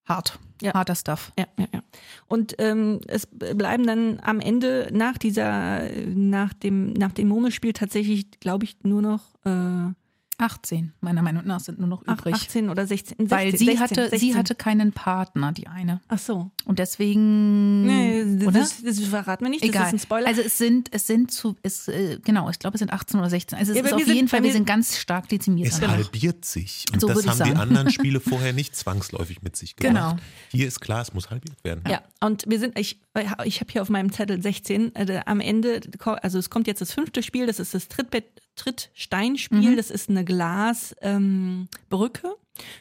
hart, 0.04 0.38
Ja. 0.60 0.74
harter 0.74 0.94
Stuff. 0.94 1.32
Ja, 1.38 1.46
ja, 1.58 1.66
ja. 1.72 1.82
Und 2.26 2.56
ähm, 2.58 3.00
es 3.06 3.26
bleiben 3.26 3.86
dann 3.86 4.20
am 4.20 4.40
Ende 4.40 4.90
nach 4.92 5.16
dieser, 5.16 5.88
nach 6.08 6.52
dem, 6.52 6.92
nach 6.92 7.12
dem 7.12 7.28
Murmelspiel 7.28 7.72
tatsächlich, 7.72 8.30
glaube 8.40 8.64
ich, 8.64 8.76
nur 8.82 9.00
noch 9.00 9.22
äh, 9.46 9.92
18, 10.38 10.92
meiner 11.00 11.22
Meinung 11.22 11.44
nach, 11.46 11.60
sind 11.60 11.78
nur 11.78 11.88
noch 11.88 12.02
ach, 12.06 12.18
übrig. 12.18 12.34
18 12.34 12.68
oder 12.70 12.86
16. 12.86 13.16
16 13.18 13.30
Weil 13.30 13.50
sie 13.56 13.64
16, 13.66 13.80
hatte, 13.80 13.94
16. 14.08 14.18
sie 14.20 14.34
hatte 14.36 14.54
keinen 14.54 14.92
Partner, 14.92 15.52
die 15.52 15.66
eine. 15.66 16.00
Ach 16.08 16.18
so. 16.18 16.50
Und 16.64 16.78
deswegen. 16.78 17.82
Nee, 17.86 18.22
Hm, 18.22 18.42
oder? 18.48 18.60
das, 18.60 18.82
das 18.82 19.00
verraten 19.00 19.44
wir 19.44 19.50
nicht. 19.50 19.62
Das 19.62 19.68
Egal. 19.70 19.86
ist 19.88 19.92
ein 19.94 19.98
Spoiler. 19.98 20.26
Also 20.28 20.40
es 20.42 20.58
sind, 20.58 20.88
es 20.92 21.06
sind 21.06 21.30
zu, 21.32 21.56
es, 21.62 21.88
äh, 21.88 22.18
genau, 22.24 22.48
ich 22.50 22.58
glaube 22.58 22.74
es 22.76 22.78
sind 22.80 22.92
18 22.92 23.18
oder 23.20 23.30
16. 23.30 23.58
Also 23.58 23.72
es 23.72 23.78
Ja, 23.78 23.84
ist 23.84 23.92
auf 23.92 24.00
sind- 24.04 24.14
jeden 24.14 24.28
Fall, 24.28 24.42
wir 24.42 24.52
sind 24.52 24.66
ganz 24.66 24.96
stark 24.98 25.28
dezimiert. 25.28 25.68
Es 25.68 25.80
danach. 25.80 25.96
halbiert 25.96 26.44
sich. 26.44 26.84
Und 26.92 27.00
So 27.00 27.08
das 27.08 27.16
würde 27.16 27.26
ich 27.26 27.32
haben 27.32 27.44
die 27.44 27.50
sagen. 27.50 27.60
anderen 27.60 27.90
Spiele 27.90 28.20
vorher 28.20 28.52
nicht 28.52 28.76
zwangsläufig 28.76 29.42
mit 29.42 29.56
sich 29.56 29.76
gemacht. 29.76 30.16
Genau. 30.16 30.16
Hier 30.50 30.68
ist 30.68 30.80
klar, 30.80 31.02
es 31.02 31.12
muss 31.14 31.30
halbiert 31.30 31.62
werden. 31.64 31.82
Ja, 31.88 32.02
und 32.20 32.44
wir 32.48 32.58
sind, 32.58 32.78
ich, 32.78 33.00
ich 33.44 33.60
habe 33.60 33.72
hier 33.72 33.82
auf 33.82 33.88
meinem 33.88 34.12
Zettel 34.12 34.40
16, 34.42 34.94
äh, 34.94 35.20
am 35.26 35.40
Ende, 35.40 35.80
also 36.22 36.38
es 36.38 36.50
kommt 36.50 36.66
jetzt 36.66 36.80
das 36.80 36.92
fünfte 36.92 37.22
Spiel, 37.22 37.46
das 37.46 37.58
ist 37.58 37.74
das 37.74 37.88
Trittbett, 37.88 38.24
Trittsteinspiel, 38.58 39.70
Mhm. 39.72 39.76
das 39.76 39.90
ist 39.90 40.10
eine 40.10 40.24
Glasbrücke, 40.24 40.96
ähm, 41.06 41.68
Brücke, 41.88 42.34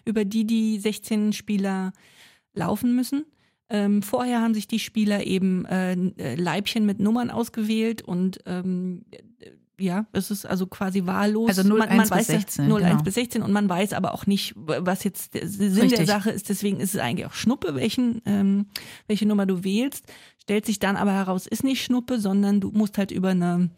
über 0.05 0.25
die 0.25 0.45
die 0.45 0.79
16 0.79 1.33
Spieler 1.33 1.93
laufen 2.53 2.95
müssen. 2.95 3.25
Ähm, 3.69 4.01
vorher 4.01 4.41
haben 4.41 4.53
sich 4.53 4.67
die 4.67 4.79
Spieler 4.79 5.25
eben 5.25 5.65
äh, 5.65 5.93
äh, 5.93 6.35
Leibchen 6.35 6.85
mit 6.85 6.99
Nummern 6.99 7.29
ausgewählt 7.29 8.01
und 8.01 8.39
ähm, 8.45 9.03
äh, 9.11 9.51
ja, 9.79 10.07
es 10.11 10.31
ist 10.31 10.45
also 10.45 10.65
quasi 10.65 11.05
wahllos. 11.05 11.49
Also 11.49 11.61
0, 11.61 11.81
1 11.83 12.01
bis 12.03 12.11
weiß 12.11 12.27
ja- 12.29 12.39
16, 12.39 12.67
0, 12.67 12.81
1 12.81 12.91
genau. 12.93 13.03
bis 13.03 13.13
16 13.13 13.41
und 13.43 13.51
man 13.51 13.69
weiß 13.69 13.93
aber 13.93 14.13
auch 14.15 14.25
nicht, 14.25 14.53
was 14.55 15.03
jetzt 15.03 15.35
der 15.35 15.47
Sinn 15.47 15.73
der 15.75 15.83
Richtig. 15.83 16.07
Sache 16.07 16.31
ist. 16.31 16.49
Deswegen 16.49 16.79
ist 16.79 16.95
es 16.95 16.99
eigentlich 17.01 17.27
auch 17.27 17.33
Schnuppe, 17.33 17.75
welchen, 17.75 18.21
ähm, 18.25 18.65
welche 19.05 19.27
Nummer 19.27 19.45
du 19.45 19.63
wählst. 19.63 20.05
Stellt 20.41 20.65
sich 20.65 20.79
dann 20.79 20.95
aber 20.95 21.13
heraus, 21.13 21.45
ist 21.45 21.63
nicht 21.63 21.83
Schnuppe, 21.83 22.19
sondern 22.19 22.59
du 22.61 22.71
musst 22.71 22.97
halt 22.97 23.11
über 23.11 23.29
eine 23.29 23.69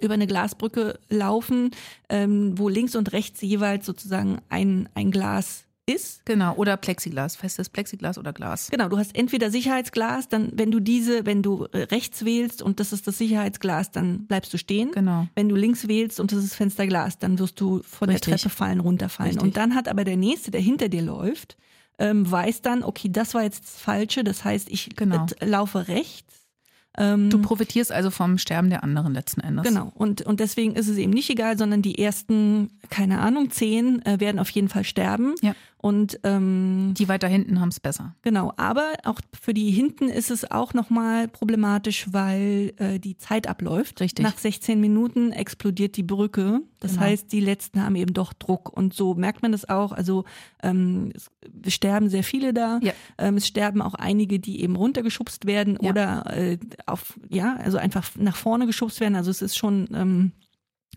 über 0.00 0.14
eine 0.14 0.26
Glasbrücke 0.26 0.98
laufen, 1.08 1.70
ähm, 2.08 2.58
wo 2.58 2.68
links 2.68 2.94
und 2.94 3.12
rechts 3.12 3.40
jeweils 3.40 3.86
sozusagen 3.86 4.40
ein, 4.48 4.88
ein 4.94 5.10
Glas 5.10 5.64
ist. 5.86 6.24
Genau, 6.26 6.54
oder 6.54 6.76
Plexiglas, 6.76 7.34
festes 7.36 7.70
Plexiglas 7.70 8.18
oder 8.18 8.32
Glas. 8.34 8.68
Genau, 8.70 8.88
du 8.88 8.98
hast 8.98 9.16
entweder 9.16 9.50
Sicherheitsglas, 9.50 10.28
dann 10.28 10.50
wenn 10.54 10.70
du 10.70 10.80
diese, 10.80 11.24
wenn 11.24 11.42
du 11.42 11.62
rechts 11.72 12.24
wählst 12.24 12.60
und 12.62 12.78
das 12.78 12.92
ist 12.92 13.06
das 13.06 13.16
Sicherheitsglas, 13.18 13.90
dann 13.90 14.26
bleibst 14.26 14.52
du 14.52 14.58
stehen. 14.58 14.90
Genau. 14.92 15.26
Wenn 15.34 15.48
du 15.48 15.56
links 15.56 15.88
wählst 15.88 16.20
und 16.20 16.30
das 16.32 16.44
ist 16.44 16.54
Fensterglas, 16.54 17.18
dann 17.18 17.38
wirst 17.38 17.58
du 17.60 17.82
von 17.84 18.10
Richtig. 18.10 18.30
der 18.30 18.38
Treppe 18.38 18.54
fallen, 18.54 18.80
runterfallen. 18.80 19.30
Richtig. 19.32 19.42
Und 19.46 19.56
dann 19.56 19.74
hat 19.74 19.88
aber 19.88 20.04
der 20.04 20.18
Nächste, 20.18 20.50
der 20.50 20.60
hinter 20.60 20.90
dir 20.90 21.02
läuft, 21.02 21.56
ähm, 21.98 22.30
weiß 22.30 22.60
dann, 22.62 22.84
okay, 22.84 23.08
das 23.10 23.34
war 23.34 23.42
jetzt 23.42 23.64
das 23.64 23.76
Falsche, 23.80 24.22
das 24.22 24.44
heißt, 24.44 24.68
ich 24.68 24.90
Genau. 24.94 25.26
äh, 25.40 25.46
laufe 25.46 25.88
rechts. 25.88 26.37
Ähm, 26.98 27.30
Du 27.30 27.40
profitierst 27.40 27.92
also 27.92 28.10
vom 28.10 28.38
Sterben 28.38 28.70
der 28.70 28.82
anderen 28.82 29.14
letzten 29.14 29.40
Endes. 29.40 29.66
Genau, 29.66 29.92
und, 29.94 30.22
und 30.22 30.40
deswegen 30.40 30.74
ist 30.74 30.88
es 30.88 30.98
eben 30.98 31.12
nicht 31.12 31.30
egal, 31.30 31.56
sondern 31.56 31.80
die 31.80 31.98
ersten, 31.98 32.70
keine 32.90 33.20
Ahnung, 33.20 33.50
zehn 33.50 34.04
äh, 34.04 34.20
werden 34.20 34.38
auf 34.38 34.50
jeden 34.50 34.68
Fall 34.68 34.84
sterben. 34.84 35.34
Ja. 35.40 35.54
Und 35.80 36.18
ähm, 36.24 36.92
Die 36.98 37.08
weiter 37.08 37.28
hinten 37.28 37.60
haben 37.60 37.68
es 37.68 37.78
besser. 37.78 38.16
genau, 38.22 38.52
aber 38.56 38.94
auch 39.04 39.20
für 39.40 39.54
die 39.54 39.70
hinten 39.70 40.08
ist 40.08 40.30
es 40.32 40.50
auch 40.50 40.74
nochmal 40.74 41.28
problematisch, 41.28 42.06
weil 42.10 42.72
äh, 42.78 42.98
die 42.98 43.16
Zeit 43.16 43.46
abläuft. 43.46 44.00
Richtig. 44.00 44.24
Nach 44.24 44.36
16 44.36 44.80
Minuten 44.80 45.30
explodiert 45.30 45.96
die 45.96 46.02
Brücke. 46.02 46.62
Das 46.80 46.92
Genau. 46.94 47.04
heißt, 47.04 47.30
die 47.32 47.38
letzten 47.40 47.82
haben 47.84 47.94
eben 47.94 48.12
doch 48.12 48.32
Druck. 48.32 48.76
Und 48.76 48.92
so 48.92 49.14
merkt 49.14 49.42
man 49.42 49.52
das 49.52 49.68
auch. 49.68 49.92
Also 49.92 50.24
ähm, 50.64 51.12
es 51.64 51.74
sterben 51.74 52.08
sehr 52.08 52.24
viele 52.24 52.52
da. 52.52 52.80
Ja. 52.82 52.92
Ähm, 53.16 53.36
es 53.36 53.46
sterben 53.46 53.80
auch 53.80 53.94
einige, 53.94 54.40
die 54.40 54.60
eben 54.62 54.74
runtergeschubst 54.74 55.46
werden 55.46 55.78
Ja. 55.80 55.90
oder 55.90 56.36
äh, 56.36 56.58
auf, 56.86 57.18
ja, 57.28 57.54
also 57.56 57.78
einfach 57.78 58.10
nach 58.16 58.36
vorne 58.36 58.66
geschubst 58.66 58.98
werden. 59.00 59.14
Also 59.14 59.30
es 59.30 59.42
ist 59.42 59.56
schon, 59.56 59.88
ähm, 59.94 60.32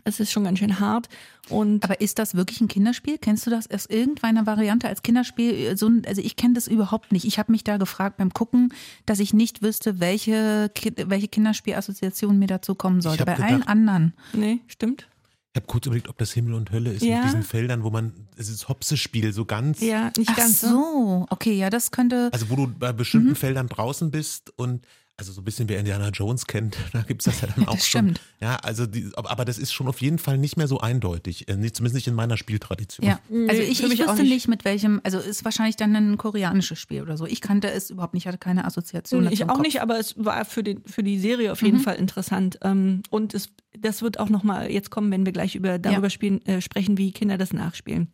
es 0.04 0.20
ist 0.20 0.32
schon 0.32 0.43
ganz 0.43 0.60
schön 0.60 0.80
hart. 0.80 1.10
Und 1.49 1.84
Aber 1.84 1.99
ist 2.02 2.20
das 2.20 2.36
wirklich 2.36 2.62
ein 2.62 2.68
Kinderspiel? 2.68 3.18
Kennst 3.18 3.45
du 3.45 3.49
das 3.49 3.70
aus 3.70 3.86
irgendeiner 3.88 4.45
Variante 4.45 4.88
als 4.88 5.02
Kinderspiel? 5.04 5.76
So, 5.78 5.88
ein- 5.88 6.04
also 6.08 6.22
ich 6.22 6.36
kenne 6.36 6.54
das 6.54 6.68
überhaupt 6.68 7.12
nicht. 7.12 7.26
Ich 7.26 7.39
habe 7.39 7.52
mich 7.52 7.64
da 7.64 7.78
gefragt 7.78 8.18
beim 8.18 8.32
Gucken, 8.34 8.74
dass 9.06 9.20
ich 9.20 9.34
nicht 9.34 9.62
wüsste, 9.62 9.99
welche, 9.99 10.72
welche 11.06 11.28
Kinderspielassoziation 11.28 12.38
mir 12.39 12.47
dazu 12.47 12.76
kommen 12.76 13.02
sollte. 13.02 13.26
Bei 13.26 13.36
gedacht- 13.36 13.52
allen 13.52 13.64
anderen. 13.64 14.14
nee, 14.34 14.60
stimmt. 14.68 15.08
Ich 15.54 15.58
habe 15.60 15.68
kurz 15.68 15.86
überlegt, 15.86 16.08
ob 16.08 16.18
das 16.18 16.32
Himmel 16.32 16.54
und 16.54 16.72
Hölle 16.72 16.93
ist 16.93 17.04
Ja. 17.04 17.18
mit 17.18 17.26
diesen 17.26 17.43
Feldern, 17.43 17.84
wo 17.84 17.89
man, 17.89 18.14
es 18.38 18.47
ist 18.47 18.70
Hopse-Spiel, 18.70 19.34
so 19.34 19.43
ganz. 19.43 19.82
Ja, 19.82 20.10
nicht 20.18 20.30
Ach 20.32 20.38
ganz 20.38 20.62
so, 20.62 21.26
okay, 21.30 21.54
ja, 21.54 21.70
das 21.70 21.91
könnte. 21.91 22.30
Also 22.32 22.49
wo 22.49 22.56
du 22.56 22.68
bei 22.68 22.93
Mhm. 22.93 22.97
bestimmten 22.97 23.36
Feldern 23.36 23.68
draußen 23.68 24.12
bist 24.12 24.54
und 24.58 24.86
also 25.18 25.32
so 25.34 25.41
ein 25.41 25.43
bisschen 25.43 25.70
wer 25.70 25.78
Indiana 25.78 26.09
Jones 26.09 26.47
kennt, 26.47 26.76
da 26.93 27.01
gibt 27.03 27.22
es 27.22 27.26
das 27.26 27.41
ja 27.41 27.47
dann 27.55 27.68
auch 27.68 27.76
Das 27.76 27.88
schon. 27.88 28.01
stimmt. 28.16 28.22
Ja, 28.41 28.55
also 28.57 28.86
die, 28.88 29.12
aber 29.16 29.45
das 29.45 29.57
ist 29.59 29.72
schon 29.72 29.88
auf 29.88 30.01
jeden 30.01 30.18
Fall 30.18 30.38
nicht 30.39 30.57
mehr 30.57 30.68
so 30.68 30.80
eindeutig, 30.80 31.41
äh, 31.47 31.53
zumindest 31.53 31.93
nicht 31.93 32.07
in 32.07 32.16
meiner 32.16 32.38
Spieltradition. 32.38 33.05
Ja, 33.07 33.20
also 33.47 33.62
ich, 33.62 33.82
ich 33.84 33.88
mich 33.89 34.03
auch 34.03 34.07
wüsste 34.09 34.24
nicht. 34.24 34.32
nicht. 34.34 34.47
mit 34.47 34.66
welchem, 34.66 34.99
also 35.03 35.20
ist 35.20 35.45
wahrscheinlich 35.45 35.76
dann 35.76 35.95
ein 35.95 36.18
koreanisches 36.18 36.80
Spiel 36.80 37.01
oder 37.03 37.18
so. 37.18 37.26
Ich 37.28 37.41
kannte 37.41 37.70
es 37.70 37.89
überhaupt 37.91 38.14
nicht, 38.16 38.26
hatte 38.26 38.39
keine 38.39 38.66
Assoziation 38.66 39.24
dazu. 39.26 39.34
Ich 39.34 39.43
auch 39.43 39.49
Kopf. 39.49 39.62
nicht, 39.62 39.82
aber 39.82 39.99
es 39.99 40.16
war 40.18 40.43
für, 40.45 40.64
den, 40.64 40.84
für 40.86 41.03
die 41.03 41.20
Serie 41.20 41.51
auf 41.51 41.62
jeden 41.62 41.78
Mhm. 41.78 41.82
Fall 41.84 41.95
interessant. 41.97 42.57
Ähm, 42.64 43.03
und 43.12 43.34
es, 43.36 43.49
das 43.78 44.01
wird 44.01 44.20
auch 44.20 44.30
nochmal 44.30 44.72
jetzt 44.72 44.89
kommen, 44.89 45.12
wenn 45.12 45.26
wir 45.26 45.34
gleich 45.34 45.55
über, 45.55 45.78
darüber 45.78 46.07
Ja. 46.07 46.09
spielen, 46.09 46.43
äh, 46.47 46.62
sprechen, 46.62 46.97
wie 46.97 47.12
Kinder 47.12 47.38
das 47.38 47.53
nachspielen. 47.53 48.07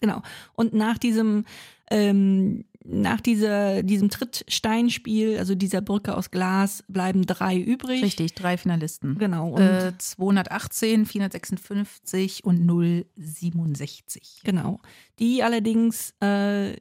Genau. 0.00 0.22
Und 0.54 0.74
nach 0.74 0.98
diesem, 0.98 1.44
ähm, 1.90 2.64
nach 2.86 3.20
dieser, 3.22 3.82
diesem 3.82 4.10
Trittsteinspiel, 4.10 5.38
also 5.38 5.54
dieser 5.54 5.80
Brücke 5.80 6.16
aus 6.16 6.30
Glas, 6.30 6.84
bleiben 6.86 7.24
drei 7.24 7.58
übrig. 7.58 8.02
Richtig, 8.04 8.34
drei 8.34 8.56
Finalisten. 8.58 9.16
Genau. 9.18 9.50
Und 9.52 9.62
Äh, 9.62 9.92
218, 9.96 11.06
456 11.06 12.44
und 12.44 12.66
067. 13.16 14.40
genau. 14.44 14.80
Die 15.18 15.42
allerdings 15.42 16.12
äh, 16.20 16.76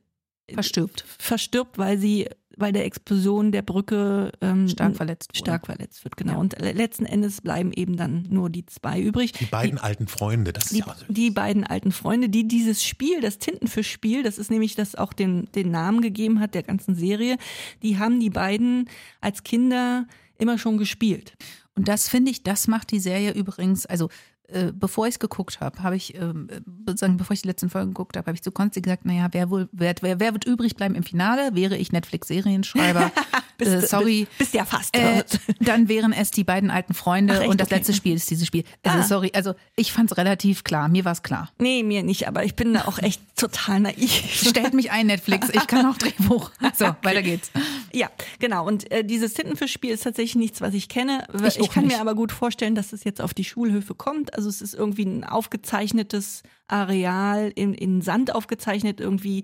Verstirbt. 0.53 1.05
verstirbt, 1.19 1.77
weil 1.77 1.97
sie 1.97 2.27
bei 2.57 2.71
der 2.71 2.85
Explosion 2.85 3.51
der 3.51 3.61
Brücke 3.61 4.31
ähm, 4.41 4.67
Stark 4.67 4.95
verletzt 4.95 5.29
wurde. 5.29 5.39
stark 5.39 5.65
verletzt 5.65 6.03
wird. 6.03 6.17
Genau. 6.17 6.33
Ja. 6.33 6.37
Und 6.37 6.59
le- 6.59 6.71
letzten 6.73 7.05
Endes 7.05 7.41
bleiben 7.41 7.71
eben 7.73 7.97
dann 7.97 8.25
nur 8.29 8.49
die 8.49 8.65
zwei 8.65 9.01
übrig. 9.01 9.33
Die 9.33 9.45
beiden 9.45 9.77
alten 9.79 10.07
Freunde, 10.07 10.53
das 10.53 10.65
ist 10.65 10.73
die, 10.73 10.79
ja 10.79 10.95
so. 10.95 11.05
die 11.11 11.31
beiden 11.31 11.63
alten 11.63 11.91
Freunde, 11.91 12.29
die 12.29 12.47
dieses 12.47 12.83
Spiel, 12.83 13.21
das 13.21 13.39
Tintenfischspiel, 13.39 14.23
das 14.23 14.37
ist 14.37 14.51
nämlich 14.51 14.75
das 14.75 14.95
auch 14.95 15.13
den, 15.13 15.49
den 15.55 15.71
Namen 15.71 16.01
gegeben 16.01 16.39
hat 16.39 16.53
der 16.53 16.63
ganzen 16.63 16.95
Serie, 16.95 17.37
die 17.81 17.97
haben 17.97 18.19
die 18.19 18.29
beiden 18.29 18.89
als 19.21 19.43
Kinder 19.43 20.05
immer 20.37 20.57
schon 20.57 20.77
gespielt. 20.77 21.35
Und 21.75 21.87
das 21.87 22.07
finde 22.07 22.29
ich, 22.29 22.43
das 22.43 22.67
macht 22.67 22.91
die 22.91 22.99
Serie 22.99 23.31
übrigens, 23.31 23.85
also 23.87 24.09
äh, 24.47 24.71
bevor 24.73 25.07
ich 25.07 25.15
es 25.15 25.19
geguckt 25.19 25.59
habe, 25.61 25.81
habe 25.83 25.95
ich, 25.95 26.15
ähm, 26.15 26.47
sozusagen, 26.87 27.17
bevor 27.17 27.33
ich 27.33 27.41
die 27.41 27.47
letzten 27.47 27.69
Folgen 27.69 27.89
geguckt 27.91 28.17
habe, 28.17 28.27
habe 28.27 28.35
ich 28.35 28.41
zu 28.43 28.51
Konsti 28.51 28.81
gesagt, 28.81 29.05
naja, 29.05 29.27
wer 29.31 29.49
wohl, 29.49 29.69
wer, 29.71 29.95
wer, 30.01 30.19
wer 30.19 30.33
wird 30.33 30.45
übrig 30.45 30.75
bleiben 30.75 30.95
im 30.95 31.03
Finale? 31.03 31.55
Wäre 31.55 31.77
ich 31.77 31.91
Netflix-Serienschreiber? 31.91 33.11
äh, 33.59 33.79
sorry. 33.81 34.27
Bist 34.37 34.53
ja 34.53 34.65
fast. 34.65 34.95
Äh, 34.95 35.23
dann 35.59 35.87
wären 35.87 36.11
es 36.13 36.31
die 36.31 36.43
beiden 36.43 36.69
alten 36.71 36.93
Freunde 36.93 37.41
Ach, 37.43 37.47
und 37.47 37.59
das 37.61 37.67
Okay. 37.67 37.75
letzte 37.75 37.93
Spiel 37.93 38.15
ist 38.15 38.29
dieses 38.29 38.47
Spiel. 38.47 38.63
Also 38.83 38.99
Ah. 38.99 39.03
sorry, 39.03 39.31
also 39.33 39.53
ich 39.75 39.91
fand 39.91 40.11
es 40.11 40.17
relativ 40.17 40.63
klar, 40.63 40.87
mir 40.89 41.05
war 41.05 41.13
es 41.13 41.23
klar. 41.23 41.49
nee, 41.59 41.83
mir 41.83 42.03
nicht, 42.03 42.27
aber 42.27 42.43
ich 42.43 42.55
bin 42.55 42.73
da 42.73 42.85
auch 42.85 42.99
echt 42.99 43.21
total 43.35 43.79
naiv. 43.79 44.11
Stellt 44.49 44.73
mich 44.73 44.91
ein, 44.91 45.07
Netflix, 45.07 45.49
ich 45.49 45.67
kann 45.67 45.85
auch 45.85 45.97
Drehbuch. 45.97 46.51
So, 46.75 46.85
weiter 47.03 47.21
geht's. 47.21 47.51
Ja, 47.93 48.09
genau. 48.39 48.65
Und 48.67 48.89
äh, 48.91 49.03
dieses 49.05 49.33
Tintenfischspiel 49.35 49.91
ist 49.91 50.03
tatsächlich 50.03 50.35
nichts, 50.35 50.59
was 50.61 50.73
ich 50.73 50.89
kenne. 50.89 51.27
Ich 51.45 51.57
Ich, 51.59 51.69
kann 51.69 51.85
nicht. 51.85 51.95
mir 51.95 52.01
aber 52.01 52.15
gut 52.15 52.31
vorstellen, 52.31 52.73
dass 52.73 52.93
es 52.93 53.03
jetzt 53.03 53.21
auf 53.21 53.33
die 53.33 53.43
Schulhöfe 53.43 53.93
kommt. 53.93 54.32
Also 54.33 54.49
es 54.49 54.61
ist 54.61 54.73
irgendwie 54.73 55.05
ein 55.05 55.23
aufgezeichnetes 55.23 56.43
Areal, 56.67 57.51
in, 57.55 57.73
in 57.73 58.01
Sand 58.01 58.33
aufgezeichnet, 58.33 58.99
irgendwie. 58.99 59.43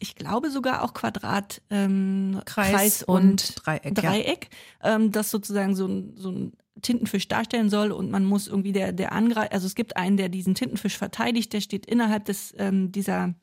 Ich 0.00 0.14
glaube 0.14 0.50
sogar 0.50 0.84
auch 0.84 0.94
Quadrat, 0.94 1.60
ähm, 1.70 2.40
Kreis 2.44 2.70
Kreis, 2.70 3.02
und 3.02 3.16
und, 3.16 3.66
Dreieck, 3.66 3.84
ja. 3.84 4.10
Dreieck 4.10 4.48
ähm, 4.82 5.10
das 5.10 5.30
sozusagen 5.30 5.74
so 5.74 5.86
ein, 5.86 6.12
so 6.16 6.30
ein 6.30 6.52
Tintenfisch 6.82 7.26
darstellen 7.26 7.68
soll 7.68 7.90
und 7.90 8.10
man 8.10 8.24
muss 8.24 8.46
irgendwie 8.46 8.72
der, 8.72 8.92
der 8.92 9.10
Angreifer, 9.10 9.52
also 9.52 9.66
es 9.66 9.74
gibt 9.74 9.96
einen, 9.96 10.16
der 10.16 10.28
diesen 10.28 10.54
Tintenfisch 10.54 10.96
verteidigt, 10.96 11.52
der 11.52 11.60
steht 11.60 11.86
innerhalb 11.86 12.26
des, 12.26 12.54
ähm, 12.58 12.92
dieser 12.92 13.34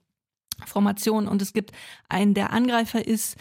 Formation 0.66 1.28
und 1.28 1.42
es 1.42 1.52
gibt 1.52 1.72
einen, 2.08 2.34
der 2.34 2.54
Angreifer 2.54 3.06
ist, 3.06 3.36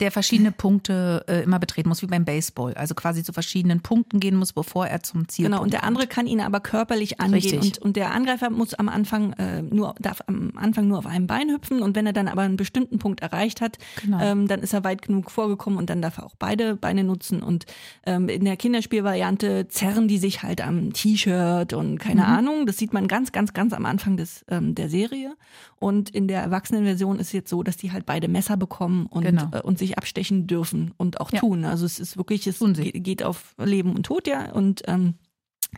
Der 0.00 0.10
verschiedene 0.12 0.52
Punkte 0.52 1.24
äh, 1.28 1.42
immer 1.42 1.58
betreten 1.58 1.88
muss, 1.88 2.02
wie 2.02 2.06
beim 2.06 2.24
Baseball. 2.24 2.74
Also 2.74 2.94
quasi 2.94 3.22
zu 3.24 3.32
verschiedenen 3.32 3.80
Punkten 3.80 4.20
gehen 4.20 4.36
muss, 4.36 4.52
bevor 4.52 4.86
er 4.86 5.02
zum 5.02 5.28
Ziel 5.28 5.46
Genau, 5.46 5.62
und 5.62 5.72
der 5.72 5.84
andere 5.84 6.06
kann 6.06 6.26
ihn 6.26 6.40
aber 6.40 6.60
körperlich 6.60 7.20
angehen. 7.20 7.60
Und, 7.60 7.78
und 7.78 7.96
der 7.96 8.12
Angreifer 8.14 8.50
muss 8.50 8.74
am 8.74 8.88
Anfang 8.88 9.32
äh, 9.34 9.62
nur, 9.62 9.94
darf 10.00 10.20
am 10.26 10.52
Anfang 10.56 10.88
nur 10.88 10.98
auf 10.98 11.06
einem 11.06 11.26
Bein 11.26 11.50
hüpfen 11.50 11.82
und 11.82 11.96
wenn 11.96 12.06
er 12.06 12.12
dann 12.12 12.28
aber 12.28 12.42
einen 12.42 12.56
bestimmten 12.56 12.98
Punkt 12.98 13.20
erreicht 13.20 13.60
hat, 13.60 13.78
Genau. 14.02 14.20
ähm, 14.20 14.46
dann 14.48 14.60
ist 14.60 14.72
er 14.72 14.84
weit 14.84 15.02
genug 15.02 15.30
vorgekommen 15.30 15.78
und 15.78 15.90
dann 15.90 16.02
darf 16.02 16.18
er 16.18 16.26
auch 16.26 16.34
beide 16.38 16.76
Beine 16.76 17.02
nutzen. 17.04 17.42
Und 17.42 17.66
ähm, 18.06 18.28
in 18.28 18.44
der 18.44 18.56
Kinderspielvariante 18.56 19.68
zerren 19.68 20.08
die 20.08 20.18
sich 20.18 20.42
halt 20.42 20.60
am 20.60 20.92
T-Shirt 20.92 21.72
und 21.72 21.98
keine 21.98 22.22
Mhm. 22.22 22.26
Ahnung. 22.26 22.66
Das 22.66 22.78
sieht 22.78 22.92
man 22.92 23.06
ganz, 23.08 23.32
ganz, 23.32 23.52
ganz 23.52 23.72
am 23.72 23.86
Anfang 23.86 24.16
des, 24.16 24.44
ähm, 24.48 24.74
der 24.74 24.88
Serie. 24.88 25.34
Und 25.80 26.10
in 26.10 26.26
der 26.26 26.42
Erwachsenenversion 26.42 27.20
ist 27.20 27.28
es 27.28 27.32
jetzt 27.32 27.50
so, 27.50 27.62
dass 27.62 27.76
die 27.76 27.92
halt 27.92 28.04
beide 28.04 28.26
Messer 28.28 28.56
bekommen 28.56 29.06
und, 29.06 29.22
Genau. 29.24 29.48
äh, 29.52 29.60
und 29.62 29.78
sich 29.78 29.87
abstechen 29.96 30.46
dürfen 30.46 30.92
und 30.98 31.20
auch 31.20 31.32
Ja. 31.32 31.38
tun. 31.40 31.64
Also 31.64 31.86
es 31.86 31.98
ist 32.00 32.16
wirklich, 32.18 32.46
es 32.46 32.58
Tun 32.58 32.74
sie. 32.74 32.90
ge- 32.92 33.00
geht 33.00 33.22
auf 33.22 33.54
Leben 33.56 33.94
und 33.94 34.04
Tod, 34.04 34.26
ja. 34.26 34.52
Und 34.52 34.82
ähm, 34.86 35.14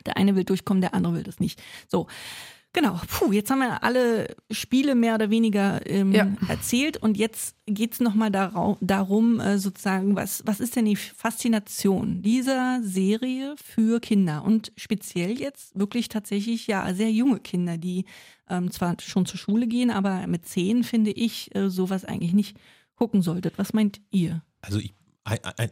der 0.06 0.16
eine 0.16 0.34
will 0.34 0.44
durchkommen, 0.44 0.80
der 0.80 0.94
andere 0.94 1.14
will 1.14 1.22
das 1.22 1.38
nicht. 1.38 1.62
So. 1.86 2.06
Genau, 2.72 3.00
puh, 3.08 3.32
jetzt 3.32 3.50
haben 3.50 3.58
wir 3.58 3.82
alle 3.82 4.36
Spiele 4.48 4.94
mehr 4.94 5.16
oder 5.16 5.28
weniger 5.28 5.84
ähm, 5.90 6.12
Ja. 6.12 6.32
erzählt 6.46 6.98
und 6.98 7.16
jetzt 7.16 7.56
geht's 7.66 7.96
es 7.96 8.00
nochmal 8.00 8.30
darum, 8.30 9.40
äh, 9.40 9.58
sozusagen, 9.58 10.14
was, 10.14 10.44
was 10.46 10.60
ist 10.60 10.76
denn 10.76 10.84
die 10.84 10.94
Faszination 10.94 12.22
dieser 12.22 12.78
Serie 12.82 13.56
für 13.56 13.98
Kinder 13.98 14.44
und 14.44 14.70
speziell 14.76 15.40
jetzt 15.40 15.76
wirklich 15.78 16.08
tatsächlich 16.08 16.68
ja 16.68 16.94
sehr 16.94 17.10
junge 17.10 17.40
Kinder, 17.40 17.76
die 17.76 18.04
ähm, 18.48 18.70
zwar 18.70 18.94
schon 19.00 19.26
zur 19.26 19.38
Schule 19.38 19.66
gehen, 19.66 19.90
aber 19.90 20.28
mit 20.28 20.46
zehn 20.46 20.84
finde 20.84 21.10
ich 21.10 21.52
äh, 21.56 21.70
sowas 21.70 22.04
eigentlich 22.04 22.34
nicht 22.34 22.56
gucken 23.00 23.22
solltet. 23.22 23.56
Was 23.58 23.72
meint 23.72 24.00
ihr? 24.10 24.44
Also 24.60 24.78
ich, 24.78 24.92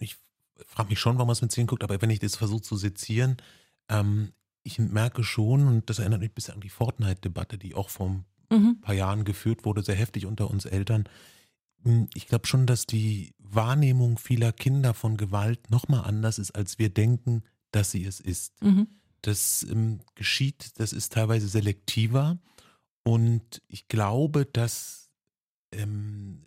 ich 0.01 0.16
frage 0.66 0.89
mich 0.89 0.99
schon, 0.99 1.16
warum 1.16 1.26
man 1.29 1.35
es 1.35 1.43
mit 1.43 1.53
10 1.53 1.66
guckt, 1.66 1.85
aber 1.85 2.01
wenn 2.01 2.09
ich 2.11 2.20
das 2.20 2.37
versuche 2.37 2.62
zu 2.62 2.76
sezieren, 2.76 3.37
ähm, 3.91 4.33
ich 4.62 4.79
merke 4.79 5.22
schon, 5.22 5.68
und 5.68 5.91
das 5.91 5.99
erinnert 5.99 6.20
mich 6.20 6.31
ein 6.31 6.35
bisschen 6.35 6.55
an 6.55 6.61
die 6.62 6.70
Fortnite-Debatte, 6.70 7.59
die 7.59 7.74
auch 7.74 7.91
vor 7.91 8.09
ein 8.09 8.24
Mhm. 8.51 8.81
paar 8.81 8.95
Jahren 8.95 9.24
geführt 9.24 9.66
wurde, 9.66 9.83
sehr 9.83 9.95
heftig 9.95 10.24
unter 10.24 10.49
uns 10.49 10.64
Eltern. 10.64 11.05
Hm, 11.85 12.09
Ich 12.14 12.26
glaube 12.29 12.47
schon, 12.47 12.66
dass 12.66 12.87
die 12.87 13.35
Wahrnehmung 13.39 14.16
vieler 14.16 14.53
Kinder 14.53 14.95
von 14.95 15.18
Gewalt 15.18 15.68
nochmal 15.70 16.05
anders 16.05 16.39
ist, 16.39 16.53
als 16.53 16.79
wir 16.79 16.89
denken, 16.89 17.43
dass 17.72 17.91
sie 17.91 18.07
es 18.07 18.20
ist. 18.20 18.62
Mhm. 18.62 18.89
Das 19.20 19.66
ähm, 19.70 20.01
geschieht, 20.14 20.79
das 20.81 20.95
ist 20.95 21.12
teilweise 21.12 21.47
selektiver. 21.47 22.39
Und 23.05 23.61
ich 23.68 23.87
glaube, 23.89 24.47
dass 24.47 25.11
ähm, 25.72 26.43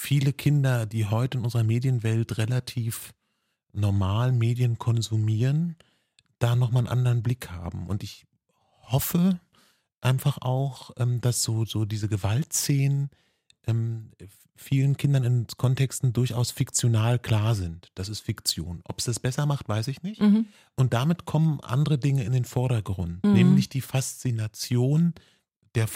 viele 0.00 0.32
Kinder, 0.32 0.86
die 0.86 1.04
heute 1.04 1.36
in 1.36 1.44
unserer 1.44 1.62
Medienwelt 1.62 2.38
relativ 2.38 3.12
normal 3.72 4.32
Medien 4.32 4.78
konsumieren, 4.78 5.76
da 6.38 6.56
nochmal 6.56 6.84
einen 6.84 6.98
anderen 6.98 7.22
Blick 7.22 7.50
haben. 7.50 7.86
Und 7.86 8.02
ich 8.02 8.24
hoffe, 8.84 9.38
einfach 10.00 10.38
auch, 10.38 10.92
ähm, 10.96 11.20
dass 11.20 11.42
so, 11.42 11.66
so 11.66 11.84
diese 11.84 12.08
Gewaltszenen 12.08 13.10
ähm, 13.66 14.12
vielen 14.56 14.96
Kindern 14.96 15.22
in 15.22 15.46
Kontexten 15.58 16.14
durchaus 16.14 16.50
fiktional 16.50 17.18
klar 17.18 17.54
sind. 17.54 17.88
Das 17.94 18.08
ist 18.08 18.20
Fiktion. 18.20 18.80
Ob 18.84 19.00
es 19.00 19.04
das 19.04 19.20
besser 19.20 19.44
macht, 19.44 19.68
weiß 19.68 19.88
ich 19.88 20.02
nicht. 20.02 20.22
Mhm. 20.22 20.46
Und 20.76 20.94
damit 20.94 21.26
kommen 21.26 21.60
andere 21.60 21.98
Dinge 21.98 22.24
in 22.24 22.32
den 22.32 22.46
Vordergrund, 22.46 23.22
Mhm. 23.22 23.34
nämlich 23.34 23.68
die 23.68 23.82
Faszination 23.82 25.12
der 25.74 25.86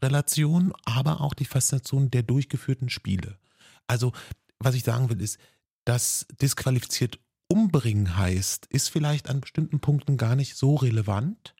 Freundschaftsrelation, 0.00 0.72
aber 0.84 1.20
auch 1.20 1.34
die 1.34 1.44
Faszination 1.44 2.10
der 2.10 2.22
durchgeführten 2.22 2.88
Spiele. 2.88 3.38
Also, 3.86 4.12
was 4.58 4.74
ich 4.74 4.84
sagen 4.84 5.10
will, 5.10 5.20
ist, 5.20 5.38
dass 5.84 6.26
disqualifiziert 6.40 7.18
umbringen 7.48 8.16
heißt, 8.16 8.66
ist 8.66 8.88
vielleicht 8.90 9.28
an 9.28 9.40
bestimmten 9.40 9.80
Punkten 9.80 10.16
gar 10.16 10.34
nicht 10.34 10.56
so 10.56 10.74
relevant, 10.74 11.54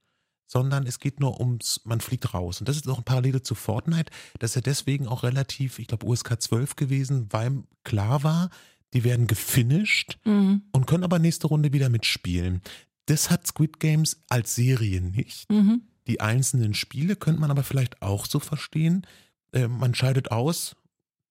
sondern 0.49 0.87
es 0.87 0.99
geht 0.99 1.21
nur 1.21 1.41
ums, 1.41 1.81
man 1.85 2.01
fliegt 2.01 2.35
raus. 2.35 2.61
Und 2.61 2.69
das 2.69 2.77
ist 2.77 2.89
auch 2.89 2.99
ein 2.99 3.05
Parallele 3.05 3.43
zu 3.43 3.55
Fortnite. 3.55 4.13
Das 4.39 4.51
ist 4.53 4.55
ja 4.57 4.61
deswegen 4.63 5.07
auch 5.07 5.23
relativ, 5.23 5.79
ich 5.79 5.87
glaube, 5.89 6.07
USK 6.07 6.41
12 6.41 6.77
gewesen, 6.77 7.29
weil 7.31 7.63
klar 7.85 8.23
war, 8.25 8.51
die 8.95 9.05
werden 9.05 9.27
gefinisht 9.27 10.19
Mhm. 10.25 10.63
und 10.73 10.87
können 10.87 11.05
aber 11.05 11.19
nächste 11.19 11.49
Runde 11.49 11.73
wieder 11.73 11.89
mitspielen. 11.89 12.63
Das 13.07 13.31
hat 13.31 13.47
Squid 13.47 13.79
Games 13.79 14.23
als 14.29 14.55
Serie 14.55 15.01
nicht. 15.01 15.49
Mhm. 15.51 15.83
Die 16.07 16.21
einzelnen 16.21 16.75
Spiele 16.75 17.17
könnte 17.17 17.41
man 17.41 17.51
aber 17.51 17.63
vielleicht 17.63 18.03
auch 18.03 18.27
so 18.27 18.39
verstehen. 18.39 19.07
Äh, 19.53 19.69
man 19.69 19.95
scheidet 19.95 20.31
aus, 20.31 20.77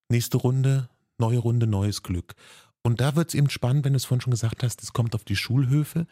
nächste 0.10 0.38
Runde, 0.38 0.90
neue 1.18 1.40
Runde, 1.40 1.68
neues 1.68 2.04
Glück. 2.04 2.36
Und 2.84 3.02
da 3.02 3.16
wird 3.16 3.30
es 3.30 3.36
eben 3.36 3.50
spannend, 3.50 3.86
wenn 3.86 3.94
du 3.94 3.98
es 3.98 4.06
vorhin 4.06 4.22
schon 4.22 4.32
gesagt 4.32 4.64
hast, 4.64 4.84
es 4.84 4.94
kommt 4.94 5.16
auf 5.16 5.24
die 5.24 5.36
Schulhöfe. 5.36 6.06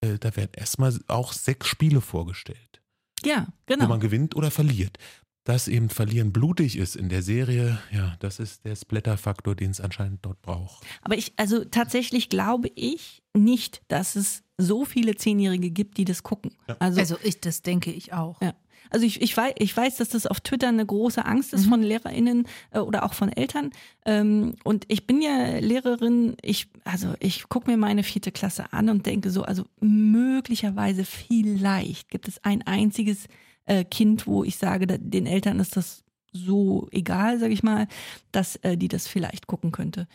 Äh, 0.00 0.18
da 0.18 0.36
werden 0.36 0.52
erstmal 0.54 0.96
auch 1.08 1.32
sechs 1.32 1.66
Spiele 1.66 2.00
vorgestellt, 2.00 2.80
Ja, 3.24 3.46
wo 3.66 3.74
genau. 3.74 3.88
man 3.88 4.00
gewinnt 4.00 4.36
oder 4.36 4.50
verliert. 4.50 4.98
Dass 5.44 5.66
eben 5.66 5.90
Verlieren 5.90 6.32
blutig 6.32 6.76
ist 6.76 6.94
in 6.94 7.08
der 7.08 7.22
Serie, 7.22 7.76
ja, 7.90 8.14
das 8.20 8.38
ist 8.38 8.64
der 8.64 8.76
Splatter-Faktor, 8.76 9.56
den 9.56 9.72
es 9.72 9.80
anscheinend 9.80 10.24
dort 10.24 10.40
braucht. 10.40 10.84
Aber 11.00 11.16
ich, 11.18 11.32
also 11.36 11.64
tatsächlich 11.64 12.28
glaube 12.28 12.70
ich 12.76 13.22
nicht, 13.36 13.82
dass 13.88 14.14
es 14.14 14.44
so 14.62 14.84
viele 14.84 15.16
Zehnjährige 15.16 15.70
gibt, 15.70 15.96
die 15.98 16.04
das 16.04 16.22
gucken. 16.22 16.52
Ja. 16.68 16.76
Also, 16.78 17.00
Also 17.00 17.16
ich, 17.22 17.40
das 17.40 17.62
denke 17.62 17.90
ich 17.90 18.12
auch. 18.12 18.40
Ja. 18.40 18.54
Also 18.90 19.06
ich, 19.06 19.22
ich, 19.22 19.34
weiß, 19.34 19.54
ich 19.58 19.74
weiß, 19.74 19.96
dass 19.96 20.10
das 20.10 20.26
auf 20.26 20.40
Twitter 20.40 20.68
eine 20.68 20.84
große 20.84 21.24
Angst 21.24 21.54
ist 21.54 21.64
Mhm. 21.66 21.70
von 21.70 21.82
LehrerInnen 21.82 22.46
äh, 22.72 22.80
oder 22.80 23.04
auch 23.04 23.14
von 23.14 23.30
Eltern. 23.32 23.70
Ähm, 24.04 24.56
und 24.64 24.84
ich 24.88 25.06
bin 25.06 25.22
ja 25.22 25.58
Lehrerin, 25.60 26.36
ich, 26.42 26.68
also 26.84 27.14
ich 27.20 27.48
gucke 27.48 27.70
mir 27.70 27.78
meine 27.78 28.02
vierte 28.02 28.32
Klasse 28.32 28.72
an 28.72 28.90
und 28.90 29.06
denke 29.06 29.30
so, 29.30 29.44
also 29.44 29.64
möglicherweise 29.80 31.04
vielleicht 31.04 32.10
gibt 32.10 32.28
es 32.28 32.42
ein 32.44 32.62
einziges 32.66 33.28
äh, 33.64 33.84
Kind, 33.84 34.26
wo 34.26 34.44
ich 34.44 34.56
sage, 34.58 34.86
da, 34.86 34.96
den 34.98 35.26
Eltern 35.26 35.58
ist 35.60 35.76
das 35.76 36.04
so 36.32 36.88
egal, 36.90 37.38
sage 37.38 37.52
ich 37.52 37.62
mal, 37.62 37.86
dass 38.30 38.56
äh, 38.56 38.76
die 38.76 38.88
das 38.88 39.06
vielleicht 39.06 39.46
gucken 39.46 39.70
könnte. 39.70 40.06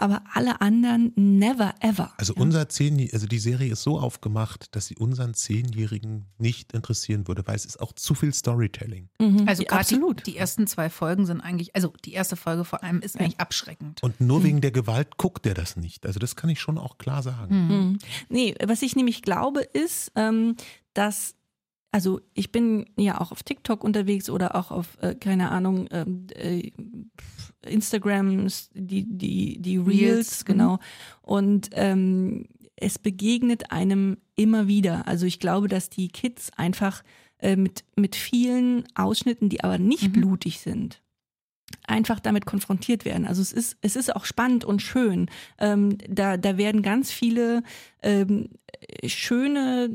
Aber 0.00 0.22
alle 0.32 0.62
anderen 0.62 1.12
never 1.14 1.74
ever. 1.80 2.12
Also 2.16 2.34
ja. 2.34 2.40
unser 2.40 2.68
Zehn, 2.70 3.06
also 3.12 3.26
die 3.26 3.38
Serie 3.38 3.72
ist 3.72 3.82
so 3.82 3.98
aufgemacht, 3.98 4.74
dass 4.74 4.86
sie 4.86 4.96
unseren 4.96 5.34
Zehnjährigen 5.34 6.24
nicht 6.38 6.72
interessieren 6.72 7.28
würde, 7.28 7.46
weil 7.46 7.56
es 7.56 7.66
ist 7.66 7.78
auch 7.80 7.92
zu 7.92 8.14
viel 8.14 8.32
Storytelling. 8.32 9.10
Mhm. 9.18 9.44
Also 9.46 9.62
Ja, 9.62 9.72
absolut. 9.72 10.20
die, 10.26 10.32
die 10.32 10.36
ersten 10.38 10.66
zwei 10.66 10.88
Folgen 10.88 11.26
sind 11.26 11.42
eigentlich, 11.42 11.74
also 11.74 11.92
die 12.06 12.14
erste 12.14 12.36
Folge 12.36 12.64
vor 12.64 12.82
allem 12.82 13.00
ist 13.02 13.20
eigentlich 13.20 13.38
abschreckend. 13.40 14.02
Und 14.02 14.22
nur 14.22 14.42
wegen 14.42 14.62
der 14.62 14.70
Gewalt 14.70 15.18
guckt 15.18 15.44
er 15.44 15.52
das 15.52 15.76
nicht. 15.76 16.06
Also 16.06 16.18
das 16.18 16.34
kann 16.34 16.48
ich 16.48 16.60
schon 16.60 16.78
auch 16.78 16.96
klar 16.96 17.22
sagen. 17.22 17.66
Mhm. 17.66 17.98
Nee, 18.30 18.54
was 18.64 18.80
ich 18.80 18.96
nämlich 18.96 19.20
glaube, 19.20 19.60
ist, 19.60 20.12
ähm, 20.16 20.56
dass, 20.94 21.34
also 21.92 22.20
ich 22.34 22.52
bin 22.52 22.86
ja 22.96 23.20
auch 23.20 23.32
auf 23.32 23.42
TikTok 23.42 23.82
unterwegs 23.82 24.30
oder 24.30 24.54
auch 24.54 24.70
auf, 24.70 24.96
äh, 25.00 25.14
keine 25.14 25.50
Ahnung, 25.50 25.88
ähm, 25.90 26.26
äh, 26.34 26.70
Instagrams, 27.66 28.70
die, 28.74 29.04
die, 29.04 29.60
die 29.60 29.76
Reels, 29.76 29.88
Reels, 29.88 30.40
mhm. 30.40 30.46
genau. 30.46 30.78
Und 31.22 31.70
ähm, 31.72 32.46
es 32.76 32.98
begegnet 32.98 33.72
einem 33.72 34.18
immer 34.36 34.68
wieder. 34.68 35.06
Also 35.06 35.26
ich 35.26 35.40
glaube, 35.40 35.68
dass 35.68 35.90
die 35.90 36.08
Kids 36.08 36.50
einfach 36.56 37.02
äh, 37.38 37.56
mit, 37.56 37.84
mit 37.96 38.16
vielen 38.16 38.84
Ausschnitten, 38.94 39.48
die 39.48 39.62
aber 39.62 39.78
nicht 39.78 40.08
Mhm. 40.08 40.12
blutig 40.12 40.60
sind, 40.60 41.02
einfach 41.90 42.20
damit 42.20 42.46
konfrontiert 42.46 43.04
werden. 43.04 43.26
Also 43.26 43.42
es 43.42 43.52
ist, 43.52 43.76
es 43.82 43.96
ist 43.96 44.14
auch 44.14 44.24
spannend 44.24 44.64
und 44.64 44.80
schön. 44.80 45.28
Ähm, 45.58 45.98
da, 46.08 46.36
da 46.36 46.56
werden 46.56 46.82
ganz 46.82 47.10
viele 47.10 47.62
ähm, 48.02 48.48
schöne, 49.06 49.94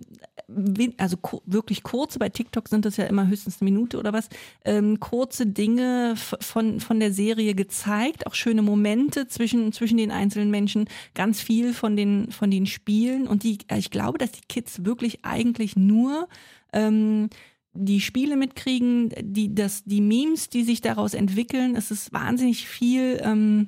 also 0.98 1.18
wirklich 1.46 1.84
kurze, 1.84 2.20
bei 2.20 2.30
TikTok 2.30 2.68
sind 2.68 2.86
das 2.86 2.98
ja 2.98 3.06
immer 3.06 3.28
höchstens 3.28 3.62
eine 3.62 3.72
Minute 3.72 3.98
oder 3.98 4.14
was, 4.14 4.30
ähm, 4.64 5.00
kurze 5.00 5.48
Dinge 5.48 6.16
von, 6.16 6.80
von 6.80 7.00
der 7.00 7.12
Serie 7.12 7.56
gezeigt, 7.56 8.28
auch 8.28 8.36
schöne 8.36 8.62
Momente 8.62 9.28
zwischen, 9.28 9.72
zwischen 9.72 9.98
den 9.98 10.12
einzelnen 10.12 10.52
Menschen, 10.52 10.86
ganz 11.16 11.42
viel 11.42 11.74
von 11.74 11.96
den, 11.96 12.32
von 12.32 12.52
den 12.52 12.68
Spielen 12.68 13.28
und 13.28 13.44
die, 13.44 13.58
ich 13.76 13.90
glaube, 13.90 14.18
dass 14.18 14.32
die 14.32 14.46
Kids 14.48 14.86
wirklich 14.86 15.26
eigentlich 15.26 15.76
nur 15.76 16.28
ähm, 16.74 17.30
die 17.76 18.02
Spiele 18.02 18.38
mitkriegen, 18.38 19.10
die, 19.22 19.54
das, 19.54 19.84
die 19.84 20.02
Memes, 20.02 20.50
die 20.50 20.64
sich 20.64 20.82
daraus 20.82 21.14
entwickeln. 21.14 21.76
Es 21.76 21.92
ist 21.92 22.14
wahnsinnig 22.14 22.68
viel, 22.68 23.20
ähm, 23.24 23.68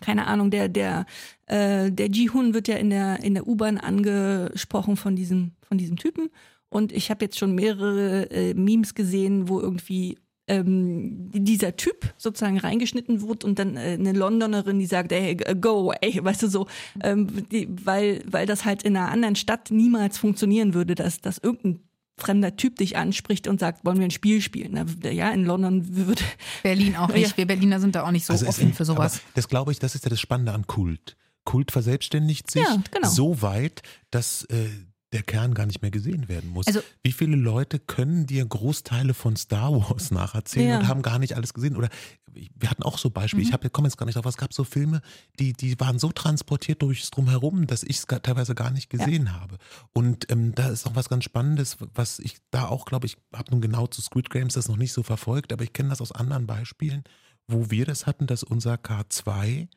keine 0.00 0.26
Ahnung, 0.26 0.50
der, 0.50 0.68
der, 0.68 1.06
äh, 1.46 1.92
der 1.92 2.10
Ji-Hun 2.10 2.54
wird 2.54 2.68
ja 2.68 2.76
in 2.76 2.90
der, 2.90 3.22
in 3.22 3.34
der 3.34 3.46
U-Bahn 3.46 3.78
angesprochen 3.78 4.96
von 4.96 5.14
diesem, 5.14 5.52
von 5.62 5.78
diesem 5.78 5.96
Typen. 5.96 6.30
Und 6.68 6.92
ich 6.92 7.10
habe 7.10 7.24
jetzt 7.24 7.38
schon 7.38 7.54
mehrere 7.54 8.30
äh, 8.30 8.54
Memes 8.54 8.94
gesehen, 8.94 9.48
wo 9.48 9.60
irgendwie 9.60 10.16
ähm, 10.46 11.30
dieser 11.32 11.76
Typ 11.76 12.12
sozusagen 12.18 12.58
reingeschnitten 12.58 13.22
wird 13.26 13.44
und 13.44 13.58
dann 13.58 13.76
äh, 13.76 13.96
eine 13.98 14.12
Londonerin, 14.12 14.78
die 14.78 14.86
sagt, 14.86 15.12
ey, 15.12 15.36
go 15.36 15.90
away, 15.90 16.20
weißt 16.22 16.42
du 16.42 16.48
so, 16.48 16.66
ähm, 17.02 17.48
die, 17.50 17.68
weil, 17.70 18.22
weil 18.26 18.46
das 18.46 18.64
halt 18.64 18.82
in 18.82 18.96
einer 18.96 19.10
anderen 19.10 19.36
Stadt 19.36 19.70
niemals 19.70 20.18
funktionieren 20.18 20.74
würde, 20.74 20.94
dass, 20.94 21.20
dass 21.20 21.38
irgendein 21.38 21.80
fremder 22.16 22.56
Typ 22.56 22.76
dich 22.76 22.96
anspricht 22.96 23.48
und 23.48 23.58
sagt, 23.60 23.84
wollen 23.84 23.98
wir 23.98 24.04
ein 24.04 24.10
Spiel 24.10 24.40
spielen? 24.40 24.72
Na, 24.72 25.10
Ja, 25.10 25.30
in 25.30 25.44
London 25.44 25.96
würde 25.96 26.22
Berlin 26.62 26.96
auch 26.96 27.08
nicht. 27.08 27.30
Ja. 27.30 27.36
Wir 27.36 27.46
Berliner 27.46 27.80
sind 27.80 27.94
da 27.94 28.04
auch 28.06 28.10
nicht 28.10 28.24
so 28.26 28.32
Also 28.32 28.46
offen 28.46 28.72
für 28.72 28.84
sowas. 28.84 29.20
Das 29.34 29.48
glaube 29.48 29.72
ich, 29.72 29.78
das 29.78 29.94
ist 29.94 30.04
ja 30.04 30.10
das 30.10 30.20
Spannende 30.20 30.52
an 30.52 30.66
Kult. 30.66 31.16
Kult 31.44 31.72
verselbstständigt 31.72 32.50
sich 32.50 32.62
Ja, 32.62 32.76
genau. 32.90 33.08
so 33.08 33.42
weit, 33.42 33.82
dass 34.10 34.44
äh, 34.44 34.68
der 35.14 35.22
Kern 35.22 35.54
gar 35.54 35.64
nicht 35.66 35.80
mehr 35.80 35.90
gesehen 35.90 36.28
werden 36.28 36.50
muss. 36.50 36.66
Also- 36.66 36.82
Wie 37.02 37.12
viele 37.12 37.36
Leute 37.36 37.78
können 37.78 38.26
dir 38.26 38.44
Großteile 38.44 39.14
von 39.14 39.36
Star 39.36 39.72
Wars 39.72 40.10
nacherzählen 40.10 40.68
Ja. 40.68 40.78
und 40.80 40.88
haben 40.88 41.02
gar 41.02 41.18
nicht 41.18 41.34
alles 41.36 41.54
gesehen? 41.54 41.76
Oder 41.76 41.88
wir 42.34 42.68
hatten 42.68 42.82
auch 42.82 42.98
so 42.98 43.10
Beispiele, 43.10 43.42
ich 43.42 43.48
Mhm. 43.50 43.52
habe 43.54 43.70
komme 43.70 43.86
jetzt 43.86 43.96
gar 43.96 44.06
nicht 44.06 44.16
drauf, 44.16 44.26
es 44.26 44.36
gab 44.36 44.52
so 44.52 44.64
Filme, 44.64 45.00
die, 45.38 45.52
die 45.52 45.78
waren 45.78 46.00
so 46.00 46.10
transportiert 46.10 46.82
durchs 46.82 47.10
Drumherum, 47.12 47.66
dass 47.68 47.84
ich 47.84 47.98
es 47.98 48.06
teilweise 48.06 48.56
gar 48.56 48.70
nicht 48.72 48.90
gesehen 48.90 49.32
habe. 49.32 49.56
Und 49.92 50.30
ähm, 50.32 50.52
da 50.54 50.68
ist 50.68 50.84
auch 50.86 50.96
was 50.96 51.08
ganz 51.08 51.22
Spannendes, 51.24 51.76
was 51.94 52.18
ich 52.18 52.38
da 52.50 52.66
auch 52.66 52.86
glaube, 52.86 53.06
ich 53.06 53.16
habe 53.32 53.52
nun 53.52 53.60
genau 53.60 53.86
zu 53.86 54.02
Squid 54.02 54.30
Games 54.30 54.54
das 54.54 54.68
noch 54.68 54.76
nicht 54.76 54.92
so 54.92 55.04
verfolgt, 55.04 55.52
aber 55.52 55.62
ich 55.62 55.72
kenne 55.72 55.90
das 55.90 56.00
aus 56.00 56.10
anderen 56.10 56.46
Beispielen, 56.46 57.04
wo 57.46 57.70
wir 57.70 57.86
das 57.86 58.06
hatten, 58.06 58.26
dass 58.26 58.42
unser 58.42 58.74
K2 58.74 59.68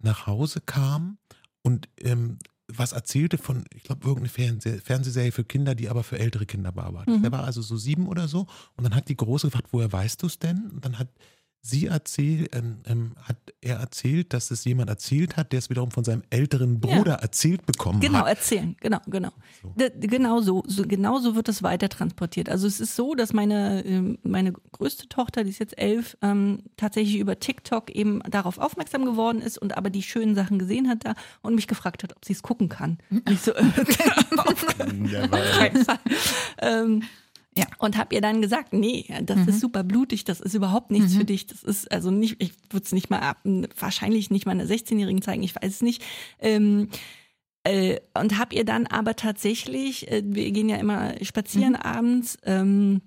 nach 0.00 0.26
Hause 0.26 0.60
kam 0.60 1.16
und 1.62 1.88
ähm, 2.00 2.38
was 2.78 2.92
erzählte 2.92 3.38
von, 3.38 3.64
ich 3.74 3.84
glaube, 3.84 4.06
irgendeine 4.06 4.28
Fernseh 4.28 4.80
Fernsehserie 4.80 5.32
für 5.32 5.44
Kinder, 5.44 5.74
die 5.74 5.88
aber 5.88 6.02
für 6.02 6.18
ältere 6.18 6.46
Kinder 6.46 6.72
bearbeitet. 6.72 7.18
Mhm. 7.18 7.22
Der 7.22 7.32
war 7.32 7.44
also 7.44 7.62
so 7.62 7.76
sieben 7.76 8.06
oder 8.08 8.28
so. 8.28 8.46
Und 8.76 8.84
dann 8.84 8.94
hat 8.94 9.08
die 9.08 9.16
Große 9.16 9.48
gefragt, 9.48 9.68
woher 9.72 9.92
weißt 9.92 10.22
du 10.22 10.26
es 10.26 10.38
denn? 10.38 10.70
Und 10.72 10.84
dann 10.84 10.98
hat 10.98 11.08
sie 11.66 11.86
erzählt, 11.86 12.54
ähm, 12.54 12.76
ähm, 12.86 13.12
hat 13.22 13.38
er 13.62 13.76
erzählt, 13.78 14.34
dass 14.34 14.50
es 14.50 14.64
jemand 14.66 14.90
erzählt 14.90 15.38
hat, 15.38 15.50
der 15.52 15.58
es 15.60 15.70
wiederum 15.70 15.90
von 15.90 16.04
seinem 16.04 16.22
älteren 16.28 16.80
Ja. 16.84 16.96
Bruder 16.96 17.14
erzählt 17.14 17.64
bekommen 17.64 18.00
Genau, 18.00 18.18
hat. 18.18 18.28
erzählen, 18.28 18.76
genau, 18.80 18.98
genau. 19.06 19.30
So. 19.62 19.72
Genau 19.98 20.40
so, 20.42 20.62
so, 20.66 20.82
genau 20.86 21.18
so 21.20 21.34
wird 21.36 21.48
das 21.48 21.62
weiter 21.62 21.88
transportiert. 21.88 22.50
Also 22.50 22.66
es 22.66 22.80
ist 22.80 22.94
so, 22.96 23.14
dass 23.14 23.32
meine, 23.32 23.82
ähm, 23.86 24.18
meine 24.22 24.52
größte 24.52 25.08
Tochter, 25.08 25.42
die 25.42 25.50
ist 25.50 25.58
jetzt 25.58 25.78
elf, 25.78 26.18
ähm, 26.20 26.64
tatsächlich 26.76 27.16
über 27.18 27.38
TikTok 27.40 27.90
eben 27.90 28.20
darauf 28.30 28.58
aufmerksam 28.58 29.06
geworden 29.06 29.40
ist 29.40 29.56
und 29.56 29.76
aber 29.78 29.88
die 29.88 30.02
schönen 30.02 30.34
Sachen 30.34 30.58
gesehen 30.58 30.86
hat 30.88 31.06
da 31.06 31.14
und 31.40 31.54
mich 31.54 31.66
gefragt 31.66 32.02
hat, 32.02 32.14
ob 32.14 32.24
sie 32.26 32.34
es 32.34 32.42
gucken 32.42 32.68
kann. 32.68 32.98
Und 33.10 33.30
ich 33.30 33.40
so, 33.40 33.52
äh, 33.52 33.62
auf 34.36 34.66
keinen 34.66 35.84
Fall. 35.84 35.98
Ja. 37.56 37.66
Und 37.78 37.96
habe 37.96 38.14
ihr 38.14 38.20
dann 38.20 38.42
gesagt, 38.42 38.72
nee, 38.72 39.06
das 39.22 39.46
ist 39.46 39.60
super 39.60 39.84
blutig, 39.84 40.24
das 40.24 40.40
ist 40.40 40.54
überhaupt 40.54 40.90
nichts 40.90 41.14
für 41.14 41.24
dich. 41.24 41.46
Das 41.46 41.62
ist 41.62 41.90
also 41.92 42.10
nicht, 42.10 42.36
ich 42.40 42.52
würde 42.70 42.84
es 42.84 42.92
nicht 42.92 43.10
mal 43.10 43.20
ab, 43.20 43.38
wahrscheinlich 43.78 44.30
nicht 44.30 44.44
mal 44.44 44.52
einer 44.52 44.64
16-Jährigen 44.64 45.22
zeigen, 45.22 45.42
ich 45.44 45.54
weiß 45.54 45.70
es 45.70 45.82
nicht. 45.82 46.02
Ähm, 46.40 46.88
äh, 47.62 48.00
und 48.18 48.38
habe 48.38 48.54
ihr 48.56 48.64
dann 48.64 48.86
aber 48.86 49.16
tatsächlich, 49.16 50.10
äh, 50.10 50.22
wir 50.24 50.50
gehen 50.50 50.68
ja 50.68 50.76
immer 50.76 51.14
spazieren 51.22 51.76
abends, 51.76 52.38
ähm, 52.44 53.00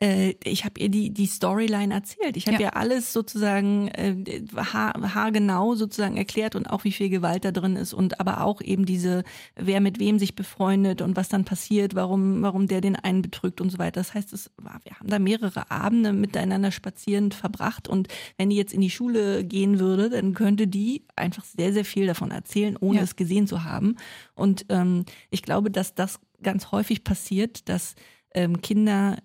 äh, 0.00 0.34
ich 0.44 0.64
habe 0.64 0.80
ihr 0.80 0.88
die, 0.88 1.10
die 1.10 1.26
Storyline 1.26 1.92
erzählt. 1.92 2.36
Ich 2.36 2.46
habe 2.46 2.54
Ja. 2.54 2.60
ihr 2.68 2.76
alles 2.76 3.12
sozusagen 3.12 3.88
äh, 3.88 4.14
haar, 4.56 5.14
haargenau 5.14 5.74
sozusagen 5.74 6.16
erklärt 6.16 6.54
und 6.54 6.66
auch 6.70 6.84
wie 6.84 6.92
viel 6.92 7.08
Gewalt 7.08 7.44
da 7.44 7.50
drin 7.50 7.76
ist 7.76 7.94
und 7.94 8.20
aber 8.20 8.44
auch 8.44 8.60
eben 8.60 8.86
diese, 8.86 9.24
wer 9.56 9.80
mit 9.80 9.98
wem 9.98 10.18
sich 10.18 10.34
befreundet 10.36 11.02
und 11.02 11.16
was 11.16 11.28
dann 11.28 11.44
passiert, 11.44 11.94
warum, 11.94 12.42
warum 12.42 12.68
der 12.68 12.80
den 12.80 12.96
einen 12.96 13.22
betrügt 13.22 13.60
und 13.60 13.70
so 13.70 13.78
weiter. 13.78 14.00
Das 14.00 14.14
heißt, 14.14 14.32
es 14.32 14.50
war, 14.56 14.80
wir 14.84 14.92
haben 14.98 15.08
da 15.08 15.18
mehrere 15.18 15.70
Abende 15.70 16.12
miteinander 16.12 16.70
spazierend 16.70 17.34
verbracht 17.34 17.88
und 17.88 18.08
wenn 18.36 18.50
die 18.50 18.56
jetzt 18.56 18.72
in 18.74 18.80
die 18.80 18.90
Schule 18.90 19.44
gehen 19.44 19.78
würde, 19.80 20.10
dann 20.10 20.34
könnte 20.34 20.68
die 20.68 21.04
einfach 21.16 21.44
sehr, 21.44 21.72
sehr 21.72 21.84
viel 21.84 22.06
davon 22.06 22.30
erzählen, 22.30 22.76
ohne 22.78 22.98
Ja. 22.98 23.04
es 23.04 23.16
gesehen 23.16 23.46
zu 23.48 23.64
haben. 23.64 23.96
Und 24.34 24.66
ähm, 24.68 25.04
ich 25.30 25.42
glaube, 25.42 25.70
dass 25.70 25.94
das 25.94 26.20
ganz 26.42 26.70
häufig 26.70 27.02
passiert, 27.02 27.68
dass 27.68 27.96
ähm, 28.34 28.60
Kinder 28.62 29.16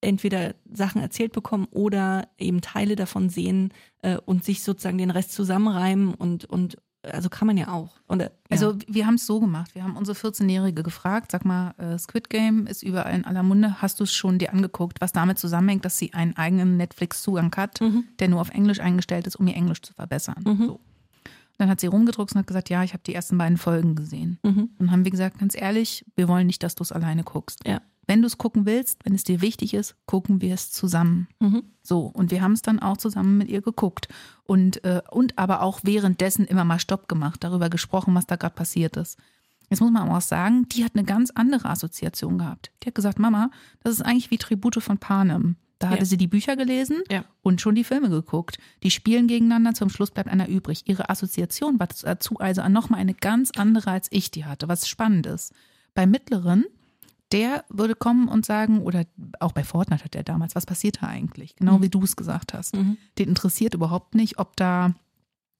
entweder 0.00 0.54
Sachen 0.72 1.00
erzählt 1.02 1.32
bekommen 1.32 1.66
oder 1.70 2.28
eben 2.38 2.60
Teile 2.60 2.96
davon 2.96 3.28
sehen 3.28 3.72
äh, 4.02 4.16
und 4.16 4.44
sich 4.44 4.62
sozusagen 4.62 4.98
den 4.98 5.10
Rest 5.10 5.32
zusammenreimen 5.32 6.14
und, 6.14 6.44
und 6.46 6.76
also 7.02 7.30
kann 7.30 7.46
man 7.46 7.56
ja 7.56 7.68
auch. 7.72 7.94
Und, 8.08 8.20
äh, 8.20 8.30
Also 8.50 8.76
wir 8.86 9.06
haben 9.06 9.14
es 9.14 9.24
so 9.26 9.40
gemacht. 9.40 9.74
Wir 9.74 9.82
haben 9.84 9.96
unsere 9.96 10.14
14-Jährige 10.16 10.82
gefragt, 10.82 11.32
sag 11.32 11.46
mal, 11.46 11.70
äh, 11.78 11.98
Squid 11.98 12.28
Game 12.28 12.66
ist 12.66 12.82
überall 12.82 13.14
in 13.14 13.24
aller 13.24 13.42
Munde. 13.42 13.80
Hast 13.80 14.00
du 14.00 14.04
es 14.04 14.12
schon 14.12 14.38
dir 14.38 14.52
angeguckt, 14.52 15.00
was 15.00 15.12
damit 15.12 15.38
zusammenhängt, 15.38 15.84
dass 15.86 15.96
sie 15.96 16.12
einen 16.12 16.36
eigenen 16.36 16.76
Netflix-Zugang 16.76 17.54
hat, 17.56 17.80
Mhm. 17.80 18.04
der 18.18 18.28
nur 18.28 18.40
auf 18.42 18.50
Englisch 18.50 18.80
eingestellt 18.80 19.26
ist, 19.26 19.36
um 19.36 19.46
ihr 19.46 19.54
Englisch 19.56 19.80
zu 19.80 19.94
verbessern? 19.94 20.42
Mhm. 20.46 20.66
So. 20.66 20.80
Dann 21.56 21.68
hat 21.70 21.80
sie 21.80 21.86
rumgedruckt 21.88 22.32
und 22.32 22.38
hat 22.38 22.46
gesagt, 22.46 22.68
ja, 22.70 22.82
ich 22.84 22.92
habe 22.92 23.02
die 23.06 23.14
ersten 23.14 23.36
beiden 23.38 23.56
Folgen 23.58 23.94
gesehen. 23.94 24.38
Mhm. 24.42 24.70
Dann 24.78 24.90
haben 24.90 25.04
wir 25.04 25.10
gesagt, 25.10 25.38
ganz 25.38 25.54
ehrlich, 25.54 26.04
wir 26.16 26.28
wollen 26.28 26.46
nicht, 26.46 26.62
dass 26.62 26.74
du 26.74 26.82
es 26.82 26.92
alleine 26.92 27.22
guckst. 27.24 27.60
Ja. 27.66 27.80
Wenn 28.06 28.22
du 28.22 28.26
es 28.26 28.38
gucken 28.38 28.66
willst, 28.66 28.98
wenn 29.04 29.14
es 29.14 29.24
dir 29.24 29.40
wichtig 29.40 29.74
ist, 29.74 29.94
gucken 30.06 30.40
wir 30.40 30.54
es 30.54 30.72
zusammen. 30.72 31.28
Mhm. 31.38 31.62
So, 31.82 32.06
und 32.06 32.30
wir 32.30 32.42
haben 32.42 32.52
es 32.52 32.62
dann 32.62 32.80
auch 32.80 32.96
zusammen 32.96 33.38
mit 33.38 33.48
ihr 33.48 33.62
geguckt. 33.62 34.08
Und, 34.44 34.82
äh, 34.84 35.02
und 35.10 35.38
aber 35.38 35.62
auch 35.62 35.80
währenddessen 35.84 36.44
immer 36.44 36.64
mal 36.64 36.80
Stopp 36.80 37.08
gemacht, 37.08 37.44
darüber 37.44 37.70
gesprochen, 37.70 38.14
was 38.14 38.26
da 38.26 38.36
gerade 38.36 38.54
passiert 38.54 38.96
ist. 38.96 39.18
Jetzt 39.68 39.80
muss 39.80 39.92
man 39.92 40.02
aber 40.08 40.16
auch 40.16 40.20
sagen, 40.22 40.66
die 40.70 40.84
hat 40.84 40.96
eine 40.96 41.04
ganz 41.04 41.30
andere 41.30 41.68
Assoziation 41.68 42.38
gehabt. 42.38 42.72
Die 42.82 42.88
hat 42.88 42.94
gesagt, 42.96 43.20
Mama, 43.20 43.50
das 43.84 43.92
ist 43.94 44.02
eigentlich 44.02 44.32
wie 44.32 44.38
Tribute 44.38 44.82
von 44.82 44.98
Panem. 44.98 45.54
Da 45.78 45.86
Ja. 45.86 45.92
hatte 45.94 46.04
sie 46.06 46.16
die 46.16 46.26
Bücher 46.26 46.56
gelesen 46.56 46.98
Ja. 47.10 47.24
und 47.42 47.60
schon 47.60 47.76
die 47.76 47.84
Filme 47.84 48.10
geguckt. 48.10 48.58
Die 48.82 48.90
spielen 48.90 49.28
gegeneinander, 49.28 49.72
zum 49.74 49.88
Schluss 49.88 50.10
bleibt 50.10 50.28
einer 50.28 50.48
übrig. 50.48 50.82
Ihre 50.86 51.08
Assoziation 51.08 51.78
war 51.78 51.86
dazu 52.02 52.36
also 52.38 52.66
nochmal 52.68 53.00
eine 53.00 53.14
ganz 53.14 53.52
andere, 53.56 53.92
als 53.92 54.08
ich 54.10 54.30
die 54.32 54.44
hatte, 54.44 54.66
was 54.68 54.88
spannend 54.88 55.26
ist. 55.26 55.54
Bei 55.94 56.06
Mittleren, 56.06 56.64
der 57.32 57.64
würde 57.68 57.94
kommen 57.94 58.28
und 58.28 58.44
sagen, 58.44 58.80
oder 58.82 59.04
auch 59.38 59.52
bei 59.52 59.62
Fortnite 59.64 60.04
hat 60.04 60.14
er 60.14 60.22
damals, 60.24 60.54
was 60.54 60.66
passiert 60.66 61.02
da 61.02 61.06
eigentlich? 61.08 61.56
Genau 61.56 61.78
Mhm. 61.78 61.82
wie 61.82 61.88
du 61.88 62.02
es 62.02 62.16
gesagt 62.16 62.54
hast. 62.54 62.74
Mhm. 62.76 62.96
Den 63.18 63.28
interessiert 63.28 63.74
überhaupt 63.74 64.14
nicht, 64.14 64.38
ob 64.38 64.56
da 64.56 64.94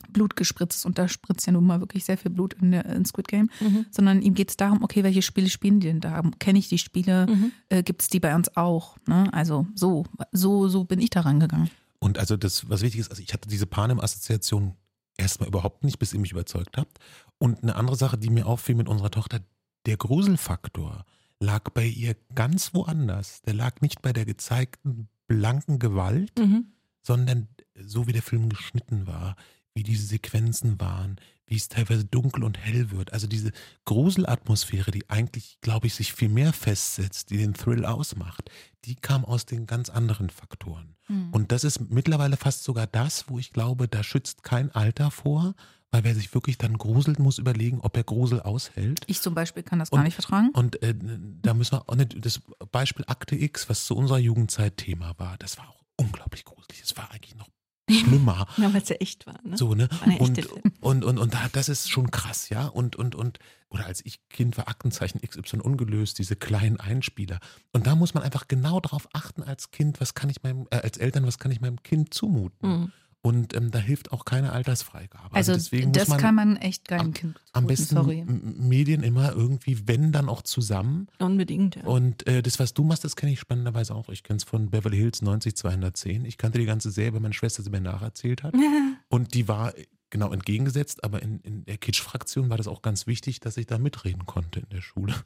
Blut 0.09 0.35
gespritzt 0.35 0.79
ist 0.79 0.87
und 0.87 0.99
da 0.99 1.09
spritzt 1.09 1.47
ja 1.47 1.53
nun 1.53 1.67
mal 1.67 1.81
wirklich 1.81 2.05
sehr 2.07 2.17
viel 2.17 2.31
Blut 2.31 2.55
in, 2.55 2.71
der, 2.73 2.87
in 2.87 3.05
Squid 3.05 3.29
Game, 3.29 3.51
Mhm. 3.61 3.85
sondern 3.91 4.23
ihm 4.23 4.33
geht 4.35 4.49
es 4.51 4.57
darum, 4.57 4.83
okay, 4.83 5.05
welche 5.05 5.21
Spiele 5.23 5.51
spielen 5.51 5.79
die 5.79 5.89
denn 5.89 6.01
da? 6.01 6.23
Kenne 6.39 6.59
ich 6.59 6.69
die 6.69 6.79
Spiele? 6.79 7.27
Mhm. 7.27 7.53
Äh, 7.69 7.83
Gibt 7.83 8.01
es 8.03 8.09
die 8.09 8.19
bei 8.19 8.35
uns 8.35 8.57
auch? 8.57 8.97
Ne? 9.07 9.33
Also 9.33 9.67
so, 9.75 10.07
so, 10.33 10.69
so 10.69 10.85
bin 10.85 11.01
ich 11.01 11.11
da 11.11 11.21
rangegangen. 11.21 11.71
Und 11.99 12.17
also 12.19 12.39
das, 12.39 12.69
was 12.71 12.81
wichtig 12.81 13.01
ist, 13.01 13.11
also 13.11 13.23
ich 13.23 13.33
hatte 13.35 13.49
diese 13.49 13.67
Panem-Assoziation 13.67 14.75
erstmal 15.19 15.49
überhaupt 15.51 15.85
nicht, 15.85 15.99
bis 15.99 16.15
ihr 16.15 16.19
mich 16.21 16.33
überzeugt 16.33 16.79
habt. 16.79 16.99
Und 17.39 17.63
eine 17.63 17.77
andere 17.77 17.95
Sache, 17.97 18.17
die 18.17 18.31
mir 18.31 18.47
auffiel 18.47 18.75
mit 18.77 18.89
unserer 18.89 19.11
Tochter, 19.11 19.41
der 19.85 19.99
Gruselfaktor 19.99 21.05
lag 21.41 21.71
bei 21.71 21.87
ihr 21.87 22.17
ganz 22.35 22.75
woanders. 22.75 23.43
Der 23.43 23.55
lag 23.55 23.81
nicht 23.81 24.03
bei 24.03 24.13
der 24.13 24.25
gezeigten 24.27 25.09
blanken 25.27 25.79
Gewalt, 25.79 26.39
Mhm. 26.39 26.67
sondern 27.03 27.49
so 27.75 28.07
wie 28.07 28.13
der 28.13 28.23
Film 28.23 28.49
geschnitten 28.49 29.07
war, 29.07 29.37
wie 29.75 29.83
diese 29.83 30.05
Sequenzen 30.07 30.81
waren, 30.81 31.17
wie 31.47 31.57
es 31.57 31.69
teilweise 31.69 32.05
dunkel 32.05 32.45
und 32.45 32.59
hell 32.59 32.91
wird. 32.91 33.13
Also 33.13 33.27
diese 33.27 33.53
Gruselatmosphäre, 33.85 34.91
die 34.91 35.09
eigentlich, 35.09 35.59
glaube 35.61 35.87
ich, 35.87 35.95
sich 35.95 36.13
viel 36.13 36.29
mehr 36.29 36.53
festsetzt, 36.53 37.31
die 37.31 37.37
den 37.39 37.55
Thrill 37.55 37.85
ausmacht, 37.85 38.51
die 38.85 38.97
kam 38.97 39.25
aus 39.25 39.47
den 39.47 39.67
ganz 39.67 39.89
anderen 39.89 40.31
Faktoren. 40.31 40.97
Und 41.33 41.51
das 41.51 41.65
ist 41.65 41.91
mittlerweile 41.91 42.37
fast 42.37 42.63
sogar 42.63 42.87
das, 42.87 43.29
wo 43.29 43.39
ich 43.41 43.53
glaube, 43.53 43.89
da 43.89 44.03
schützt 44.05 44.43
kein 44.45 44.71
Alter 44.73 45.11
vor, 45.11 45.55
weil 45.93 46.05
wer 46.05 46.15
sich 46.15 46.33
wirklich 46.35 46.57
dann 46.59 46.79
gruselt, 46.79 47.19
muss 47.19 47.39
überlegen, 47.39 47.81
ob 47.81 47.97
er 47.97 48.05
Grusel 48.05 48.41
aushält. 48.41 49.01
Ich 49.07 49.21
zum 49.21 49.35
Beispiel 49.35 49.63
kann 49.63 49.79
das 49.79 49.91
gar 49.91 49.99
Und- 49.99 50.05
nicht 50.05 50.15
vertragen. 50.15 50.51
Und 50.53 50.83
äh, 50.83 50.95
da 51.43 51.55
müssen 51.55 51.73
wir 51.73 51.89
auch 51.89 51.95
nicht, 51.97 52.25
das 52.25 52.41
Beispiel 52.71 53.05
Akte 53.09 53.35
X, 53.37 53.69
was 53.69 53.85
zu 53.87 53.97
unserer 53.97 54.19
Jugendzeit 54.19 54.77
Thema 54.77 55.15
war, 55.19 55.37
das 55.39 55.59
war 55.59 55.69
auch 55.69 55.83
unglaublich 55.97 56.45
gruselig. 56.45 56.81
Das 56.81 56.97
war 56.97 57.11
eigentlich 57.11 57.35
noch 57.37 57.49
schlimmer. 57.91 58.47
Ja, 58.57 58.73
weil 58.73 58.83
es 58.83 58.89
ja 58.89 58.97
echt 58.97 59.27
war. 59.27 59.41
Ne? 59.43 59.57
So, 59.57 59.75
ne? 59.75 59.89
War 59.91 60.21
Und, 60.21 60.39
und, 60.81 61.05
und, 61.05 61.19
und 61.19 61.35
da, 61.35 61.49
das 61.53 61.69
ist 61.69 61.91
schon 61.91 62.11
krass, 62.13 62.49
ja. 62.49 62.67
Und, 62.69 62.95
und, 62.95 63.17
und, 63.17 63.41
oder 63.69 63.87
als 63.87 64.05
ich 64.07 64.21
Kind 64.29 64.57
war, 64.57 64.69
Aktenzeichen 64.69 65.21
XY 65.21 65.59
ungelöst, 65.59 66.19
diese 66.19 66.37
kleinen 66.37 66.79
Einspieler. 66.79 67.41
Und 67.73 67.89
da 67.89 67.97
muss 67.97 68.15
man 68.15 68.23
einfach 68.23 68.47
genau 68.47 68.79
darauf 68.79 69.09
achten 69.13 69.43
als 69.43 69.73
Kind, 69.73 70.01
was 70.01 70.15
kann 70.15 70.31
ich 70.31 70.43
meinem, 70.45 70.69
äh, 70.71 70.77
als 70.77 70.99
Eltern, 70.99 71.27
was 71.27 71.39
kann 71.41 71.51
ich 71.51 71.61
meinem 71.61 71.83
Kind 71.83 72.15
zumuten. 72.15 72.69
Mhm. 72.69 72.93
Und 73.23 73.55
ähm, 73.55 73.71
da 73.71 73.79
hilft 73.79 74.13
auch 74.13 74.25
keine 74.25 74.53
Altersfreigabe. 74.53 75.35
Also, 75.35 75.53
deswegen 75.53 75.93
das 75.93 76.05
muss 76.05 76.09
man 76.09 76.21
kann 76.21 76.35
man 76.35 76.57
echt 76.57 76.89
keinem 76.89 77.13
Kind 77.13 77.39
am 77.53 77.67
besten 77.67 77.95
sorry. 77.95 78.25
Medien 78.25 79.03
immer 79.03 79.33
irgendwie, 79.33 79.87
wenn 79.87 80.11
dann 80.11 80.31
auch 80.31 80.41
zusammen. 80.41 81.09
Unbedingt, 81.19 81.77
ja. 81.77 81.83
Und 81.83 82.27
äh, 82.27 82.43
das, 82.43 82.59
was 82.59 82.73
du 82.73 82.83
machst, 82.83 83.05
das 83.05 83.17
kenne 83.17 83.33
ich 83.33 83.41
spannenderweise 83.41 83.95
auch. 83.95 84.09
Ich 84.09 84.23
kenne 84.23 84.39
es 84.39 84.45
von 84.45 84.71
Beverly 84.71 84.97
Hills 84.97 85.21
90210. 85.21 86.25
Ich 86.25 86.39
kannte 86.39 86.59
die 86.59 86.65
ganze 86.65 86.91
Serie, 86.91 87.13
weil 87.13 87.21
meine 87.21 87.35
Schwester 87.35 87.63
sie 87.63 87.71
mir 87.71 87.83
nacherzählt 87.83 88.43
hat. 88.43 88.55
Und 89.09 89.35
die 89.35 89.49
war 89.49 89.77
äh, 89.77 89.85
genau 90.09 90.33
entgegengesetzt, 90.33 91.05
aber 91.05 91.21
in, 91.23 91.41
in 91.41 91.65
der 91.67 91.77
Kitsch-Fraktion 91.77 92.49
war 92.49 92.57
das 92.57 92.69
auch 92.69 92.81
ganz 92.81 93.07
wichtig, 93.07 93.41
dass 93.41 93.59
ich 93.59 93.67
da 93.67 93.77
mitreden 93.77 94.25
konnte 94.25 94.61
in 94.61 94.69
der 94.71 94.81
Schule. 94.81 95.15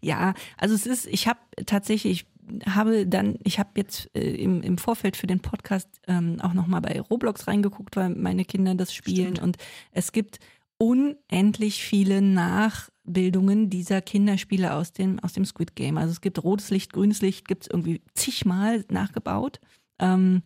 Ja, 0.00 0.34
also 0.56 0.74
es 0.74 0.86
ist, 0.86 1.06
ich 1.06 1.28
habe 1.28 1.38
tatsächlich, 1.66 2.22
ich 2.22 2.26
habe 2.66 3.06
dann, 3.06 3.38
ich 3.44 3.58
habe 3.58 3.70
jetzt 3.76 4.10
äh, 4.14 4.34
im, 4.34 4.62
im 4.62 4.78
Vorfeld 4.78 5.16
für 5.16 5.26
den 5.26 5.40
Podcast 5.40 5.88
ähm, 6.06 6.40
auch 6.40 6.54
nochmal 6.54 6.80
bei 6.80 7.00
Roblox 7.00 7.46
reingeguckt, 7.46 7.96
weil 7.96 8.10
meine 8.10 8.44
Kinder 8.44 8.74
das 8.74 8.94
spielen 8.94 9.38
und 9.38 9.56
es 9.92 10.12
gibt 10.12 10.38
unendlich 10.78 11.82
viele 11.82 12.20
Nachbildungen 12.20 13.70
dieser 13.70 14.00
Kinderspiele 14.00 14.74
aus 14.74 14.92
dem, 14.92 15.20
aus 15.20 15.32
dem 15.32 15.44
Squid 15.44 15.76
Game. 15.76 15.96
Also 15.96 16.10
es 16.10 16.20
gibt 16.20 16.42
rotes 16.42 16.70
Licht, 16.70 16.92
grünes 16.92 17.22
Licht, 17.22 17.46
gibt 17.46 17.62
es 17.62 17.70
irgendwie 17.70 18.02
zigmal 18.14 18.84
nachgebaut. 18.90 19.60
Ähm, 20.00 20.42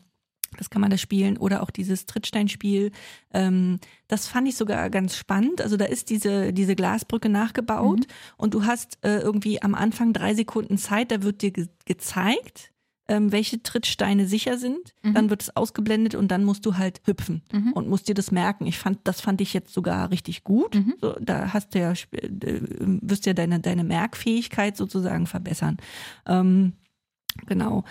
das 0.56 0.70
kann 0.70 0.80
man 0.80 0.90
da 0.90 0.98
spielen 0.98 1.36
oder 1.36 1.62
auch 1.62 1.70
dieses 1.70 2.06
Trittsteinspiel. 2.06 2.92
Ähm, 3.32 3.78
das 4.08 4.26
fand 4.28 4.48
ich 4.48 4.56
sogar 4.56 4.88
ganz 4.90 5.16
spannend. 5.16 5.60
Also 5.60 5.76
da 5.76 5.84
ist 5.86 6.10
diese, 6.10 6.52
diese 6.52 6.76
Glasbrücke 6.76 7.28
nachgebaut 7.28 8.06
und 8.36 8.54
du 8.54 8.64
hast 8.64 8.98
äh, 9.04 9.18
irgendwie 9.18 9.60
am 9.62 9.74
Anfang 9.74 10.12
drei 10.12 10.34
Sekunden 10.34 10.78
Zeit, 10.78 11.10
da 11.10 11.22
wird 11.22 11.42
dir 11.42 11.50
ge 11.50 11.68
gezeigt, 11.84 12.72
ähm, 13.08 13.30
welche 13.30 13.62
Trittsteine 13.62 14.26
sicher 14.26 14.58
sind. 14.58 14.92
Dann 15.04 15.30
wird 15.30 15.42
es 15.42 15.54
ausgeblendet 15.56 16.16
und 16.16 16.28
dann 16.32 16.42
musst 16.42 16.66
du 16.66 16.76
halt 16.76 17.00
hüpfen 17.04 17.42
Mhm. 17.52 17.72
und 17.72 17.88
musst 17.88 18.08
dir 18.08 18.14
das 18.14 18.32
merken. 18.32 18.66
Ich 18.66 18.78
fand, 18.78 18.98
das 19.04 19.20
fand 19.20 19.40
ich 19.40 19.54
jetzt 19.54 19.72
sogar 19.72 20.10
richtig 20.10 20.42
gut. 20.42 20.74
Mhm. 20.74 20.94
So, 21.00 21.14
da 21.20 21.52
hast 21.52 21.74
du 21.74 21.78
ja, 21.78 21.92
äh, 21.92 22.60
wirst 22.80 23.26
ja 23.26 23.32
deine, 23.32 23.60
deine 23.60 23.84
Merkfähigkeit 23.84 24.76
sozusagen 24.76 25.26
verbessern. 25.28 25.76
Ähm, 26.26 26.72
genau. 27.46 27.84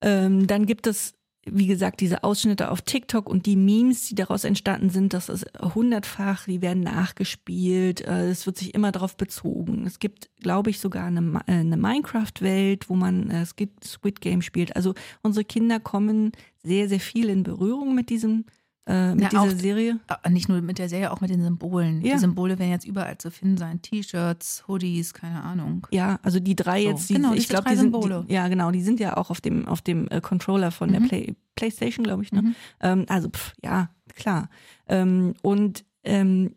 Ähm, 0.00 0.46
dann 0.46 0.64
gibt 0.64 0.86
es, 0.86 1.14
wie 1.44 1.66
gesagt, 1.66 2.00
diese 2.00 2.24
Ausschnitte 2.24 2.70
auf 2.70 2.82
TikTok 2.82 3.28
und 3.28 3.46
die 3.46 3.56
Memes, 3.56 4.08
die 4.08 4.14
daraus 4.14 4.44
entstanden 4.44 4.90
sind, 4.90 5.14
das 5.14 5.28
ist 5.28 5.46
hundertfach, 5.74 6.44
die 6.44 6.62
werden 6.62 6.82
nachgespielt, 6.82 8.02
äh, 8.02 8.28
es 8.28 8.46
wird 8.46 8.58
sich 8.58 8.74
immer 8.74 8.92
darauf 8.92 9.16
bezogen. 9.16 9.86
Es 9.86 9.98
gibt, 9.98 10.30
glaube 10.40 10.70
ich, 10.70 10.80
sogar 10.80 11.06
eine, 11.06 11.40
äh, 11.46 11.52
eine 11.52 11.76
Minecraft-Welt, 11.76 12.90
wo 12.90 12.94
man 12.94 13.30
äh, 13.30 13.46
Squid 13.46 14.20
Game 14.20 14.42
spielt. 14.42 14.76
Also 14.76 14.94
unsere 15.22 15.44
Kinder 15.44 15.80
kommen 15.80 16.32
sehr, 16.62 16.88
sehr 16.88 17.00
viel 17.00 17.28
in 17.28 17.42
Berührung 17.42 17.94
mit 17.94 18.10
diesem, 18.10 18.44
äh, 18.88 19.12
mit 19.14 19.20
Ja, 19.22 19.28
dieser 19.28 19.42
auch- 19.42 19.50
Serie. 19.50 20.00
Ah, 20.08 20.28
Nicht 20.30 20.48
nur 20.48 20.60
mit 20.62 20.78
der 20.78 20.88
Serie, 20.88 21.12
auch 21.12 21.20
mit 21.20 21.30
den 21.30 21.42
Symbolen. 21.42 22.00
Ja. 22.02 22.14
Die 22.14 22.18
Symbole 22.18 22.58
werden 22.58 22.70
jetzt 22.70 22.86
überall 22.86 23.18
zu 23.18 23.30
finden 23.30 23.56
sein. 23.58 23.80
T-Shirts, 23.82 24.64
Hoodies, 24.66 25.14
keine 25.14 25.42
Ahnung. 25.42 25.86
Ja, 25.90 26.18
also 26.22 26.40
die 26.40 26.56
drei 26.56 26.82
So, 26.84 26.88
jetzt, 26.88 27.10
die, 27.10 27.14
genau, 27.14 27.34
ich 27.34 27.48
glaube, 27.48 27.68
die 27.68 27.76
sind, 27.76 27.92
Symbole. 27.92 28.24
die, 28.28 28.32
ja 28.34 28.48
genau, 28.48 28.70
die 28.70 28.82
sind 28.82 28.98
ja 28.98 29.16
auch 29.16 29.30
auf 29.30 29.40
dem 29.40 29.68
auf 29.68 29.82
dem 29.82 30.08
äh, 30.08 30.20
Controller 30.20 30.70
von 30.70 30.90
der 30.90 31.00
Mhm. 31.00 31.08
Play, 31.08 31.34
PlayStation, 31.54 32.02
glaube 32.04 32.22
ich. 32.24 32.32
Ne? 32.32 32.42
Mhm. 32.42 32.54
Ähm, 32.80 33.04
also 33.08 33.28
pff, 33.28 33.54
ja, 33.62 33.90
klar. 34.16 34.48
Ähm, 34.88 35.34
und 35.42 35.84
ähm, 36.04 36.54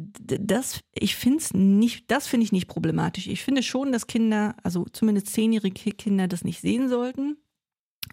das, 0.00 0.80
ich 0.94 1.16
finde 1.16 1.38
es 1.38 1.52
nicht, 1.54 2.10
das 2.10 2.28
finde 2.28 2.44
ich 2.44 2.52
nicht 2.52 2.68
problematisch. 2.68 3.26
Ich 3.26 3.42
finde 3.42 3.62
schon, 3.64 3.90
dass 3.90 4.06
Kinder, 4.06 4.54
also 4.62 4.84
zumindest 4.92 5.28
zehnjährige 5.28 5.90
Kinder, 5.92 6.28
das 6.28 6.44
nicht 6.44 6.60
sehen 6.60 6.88
sollten. 6.88 7.36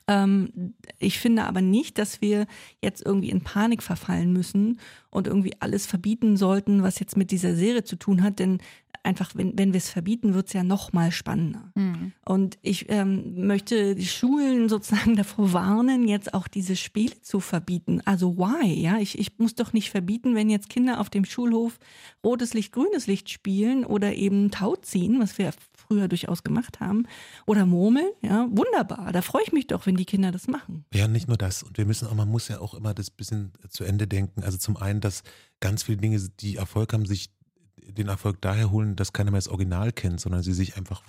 Ähm, 0.08 0.74
ich 1.00 1.20
finde 1.20 1.44
aber 1.44 1.62
nicht, 1.62 1.98
dass 1.98 2.22
wir 2.22 2.48
jetzt 2.82 3.06
irgendwie 3.06 3.30
in 3.30 3.42
Panik 3.42 3.84
verfallen 3.84 4.34
müssen 4.34 4.80
und 5.10 5.28
irgendwie 5.28 5.54
alles 5.60 5.86
verbieten 5.86 6.38
sollten, 6.38 6.84
was 6.84 7.00
jetzt 7.00 7.18
mit 7.18 7.32
dieser 7.32 7.56
Serie 7.56 7.84
zu 7.84 7.96
tun 7.96 8.24
hat, 8.24 8.40
denn 8.40 8.60
einfach, 9.06 9.32
wenn, 9.36 9.58
wenn 9.58 9.72
wir 9.72 9.78
es 9.78 9.90
verbieten, 9.90 10.34
wird 10.34 10.48
es 10.48 10.54
ja 10.54 10.64
noch 10.64 10.92
mal 10.92 11.12
spannender. 11.12 11.72
Mhm. 11.76 12.12
Und 12.26 12.58
ich 12.62 12.88
ähm, 12.90 13.46
möchte 13.46 13.96
die 13.96 14.08
Schulen 14.08 14.68
sozusagen 14.70 15.16
davor 15.16 15.54
warnen, 15.54 16.08
jetzt 16.08 16.34
auch 16.34 16.48
diese 16.48 16.76
Spiele 16.76 17.22
zu 17.22 17.40
verbieten. 17.40 18.02
Also 18.06 18.38
why? 18.38 18.74
Ja, 18.74 18.98
ich, 18.98 19.18
ich 19.18 19.38
muss 19.38 19.56
doch 19.56 19.74
nicht 19.74 19.92
verbieten, 19.92 20.36
wenn 20.36 20.50
jetzt 20.50 20.70
Kinder 20.70 21.00
auf 21.00 21.10
dem 21.10 21.26
Schulhof 21.26 21.80
rotes 22.24 22.54
Licht, 22.54 22.74
grünes 22.74 23.08
Licht 23.08 23.30
spielen 23.30 23.86
oder 23.86 24.16
eben 24.16 24.52
Tau 24.52 24.76
ziehen, 24.76 25.20
was 25.20 25.38
wir 25.38 25.52
früher 25.88 26.08
durchaus 26.08 26.44
gemacht 26.44 26.80
haben, 26.80 27.08
oder 27.46 27.66
Murmeln. 27.66 28.10
Ja, 28.22 28.48
wunderbar. 28.50 29.12
Da 29.12 29.22
freue 29.22 29.44
ich 29.44 29.52
mich 29.52 29.68
doch, 29.68 29.86
wenn 29.86 29.96
die 29.96 30.06
Kinder 30.06 30.32
das 30.32 30.48
machen. 30.48 30.86
Ja, 30.94 31.08
nicht 31.08 31.28
nur 31.28 31.38
das. 31.38 31.64
Und 31.64 31.78
wir 31.78 31.86
müssen 31.86 32.08
auch, 32.08 32.14
man 32.14 32.30
muss 32.30 32.48
ja 32.48 32.60
auch 32.60 32.74
immer 32.74 32.94
das 32.94 33.10
bisschen 33.10 33.52
zu 33.70 33.84
Ende 33.84 34.08
denken. 34.08 34.44
Also 34.44 34.58
zum 34.58 34.78
einen, 34.78 35.02
dass 35.02 35.24
ganz 35.60 35.84
viele 35.84 35.98
Dinge, 35.98 36.20
die 36.40 36.56
Erfolg 36.56 36.94
haben, 36.94 37.06
sich 37.06 37.30
den 37.78 38.08
Erfolg 38.08 38.42
daher 38.42 38.72
holen, 38.72 38.96
dass 38.96 39.14
keiner 39.14 39.32
mehr 39.32 39.40
das 39.40 39.48
Original 39.48 39.92
kennt, 39.92 40.20
sondern 40.20 40.44
sie 40.44 40.54
sich 40.54 40.78
einfach 40.78 41.04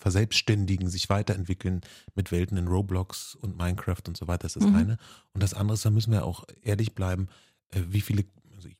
verselbstständigen, 0.00 0.88
sich 0.88 1.08
weiterentwickeln 1.08 1.80
mit 2.14 2.30
Welten 2.30 2.56
in 2.58 2.68
Roblox 2.68 3.34
und 3.34 3.56
Minecraft 3.56 4.02
und 4.06 4.16
so 4.16 4.28
weiter. 4.28 4.42
Das 4.42 4.56
ist 4.56 4.62
das 4.62 4.70
mhm. 4.70 4.76
eine. 4.76 4.96
Und 5.32 5.42
das 5.42 5.54
andere 5.54 5.74
ist, 5.74 5.84
da 5.84 5.90
müssen 5.90 6.12
wir 6.12 6.24
auch 6.24 6.44
ehrlich 6.62 6.94
bleiben, 6.94 7.28
äh, 7.70 7.80
wie 7.88 8.00
viele, 8.00 8.24
also 8.54 8.68
ich, 8.68 8.76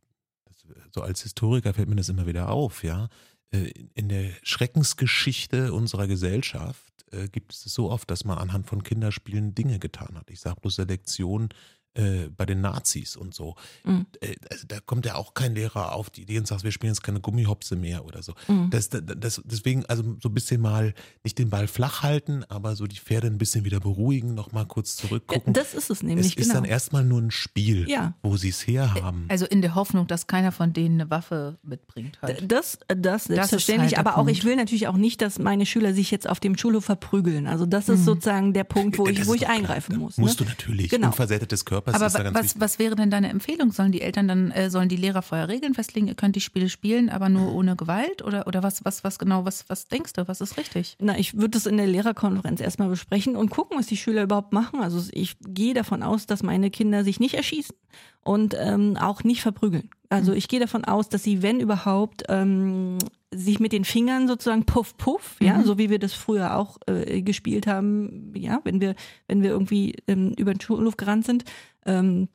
so 0.95 1.03
als 1.03 1.23
Historiker 1.23 1.75
fällt 1.75 1.89
mir 1.89 1.97
das 1.97 2.09
immer 2.09 2.27
wieder 2.27 2.51
auf, 2.51 2.85
ja. 2.85 3.09
Äh, 3.53 3.71
in 3.95 4.09
der 4.09 4.31
Schreckensgeschichte 4.43 5.73
unserer 5.73 6.07
Gesellschaft 6.07 6.93
äh, 7.13 7.29
gibt 7.29 7.53
es 7.53 7.63
so 7.63 7.91
oft, 7.91 8.11
dass 8.11 8.25
man 8.25 8.39
anhand 8.39 8.67
von 8.67 8.83
Kinderspielen 8.83 9.55
Dinge 9.55 9.79
getan 9.79 10.17
hat. 10.17 10.31
Ich 10.31 10.41
sage 10.41 10.61
bloß 10.61 10.77
Selektion 10.77 11.51
äh, 11.97 12.29
bei 12.37 12.47
den 12.47 12.61
Nazis 12.61 13.17
und 13.17 13.35
so. 13.35 13.55
Mhm. 13.85 14.07
Also 14.51 14.67
da 14.69 14.81
kommt 14.81 15.07
ja 15.07 15.15
auch 15.15 15.35
kein 15.35 15.55
Lehrer 15.55 15.93
auf 15.93 16.11
die 16.11 16.23
Idee 16.23 16.39
und 16.39 16.47
sagt, 16.47 16.65
wir 16.65 16.73
spielen 16.73 16.93
jetzt 16.93 17.03
keine 17.03 17.21
Gummihopse 17.21 17.77
mehr 17.77 18.05
oder 18.05 18.23
so. 18.23 18.35
Mhm. 18.49 18.71
Das, 18.71 18.91
das, 18.91 19.43
deswegen 19.45 19.87
also 19.87 20.03
so 20.23 20.29
ein 20.29 20.35
bisschen 20.35 20.61
mal 20.61 20.95
nicht 21.25 21.39
den 21.39 21.51
Ball 21.51 21.67
flach 21.67 22.03
halten, 22.03 22.45
aber 22.49 22.77
so 22.77 22.87
die 22.87 22.99
Pferde 22.99 23.27
ein 23.29 23.39
bisschen 23.39 23.65
wieder 23.65 23.81
beruhigen, 23.81 24.35
nochmal 24.35 24.67
kurz 24.67 24.97
zurückgucken. 24.97 25.53
Das 25.53 25.75
ist 25.75 25.91
es 25.91 26.03
nämlich. 26.03 26.27
Es 26.27 26.35
ist 26.35 26.49
genau. 26.49 26.55
dann 26.55 26.65
erstmal 26.65 27.05
nur 27.05 27.21
ein 27.21 27.31
Spiel, 27.31 27.89
ja. 27.89 28.15
wo 28.23 28.37
sie 28.37 28.51
es 28.51 28.67
herhaben. 28.67 29.27
Also 29.29 29.47
in 29.47 29.63
der 29.63 29.75
Hoffnung, 29.75 30.07
dass 30.07 30.27
keiner 30.27 30.53
von 30.53 30.73
denen 30.73 31.01
eine 31.01 31.11
Waffe 31.11 31.59
mitbringt. 31.63 32.21
Halt. 32.23 32.51
Das, 32.51 32.79
das 32.89 33.25
selbstverständlich, 33.25 33.97
halt 33.97 34.07
aber 34.07 34.19
auch 34.19 34.29
ich 34.29 34.45
will 34.45 34.57
natürlich 34.57 34.89
auch 34.89 34.97
nicht, 34.97 35.23
dass 35.23 35.39
meine 35.39 35.67
Schüler 35.67 35.95
sich 35.95 36.11
jetzt 36.11 36.29
auf 36.29 36.41
dem 36.41 36.57
Schulhof 36.57 36.85
verprügeln. 36.85 37.47
Also 37.47 37.67
das 37.67 37.89
ist 37.89 38.01
mhm. 38.01 38.05
sozusagen 38.05 38.53
der 38.53 38.65
Punkt, 38.65 38.99
wo 38.99 39.07
ich, 39.07 39.27
wo 39.27 39.35
ich 39.35 39.49
eingreifen 39.49 39.95
klar. 39.95 40.01
muss. 40.01 40.19
Musst 40.19 40.41
ne? 40.41 40.47
du 40.47 40.51
natürlich. 40.51 40.91
Genau. 40.91 41.09
Unversättetes 41.09 41.65
Körper 41.65 41.86
Körpers 41.93 42.17
aber 42.17 42.35
was, 42.35 42.61
was 42.61 42.79
wäre 42.79 42.97
denn 42.97 43.11
deine 43.11 43.29
Empfehlung? 43.29 43.73
Sollen 43.73 43.93
die 43.93 44.01
Eltern 44.01 44.29
dann, 44.29 44.51
äh, 44.51 44.71
sollen 44.71 44.89
die 44.89 44.97
Lehrer 44.97 45.23
vorher 45.23 45.49
Regeln 45.49 45.75
festlegen, 45.75 46.09
ihr 46.09 46.15
könnt 46.15 46.37
die 46.37 46.41
Spiele 46.41 46.69
spielen, 46.69 47.09
aber 47.09 47.29
nur 47.29 47.53
ohne 47.55 47.77
Gewalt? 47.77 48.23
Oder, 48.23 48.47
oder 48.47 48.63
was, 48.63 48.85
was, 48.85 49.05
was 49.05 49.19
genau, 49.19 49.45
was, 49.45 49.69
was 49.69 49.89
denkst 49.89 50.13
du? 50.15 50.29
Was 50.29 50.41
ist 50.41 50.57
richtig? 50.57 50.97
Na, 51.01 51.19
ich 51.19 51.35
würde 51.35 51.51
das 51.51 51.67
in 51.67 51.77
der 51.77 51.87
Lehrerkonferenz 51.87 52.61
erstmal 52.61 52.89
besprechen 52.89 53.37
und 53.37 53.51
gucken, 53.51 53.79
was 53.79 53.87
die 53.87 53.97
Schüler 53.97 54.23
überhaupt 54.23 54.53
machen. 54.53 54.81
Also 54.81 55.03
ich 55.13 55.37
gehe 55.41 55.75
davon 55.75 56.03
aus, 56.03 56.27
dass 56.27 56.43
meine 56.43 56.71
Kinder 56.71 57.05
sich 57.05 57.21
nicht 57.21 57.35
erschießen 57.35 57.77
und 58.23 58.57
ähm, 58.59 58.97
auch 58.97 59.25
nicht 59.25 59.43
verprügeln. 59.43 59.91
Also 60.09 60.33
mhm. 60.33 60.39
ich 60.39 60.49
gehe 60.49 60.61
davon 60.61 60.85
aus, 60.85 61.09
dass 61.09 61.23
sie, 61.23 61.43
wenn 61.43 61.61
überhaupt, 61.61 62.25
ähm, 62.29 62.99
sich 63.33 63.61
mit 63.61 63.73
den 63.73 63.85
Fingern 63.85 64.29
sozusagen 64.29 64.65
puff 64.65 64.97
puff, 64.97 65.37
ja, 65.41 65.59
mhm. 65.59 65.65
so 65.65 65.79
wie 65.79 65.91
wir 65.91 65.99
das 65.99 66.13
früher 66.13 66.57
auch 66.57 66.79
äh, 66.87 67.23
gespielt 67.23 67.67
haben, 67.67 68.33
ja, 68.35 68.61
wenn 68.65 68.81
wir 68.81 68.95
wenn 69.27 69.43
wir 69.43 69.51
irgendwie 69.51 69.97
ähm, 70.07 70.33
über 70.37 70.53
den 70.53 70.61
Schulhof 70.61 70.97
gerannt 70.97 71.27
sind. 71.27 71.45
Ähm, 71.87 72.29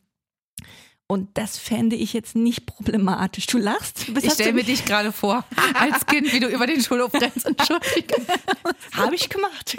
und 1.11 1.37
das 1.37 1.57
fände 1.57 1.97
ich 1.97 2.13
jetzt 2.13 2.37
nicht 2.37 2.65
problematisch. 2.65 3.45
Du 3.47 3.57
lachst. 3.57 4.07
ich 4.07 4.31
stelle 4.31 4.53
mir 4.53 4.63
dich 4.63 4.85
gerade 4.85 5.11
vor, 5.11 5.43
als 5.73 6.05
Kind, 6.05 6.31
wie 6.31 6.39
du 6.39 6.47
über 6.47 6.65
den 6.65 6.81
Schulhof 6.81 7.13
rennst. 7.13 7.45
Entschuldige. 7.45 8.15
Habe 8.93 9.15
ich 9.15 9.27
gemacht. 9.27 9.75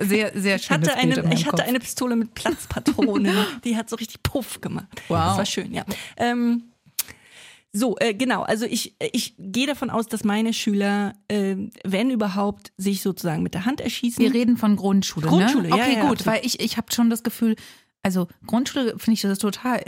Sehr, 0.00 0.32
sehr 0.34 0.58
schön. 0.58 0.82
Ich 0.82 0.88
hatte, 0.88 0.96
eine, 0.96 1.32
ich 1.32 1.46
hatte 1.46 1.62
eine 1.62 1.78
Pistole 1.78 2.16
mit 2.16 2.34
Platzpatronen. 2.34 3.36
Die 3.64 3.76
hat 3.76 3.88
so 3.88 3.94
richtig 3.94 4.24
Puff 4.24 4.60
gemacht. 4.60 4.88
Wow. 5.06 5.18
Das 5.18 5.38
war 5.38 5.46
schön, 5.46 5.72
ja. 5.72 5.84
Ähm, 6.16 6.64
so, 7.72 7.96
äh, 7.98 8.12
genau. 8.12 8.42
Also 8.42 8.66
ich, 8.66 8.96
ich 9.12 9.34
gehe 9.38 9.68
davon 9.68 9.90
aus, 9.90 10.08
dass 10.08 10.24
meine 10.24 10.52
Schüler, 10.52 11.14
äh, 11.28 11.54
wenn 11.84 12.10
überhaupt, 12.10 12.72
sich 12.76 13.00
sozusagen 13.00 13.44
mit 13.44 13.54
der 13.54 13.64
Hand 13.64 13.80
erschießen. 13.80 14.20
Wir 14.20 14.34
reden 14.34 14.56
von 14.56 14.74
Grundschule. 14.74 15.28
Grundschule, 15.28 15.68
ne? 15.68 15.76
ja. 15.76 15.84
Okay, 15.84 15.94
ja, 15.94 16.00
gut, 16.00 16.18
absolut. 16.18 16.26
weil 16.26 16.46
ich, 16.46 16.58
ich 16.58 16.76
habe 16.76 16.92
schon 16.92 17.10
das 17.10 17.22
Gefühl, 17.22 17.54
also 18.04 18.28
Grundschule 18.46 18.98
finde 18.98 19.14
ich 19.14 19.22
das 19.22 19.38
total, 19.38 19.82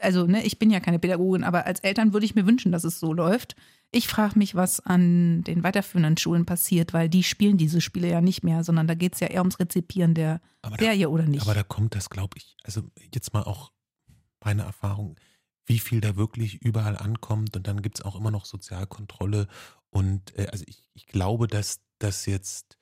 also 0.00 0.26
ne, 0.26 0.44
ich 0.44 0.58
bin 0.58 0.70
ja 0.70 0.80
keine 0.80 0.98
Pädagogin, 0.98 1.44
aber 1.44 1.66
als 1.66 1.80
Eltern 1.80 2.14
würde 2.14 2.24
ich 2.24 2.34
mir 2.34 2.46
wünschen, 2.46 2.72
dass 2.72 2.84
es 2.84 2.98
so 2.98 3.12
läuft. 3.12 3.54
Ich 3.92 4.08
frage 4.08 4.38
mich, 4.38 4.54
was 4.54 4.80
an 4.80 5.44
den 5.44 5.62
weiterführenden 5.62 6.16
Schulen 6.16 6.46
passiert, 6.46 6.94
weil 6.94 7.10
die 7.10 7.22
spielen 7.22 7.58
diese 7.58 7.82
Spiele 7.82 8.08
ja 8.08 8.22
nicht 8.22 8.42
mehr, 8.42 8.64
sondern 8.64 8.86
da 8.86 8.94
geht 8.94 9.14
es 9.14 9.20
ja 9.20 9.26
eher 9.26 9.42
ums 9.42 9.60
Rezipieren 9.60 10.14
der 10.14 10.40
aber 10.62 10.78
Serie 10.78 11.04
da, 11.04 11.08
oder 11.08 11.26
nicht. 11.26 11.42
Aber 11.42 11.54
da 11.54 11.62
kommt 11.62 11.94
das, 11.94 12.08
glaube 12.08 12.38
ich, 12.38 12.56
also 12.64 12.82
jetzt 13.14 13.34
mal 13.34 13.42
auch 13.42 13.72
meine 14.42 14.62
Erfahrung, 14.62 15.16
wie 15.66 15.80
viel 15.80 16.00
da 16.00 16.16
wirklich 16.16 16.62
überall 16.62 16.96
ankommt 16.96 17.56
und 17.56 17.66
dann 17.66 17.82
gibt 17.82 17.98
es 17.98 18.04
auch 18.04 18.16
immer 18.16 18.30
noch 18.30 18.46
Sozialkontrolle 18.46 19.48
und 19.90 20.36
äh, 20.38 20.46
also 20.50 20.64
ich, 20.66 20.88
ich 20.94 21.06
glaube, 21.06 21.46
dass 21.46 21.80
das 21.98 22.24
jetzt 22.24 22.78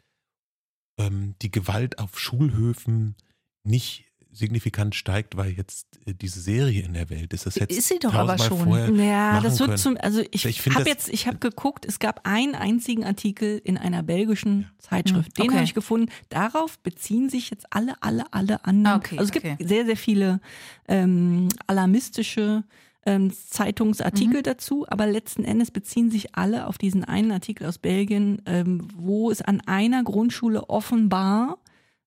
ähm, 0.99 1.35
die 1.43 1.51
Gewalt 1.51 1.99
auf 1.99 2.18
Schulhöfen 2.20 3.16
nicht 3.64 4.08
signifikant 4.33 4.95
steigt, 4.95 5.37
weil 5.37 5.51
jetzt 5.51 5.87
äh, 6.07 6.14
diese 6.14 6.41
Serie 6.41 6.83
in 6.83 6.95
der 6.95 7.11
Welt 7.11 7.33
ist. 7.33 7.47
Das 7.47 7.57
jetzt 7.57 7.76
ist 7.76 7.89
sie 7.89 7.99
doch 7.99 8.14
aber 8.14 8.39
schon. 8.39 8.99
Ja, 8.99 9.41
das 9.41 9.59
wird 9.59 9.70
können. 9.70 9.79
zum, 9.79 9.97
also 9.97 10.22
ich, 10.31 10.45
ich 10.45 10.66
habe 10.66 10.89
jetzt, 10.89 11.09
ich 11.09 11.26
habe 11.26 11.39
geguckt, 11.39 11.85
es 11.87 11.99
gab 11.99 12.20
einen 12.24 12.55
einzigen 12.55 13.05
Artikel 13.05 13.61
in 13.64 13.79
einer 13.79 14.03
belgischen 14.03 14.62
ja. 14.62 14.68
Zeitschrift. 14.79 15.37
Den 15.39 15.47
okay. 15.47 15.55
habe 15.55 15.64
ich 15.64 15.74
gefunden. 15.74 16.11
Darauf 16.29 16.79
beziehen 16.81 17.29
sich 17.29 17.51
jetzt 17.51 17.66
alle, 17.70 17.95
alle, 18.01 18.33
alle 18.33 18.64
anderen. 18.64 18.99
Okay, 18.99 19.18
also 19.18 19.31
es 19.31 19.37
okay. 19.37 19.57
gibt 19.59 19.68
sehr, 19.68 19.87
sehr 19.87 19.97
viele 19.97 20.41
ähm, 20.87 21.49
alarmistische 21.66 22.64
ähm, 23.07 23.33
Zeitungsartikel 23.33 24.39
mhm. 24.39 24.45
dazu, 24.45 24.87
aber 24.89 25.07
letzten 25.07 25.45
Endes 25.45 25.70
beziehen 25.70 26.11
sich 26.11 26.35
alle 26.35 26.66
auf 26.66 26.79
diesen 26.79 27.05
einen 27.05 27.33
Artikel 27.33 27.66
aus 27.66 27.79
Belgien, 27.79 28.43
ähm, 28.47 28.89
wo 28.95 29.31
es 29.31 29.41
an 29.41 29.62
einer 29.62 30.05
Grundschule 30.05 30.68
offenbar 30.68 31.59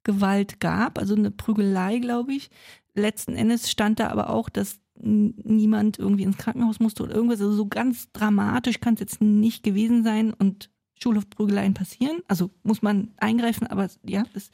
Gewalt 0.04 0.60
gab, 0.60 0.98
also 0.98 1.16
eine 1.16 1.32
Prügelei, 1.32 2.00
glaube 2.00 2.34
ich. 2.34 2.50
Letzten 2.94 3.36
Endes 3.36 3.70
stand 3.70 4.00
da 4.00 4.10
aber 4.10 4.30
auch, 4.30 4.50
dass 4.50 4.80
niemand 5.04 5.98
irgendwie 5.98 6.24
ins 6.24 6.38
Krankenhaus 6.38 6.80
musste 6.80 7.04
oder 7.04 7.16
irgendwas. 7.16 7.42
Also 7.42 7.54
so 7.54 7.68
ganz 7.68 8.12
dramatisch 8.12 8.80
kann 8.80 8.96
es 8.96 9.00
jetzt 9.00 9.22
nicht 9.22 9.64
gewesen 9.64 10.04
sein 10.04 10.34
und 10.34 10.70
Schulhofprügeleien 11.02 11.74
passieren. 11.74 12.22
Also 12.28 12.52
muss 12.64 12.82
man 12.82 13.14
eingreifen, 13.18 13.68
aber 13.68 13.90
ja, 14.04 14.24
das. 14.34 14.52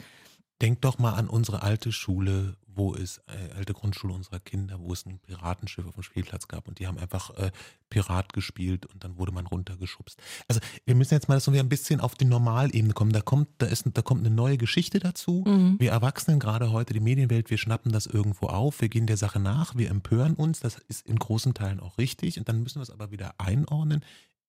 Denk 0.61 0.81
doch 0.81 0.97
mal 0.97 1.13
an 1.13 1.27
unsere 1.27 1.63
alte 1.63 1.91
Schule, 1.91 2.55
wo 2.77 2.93
es 2.93 3.19
äh, 3.27 3.53
alte 3.55 3.73
Grundschule 3.73 4.13
unserer 4.13 4.39
Kinder, 4.39 4.79
wo 4.79 4.93
es 4.93 5.05
ein 5.05 5.19
Piratenschiff 5.19 5.85
auf 5.85 5.95
dem 5.95 6.03
Spielplatz 6.03 6.47
gab 6.47 6.67
und 6.67 6.79
die 6.79 6.87
haben 6.87 6.97
einfach 6.97 7.31
äh, 7.31 7.51
Pirat 7.89 8.33
gespielt 8.33 8.85
und 8.85 9.03
dann 9.03 9.17
wurde 9.17 9.31
man 9.31 9.47
runtergeschubst. 9.47 10.19
Also 10.47 10.61
wir 10.85 10.95
müssen 10.95 11.13
jetzt 11.13 11.27
mal 11.27 11.39
so 11.39 11.51
ein 11.51 11.69
bisschen 11.69 11.99
auf 11.99 12.15
die 12.15 12.25
Normalebene 12.25 12.93
kommen. 12.93 13.11
Da 13.11 13.21
kommt, 13.21 13.49
da 13.57 13.65
ist, 13.65 13.85
da 13.93 14.01
kommt 14.01 14.25
eine 14.25 14.33
neue 14.33 14.57
Geschichte 14.57 14.99
dazu. 14.99 15.43
Mhm. 15.47 15.75
Wir 15.79 15.91
Erwachsenen, 15.91 16.39
gerade 16.39 16.71
heute 16.71 16.93
die 16.93 16.99
Medienwelt, 16.99 17.49
wir 17.49 17.57
schnappen 17.57 17.91
das 17.91 18.05
irgendwo 18.05 18.47
auf, 18.47 18.81
wir 18.81 18.89
gehen 18.89 19.07
der 19.07 19.17
Sache 19.17 19.39
nach, 19.39 19.75
wir 19.75 19.89
empören 19.89 20.35
uns. 20.35 20.59
Das 20.59 20.77
ist 20.87 21.07
in 21.07 21.17
großen 21.17 21.53
Teilen 21.53 21.79
auch 21.79 21.97
richtig 21.97 22.37
und 22.37 22.47
dann 22.47 22.61
müssen 22.61 22.79
wir 22.79 22.83
es 22.83 22.91
aber 22.91 23.11
wieder 23.11 23.35
einordnen 23.39 24.03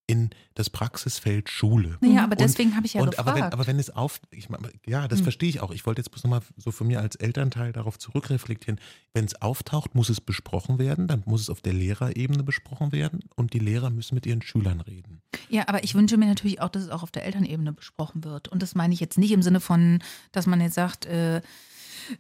in 0.09 0.31
das 0.55 0.71
Praxisfeld 0.71 1.51
Schule. 1.51 1.99
Naja, 2.01 2.25
aber 2.25 2.35
deswegen 2.35 2.75
habe 2.75 2.87
ich 2.87 2.95
ja 2.95 3.03
und, 3.03 3.11
gefragt. 3.11 3.29
Aber 3.29 3.37
wenn, 3.37 3.53
aber 3.53 3.67
wenn 3.67 3.79
es 3.79 3.91
auf, 3.91 4.21
ich, 4.31 4.49
ja, 4.87 5.07
das 5.07 5.19
hm. 5.19 5.25
verstehe 5.25 5.51
ich 5.51 5.61
auch. 5.61 5.71
Ich 5.71 5.87
wollte 5.87 6.01
jetzt 6.01 6.11
bloß 6.11 6.25
nochmal 6.25 6.41
so 6.57 6.73
von 6.73 6.87
mir 6.87 7.01
als 7.01 7.15
Elternteil 7.15 7.73
darauf 7.73 7.99
zurückreflektieren. 7.99 8.81
Wenn 9.13 9.27
es 9.27 9.41
auftaucht, 9.41 9.95
muss 9.95 10.09
es 10.09 10.21
besprochen 10.21 10.79
werden, 10.79 11.07
dann 11.09 11.23
muss 11.27 11.43
es 11.43 11.51
auf 11.51 11.61
der 11.61 11.75
Lehrerebene 11.75 12.43
besprochen 12.43 12.91
werden 12.91 13.21
und 13.37 13.53
die 13.53 13.59
Lehrer 13.59 13.91
müssen 13.91 14.15
mit 14.15 14.25
ihren 14.25 14.41
Schülern 14.41 14.81
reden. 14.81 15.21
Ja, 15.51 15.69
aber 15.69 15.85
ich 15.85 15.95
wünsche 15.95 16.17
mir 16.17 16.27
natürlich 16.27 16.63
auch, 16.63 16.71
dass 16.71 16.85
es 16.85 16.91
auch 16.91 17.03
auf 17.03 17.11
der 17.11 17.27
Elternebene 17.27 17.75
besprochen 17.75 18.25
wird. 18.25 18.49
Und 18.49 18.63
das 18.63 18.75
meine 18.75 18.95
ich 18.95 19.01
jetzt 19.01 19.19
nicht 19.19 19.33
im 19.33 19.43
Sinne 19.43 19.61
von, 19.61 20.03
dass 20.33 20.47
man 20.47 20.61
jetzt 20.63 20.75
sagt, 20.75 21.05
äh, 21.05 21.43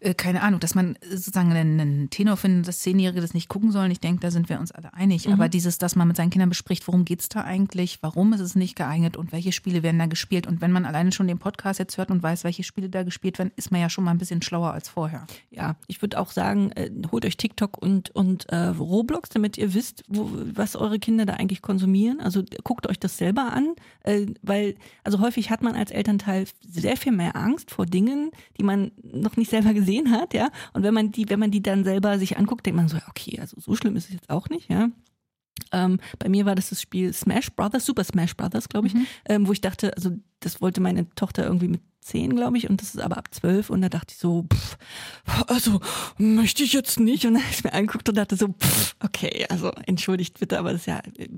äh, 0.00 0.14
keine 0.14 0.42
Ahnung, 0.42 0.60
dass 0.60 0.74
man 0.74 0.98
sozusagen 1.08 1.52
einen 1.52 2.10
Tenor 2.10 2.36
findet, 2.36 2.68
dass 2.68 2.80
Zehnjährige 2.80 3.20
das 3.20 3.34
nicht 3.34 3.48
gucken 3.48 3.70
sollen. 3.70 3.90
Ich 3.90 4.00
denke, 4.00 4.20
da 4.20 4.30
sind 4.30 4.48
wir 4.48 4.60
uns 4.60 4.72
alle 4.72 4.94
einig. 4.94 5.26
Mhm. 5.26 5.34
Aber 5.34 5.48
dieses, 5.48 5.78
dass 5.78 5.96
man 5.96 6.08
mit 6.08 6.16
seinen 6.16 6.30
Kindern 6.30 6.48
bespricht, 6.48 6.86
worum 6.86 7.04
geht 7.04 7.20
es 7.20 7.28
da 7.28 7.42
eigentlich, 7.42 7.98
warum 8.02 8.32
ist 8.32 8.40
es 8.40 8.54
nicht 8.54 8.76
geeignet 8.76 9.16
und 9.16 9.32
welche 9.32 9.52
Spiele 9.52 9.82
werden 9.82 9.98
da 9.98 10.06
gespielt. 10.06 10.46
Und 10.46 10.60
wenn 10.60 10.72
man 10.72 10.84
alleine 10.84 11.12
schon 11.12 11.26
den 11.26 11.38
Podcast 11.38 11.78
jetzt 11.78 11.98
hört 11.98 12.10
und 12.10 12.22
weiß, 12.22 12.44
welche 12.44 12.62
Spiele 12.62 12.88
da 12.88 13.02
gespielt 13.02 13.38
werden, 13.38 13.52
ist 13.56 13.70
man 13.70 13.80
ja 13.80 13.90
schon 13.90 14.04
mal 14.04 14.10
ein 14.10 14.18
bisschen 14.18 14.42
schlauer 14.42 14.72
als 14.72 14.88
vorher. 14.88 15.26
Ja, 15.50 15.76
ich 15.86 16.02
würde 16.02 16.18
auch 16.18 16.30
sagen, 16.30 16.72
äh, 16.72 16.90
holt 17.10 17.24
euch 17.24 17.36
TikTok 17.36 17.78
und, 17.78 18.10
und 18.10 18.48
äh, 18.50 18.66
Roblox, 18.66 19.30
damit 19.30 19.58
ihr 19.58 19.74
wisst, 19.74 20.04
wo, 20.08 20.30
was 20.54 20.76
eure 20.76 20.98
Kinder 20.98 21.26
da 21.26 21.34
eigentlich 21.34 21.62
konsumieren. 21.62 22.20
Also 22.20 22.42
guckt 22.64 22.86
euch 22.86 22.98
das 22.98 23.16
selber 23.18 23.52
an, 23.52 23.74
äh, 24.04 24.26
weil 24.42 24.76
also 25.04 25.20
häufig 25.20 25.50
hat 25.50 25.62
man 25.62 25.74
als 25.74 25.90
Elternteil 25.90 26.46
sehr 26.66 26.96
viel 26.96 27.12
mehr 27.12 27.36
Angst 27.36 27.70
vor 27.70 27.86
Dingen, 27.86 28.30
die 28.58 28.62
man 28.62 28.92
noch 29.02 29.36
nicht 29.36 29.50
selber 29.50 29.72
gesehen 29.78 30.10
hat, 30.10 30.34
ja. 30.34 30.48
Und 30.72 30.82
wenn 30.82 30.94
man 30.94 31.10
die, 31.12 31.28
wenn 31.28 31.38
man 31.40 31.50
die 31.50 31.62
dann 31.62 31.84
selber 31.84 32.18
sich 32.18 32.36
anguckt, 32.38 32.64
denkt 32.66 32.76
man 32.76 32.88
so, 32.88 32.98
okay, 33.08 33.38
also 33.40 33.56
so 33.60 33.74
schlimm 33.76 33.96
ist 33.96 34.06
es 34.08 34.14
jetzt 34.14 34.30
auch 34.30 34.48
nicht, 34.48 34.70
ja. 34.70 34.88
Ähm, 35.72 35.98
bei 36.18 36.28
mir 36.28 36.46
war 36.46 36.54
das 36.54 36.70
das 36.70 36.80
Spiel 36.80 37.12
Smash 37.12 37.50
Brothers, 37.50 37.84
Super 37.84 38.04
Smash 38.04 38.36
Brothers, 38.36 38.68
glaube 38.68 38.86
ich, 38.86 38.94
Mhm. 38.94 39.06
ähm, 39.28 39.48
wo 39.48 39.52
ich 39.52 39.60
dachte, 39.60 39.94
also 39.96 40.12
das 40.40 40.60
wollte 40.60 40.80
meine 40.80 41.10
Tochter 41.14 41.44
irgendwie 41.44 41.68
mit 41.68 41.82
zehn, 42.00 42.36
glaube 42.36 42.56
ich, 42.56 42.70
und 42.70 42.80
das 42.80 42.94
ist 42.94 43.00
aber 43.00 43.18
ab 43.18 43.28
zwölf 43.34 43.68
und 43.68 43.82
da 43.82 43.88
dachte 43.88 44.14
ich 44.14 44.18
so, 44.18 44.46
pff, 44.50 44.78
also 45.48 45.80
möchte 46.16 46.62
ich 46.62 46.72
jetzt 46.72 47.00
nicht 47.00 47.26
und 47.26 47.34
dann 47.34 47.42
habe 47.42 47.52
ich 47.52 47.64
mir 47.64 47.72
angeguckt 47.74 48.08
und 48.08 48.14
dachte 48.16 48.36
so, 48.36 48.48
pff, 48.48 48.94
okay, 49.00 49.46
also 49.50 49.70
entschuldigt 49.86 50.38
bitte, 50.38 50.58
aber 50.58 50.72
das 50.72 50.82
ist 50.82 50.86
ja, 50.86 51.00
äh, 51.18 51.28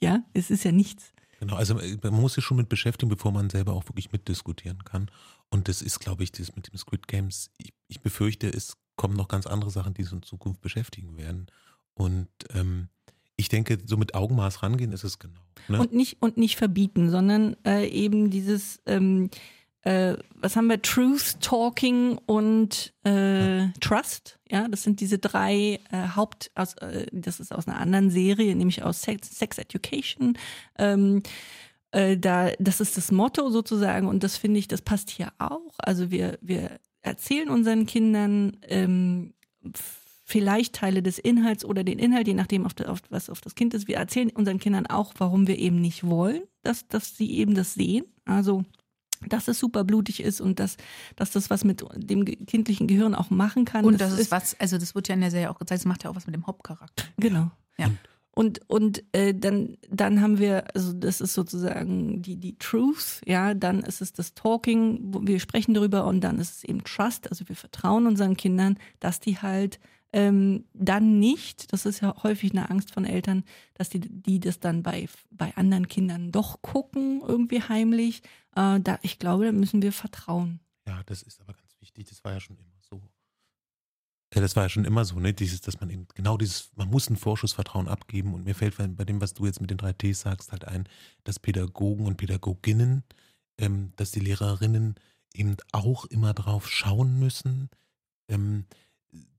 ja, 0.00 0.20
es 0.32 0.50
ist 0.50 0.64
ja 0.64 0.72
nichts. 0.72 1.12
Genau, 1.40 1.56
also 1.56 1.78
äh, 1.80 1.98
man 2.02 2.14
muss 2.14 2.34
sich 2.34 2.44
schon 2.44 2.56
mit 2.56 2.68
beschäftigen, 2.68 3.10
bevor 3.10 3.32
man 3.32 3.50
selber 3.50 3.72
auch 3.72 3.84
wirklich 3.88 4.12
mitdiskutieren 4.12 4.84
kann. 4.84 5.10
Und 5.52 5.68
das 5.68 5.82
ist, 5.82 6.00
glaube 6.00 6.24
ich, 6.24 6.32
das 6.32 6.56
mit 6.56 6.72
dem 6.72 6.78
Squid 6.78 7.06
Games, 7.06 7.50
ich, 7.58 7.74
ich 7.86 8.00
befürchte, 8.00 8.48
es 8.48 8.78
kommen 8.96 9.14
noch 9.14 9.28
ganz 9.28 9.46
andere 9.46 9.70
Sachen, 9.70 9.92
die 9.92 10.00
uns 10.00 10.12
in 10.12 10.22
Zukunft 10.22 10.62
beschäftigen 10.62 11.18
werden. 11.18 11.46
Und 11.92 12.28
ähm, 12.54 12.88
ich 13.36 13.50
denke, 13.50 13.76
so 13.84 13.98
mit 13.98 14.14
Augenmaß 14.14 14.62
rangehen 14.62 14.92
ist 14.92 15.04
es 15.04 15.18
genau. 15.18 15.40
Ne? 15.68 15.78
Und 15.78 15.92
nicht, 15.92 16.22
und 16.22 16.38
nicht 16.38 16.56
verbieten, 16.56 17.10
sondern 17.10 17.54
äh, 17.66 17.86
eben 17.86 18.30
dieses, 18.30 18.80
ähm, 18.86 19.28
äh, 19.82 20.16
was 20.36 20.56
haben 20.56 20.68
wir, 20.68 20.80
Truth 20.80 21.40
Talking 21.40 22.16
und 22.24 22.94
äh, 23.04 23.68
Trust. 23.78 24.38
Ja, 24.50 24.68
das 24.68 24.82
sind 24.82 25.00
diese 25.00 25.18
drei 25.18 25.80
äh, 25.90 26.08
Haupt, 26.16 26.50
aus, 26.54 26.72
äh, 26.78 27.08
das 27.12 27.40
ist 27.40 27.52
aus 27.52 27.68
einer 27.68 27.78
anderen 27.78 28.10
Serie, 28.10 28.56
nämlich 28.56 28.82
aus 28.82 29.02
Sex, 29.02 29.38
Sex 29.38 29.58
Education. 29.58 30.38
Ähm, 30.78 31.22
äh, 31.92 32.18
da, 32.18 32.50
das 32.58 32.80
ist 32.80 32.96
das 32.96 33.12
Motto 33.12 33.50
sozusagen 33.50 34.08
und 34.08 34.24
das 34.24 34.36
finde 34.36 34.58
ich, 34.58 34.68
das 34.68 34.82
passt 34.82 35.10
hier 35.10 35.32
auch. 35.38 35.74
Also 35.78 36.10
wir, 36.10 36.38
wir 36.40 36.80
erzählen 37.02 37.48
unseren 37.48 37.86
Kindern 37.86 38.56
ähm, 38.62 39.34
vielleicht 40.24 40.74
Teile 40.74 41.02
des 41.02 41.18
Inhalts 41.18 41.64
oder 41.64 41.84
den 41.84 41.98
Inhalt, 41.98 42.26
je 42.26 42.34
nachdem, 42.34 42.64
auf, 42.64 42.72
auf, 42.86 43.00
was 43.10 43.28
auf 43.28 43.40
das 43.40 43.54
Kind 43.54 43.74
ist. 43.74 43.88
Wir 43.88 43.96
erzählen 43.96 44.30
unseren 44.30 44.58
Kindern 44.58 44.86
auch, 44.86 45.14
warum 45.18 45.46
wir 45.46 45.58
eben 45.58 45.80
nicht 45.80 46.04
wollen, 46.04 46.42
dass, 46.62 46.88
dass 46.88 47.16
sie 47.16 47.30
eben 47.32 47.54
das 47.54 47.74
sehen. 47.74 48.04
Also 48.24 48.64
dass 49.28 49.46
es 49.46 49.60
super 49.60 49.84
blutig 49.84 50.20
ist 50.20 50.40
und 50.40 50.58
dass, 50.58 50.76
dass 51.14 51.30
das 51.30 51.48
was 51.48 51.62
mit 51.62 51.84
dem 51.94 52.24
kindlichen 52.24 52.88
Gehirn 52.88 53.14
auch 53.14 53.30
machen 53.30 53.64
kann. 53.64 53.84
Und 53.84 54.00
das 54.00 54.18
ist 54.18 54.32
was, 54.32 54.58
also 54.58 54.78
das 54.78 54.96
wird 54.96 55.06
ja 55.06 55.14
in 55.14 55.20
der 55.20 55.30
Serie 55.30 55.48
auch 55.48 55.60
gezeigt, 55.60 55.82
das 55.82 55.86
macht 55.86 56.02
ja 56.02 56.10
auch 56.10 56.16
was 56.16 56.26
mit 56.26 56.34
dem 56.34 56.46
Hauptcharakter. 56.46 57.04
Genau. 57.18 57.52
Ja. 57.78 57.86
Und, 57.86 57.98
und 58.34 59.04
äh, 59.12 59.34
dann, 59.34 59.76
dann 59.90 60.22
haben 60.22 60.38
wir, 60.38 60.74
also 60.74 60.94
das 60.94 61.20
ist 61.20 61.34
sozusagen 61.34 62.22
die, 62.22 62.36
die 62.36 62.56
Truth, 62.58 63.20
ja, 63.26 63.52
dann 63.52 63.80
ist 63.82 64.00
es 64.00 64.14
das 64.14 64.32
Talking, 64.34 65.26
wir 65.26 65.38
sprechen 65.38 65.74
darüber 65.74 66.06
und 66.06 66.22
dann 66.22 66.38
ist 66.38 66.56
es 66.56 66.64
eben 66.64 66.82
Trust, 66.82 67.28
also 67.28 67.46
wir 67.48 67.56
vertrauen 67.56 68.06
unseren 68.06 68.36
Kindern, 68.36 68.78
dass 69.00 69.20
die 69.20 69.38
halt 69.38 69.78
ähm, 70.14 70.64
dann 70.72 71.18
nicht, 71.18 71.72
das 71.72 71.86
ist 71.86 72.00
ja 72.00 72.14
häufig 72.22 72.52
eine 72.52 72.70
Angst 72.70 72.90
von 72.92 73.04
Eltern, 73.04 73.44
dass 73.74 73.88
die, 73.88 74.00
die 74.00 74.40
das 74.40 74.60
dann 74.60 74.82
bei, 74.82 75.08
bei 75.30 75.54
anderen 75.56 75.88
Kindern 75.88 76.32
doch 76.32 76.60
gucken, 76.62 77.22
irgendwie 77.26 77.62
heimlich. 77.62 78.22
Äh, 78.54 78.80
da, 78.80 78.98
ich 79.02 79.18
glaube, 79.18 79.46
da 79.46 79.52
müssen 79.52 79.82
wir 79.82 79.92
vertrauen. 79.92 80.60
Ja, 80.86 81.02
das 81.04 81.22
ist 81.22 81.40
aber 81.40 81.54
ganz 81.54 81.74
wichtig. 81.80 82.08
Das 82.08 82.22
war 82.24 82.32
ja 82.32 82.40
schon 82.40 82.56
immer. 82.56 82.71
Ja, 84.34 84.40
das 84.40 84.56
war 84.56 84.62
ja 84.64 84.68
schon 84.68 84.84
immer 84.84 85.04
so, 85.04 85.18
ne? 85.20 85.34
Dieses, 85.34 85.60
dass 85.60 85.80
man 85.80 85.90
eben 85.90 86.06
genau 86.14 86.36
dieses, 86.38 86.70
man 86.76 86.88
muss 86.88 87.10
ein 87.10 87.16
Vorschussvertrauen 87.16 87.86
abgeben. 87.88 88.32
Und 88.34 88.44
mir 88.44 88.54
fällt 88.54 88.76
bei 88.96 89.04
dem, 89.04 89.20
was 89.20 89.34
du 89.34 89.44
jetzt 89.46 89.60
mit 89.60 89.70
den 89.70 89.78
drei 89.78 89.92
Ts 89.92 90.20
sagst, 90.20 90.52
halt 90.52 90.66
ein, 90.66 90.88
dass 91.24 91.38
Pädagogen 91.38 92.06
und 92.06 92.16
Pädagoginnen, 92.16 93.02
ähm, 93.58 93.92
dass 93.96 94.10
die 94.10 94.20
Lehrerinnen 94.20 94.94
eben 95.34 95.56
auch 95.72 96.04
immer 96.06 96.32
drauf 96.34 96.68
schauen 96.70 97.18
müssen, 97.18 97.68
ähm, 98.28 98.64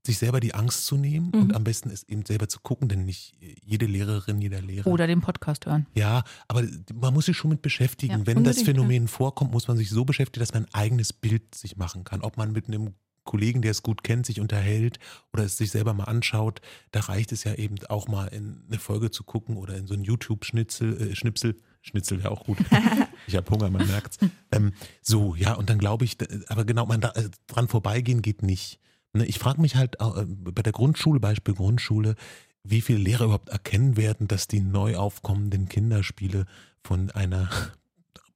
sich 0.06 0.18
selber 0.18 0.38
die 0.38 0.54
Angst 0.54 0.86
zu 0.86 0.96
nehmen 0.96 1.30
Mhm. 1.34 1.40
und 1.42 1.54
am 1.56 1.64
besten 1.64 1.90
es 1.90 2.04
eben 2.04 2.24
selber 2.26 2.46
zu 2.48 2.60
gucken, 2.60 2.88
denn 2.88 3.04
nicht 3.06 3.34
jede 3.64 3.86
Lehrerin, 3.86 4.40
jeder 4.40 4.60
Lehrer. 4.60 4.86
Oder 4.86 5.06
den 5.08 5.20
Podcast 5.22 5.66
hören. 5.66 5.86
Ja, 5.94 6.22
aber 6.46 6.62
man 6.92 7.14
muss 7.14 7.24
sich 7.26 7.36
schon 7.36 7.50
mit 7.50 7.62
beschäftigen. 7.62 8.20
Ja, 8.20 8.26
Wenn 8.26 8.44
das 8.44 8.62
Phänomen 8.62 9.08
vorkommt, 9.08 9.50
muss 9.50 9.66
man 9.66 9.76
sich 9.76 9.90
so 9.90 10.04
beschäftigen, 10.04 10.40
dass 10.42 10.52
man 10.52 10.66
ein 10.66 10.74
eigenes 10.74 11.12
Bild 11.12 11.54
sich 11.54 11.76
machen 11.76 12.04
kann. 12.04 12.20
Ob 12.20 12.36
man 12.36 12.52
mit 12.52 12.68
einem 12.68 12.94
Kollegen, 13.24 13.62
der 13.62 13.72
es 13.72 13.82
gut 13.82 14.04
kennt, 14.04 14.26
sich 14.26 14.40
unterhält 14.40 14.98
oder 15.32 15.44
es 15.44 15.56
sich 15.56 15.70
selber 15.70 15.94
mal 15.94 16.04
anschaut, 16.04 16.60
da 16.92 17.00
reicht 17.00 17.32
es 17.32 17.44
ja 17.44 17.54
eben 17.54 17.76
auch 17.88 18.08
mal 18.08 18.26
in 18.28 18.62
eine 18.68 18.78
Folge 18.78 19.10
zu 19.10 19.24
gucken 19.24 19.56
oder 19.56 19.76
in 19.76 19.86
so 19.86 19.94
ein 19.94 20.04
YouTube-Schnitzel, 20.04 21.10
äh, 21.10 21.16
Schnipsel. 21.16 21.56
Schnitzel 21.82 22.18
wäre 22.18 22.30
auch 22.30 22.44
gut. 22.44 22.58
ich 23.26 23.36
habe 23.36 23.50
Hunger, 23.50 23.70
man 23.70 23.86
merkt's. 23.86 24.18
Ähm, 24.52 24.72
so, 25.02 25.34
ja, 25.34 25.54
und 25.54 25.68
dann 25.68 25.78
glaube 25.78 26.04
ich, 26.04 26.16
aber 26.48 26.64
genau, 26.64 26.86
man 26.86 27.02
äh, 27.02 27.28
dran 27.46 27.68
vorbeigehen 27.68 28.22
geht 28.22 28.42
nicht. 28.42 28.80
Ne, 29.12 29.26
Ich 29.26 29.38
frage 29.38 29.60
mich 29.60 29.76
halt 29.76 29.96
äh, 30.00 30.24
bei 30.26 30.62
der 30.62 30.72
Grundschule, 30.72 31.20
Beispiel 31.20 31.54
Grundschule, 31.54 32.14
wie 32.62 32.80
viele 32.80 32.98
Lehrer 32.98 33.24
überhaupt 33.24 33.50
erkennen 33.50 33.96
werden, 33.96 34.28
dass 34.28 34.48
die 34.48 34.60
neu 34.60 34.96
aufkommenden 34.96 35.68
Kinderspiele 35.68 36.46
von 36.82 37.10
einer 37.10 37.50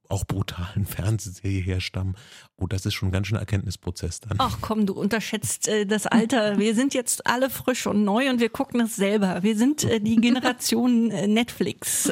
auch 0.08 0.24
brutalen 0.24 0.84
Fernsehserie 0.86 1.60
herstammen. 1.60 2.16
Oh, 2.56 2.66
das 2.66 2.86
ist 2.86 2.94
schon 2.94 3.12
ganz 3.12 3.26
schöner 3.26 3.40
Erkenntnisprozess 3.40 4.20
dann. 4.20 4.36
Ach 4.38 4.58
komm, 4.60 4.86
du 4.86 4.94
unterschätzt 4.94 5.68
äh, 5.68 5.86
das 5.86 6.06
Alter. 6.06 6.58
Wir 6.58 6.74
sind 6.74 6.94
jetzt 6.94 7.26
alle 7.26 7.50
frisch 7.50 7.86
und 7.86 8.04
neu 8.04 8.30
und 8.30 8.40
wir 8.40 8.48
gucken 8.48 8.80
das 8.80 8.96
selber. 8.96 9.42
Wir 9.42 9.56
sind 9.56 9.84
äh, 9.84 10.00
die 10.00 10.16
Generation 10.16 11.10
äh, 11.10 11.26
Netflix 11.26 12.10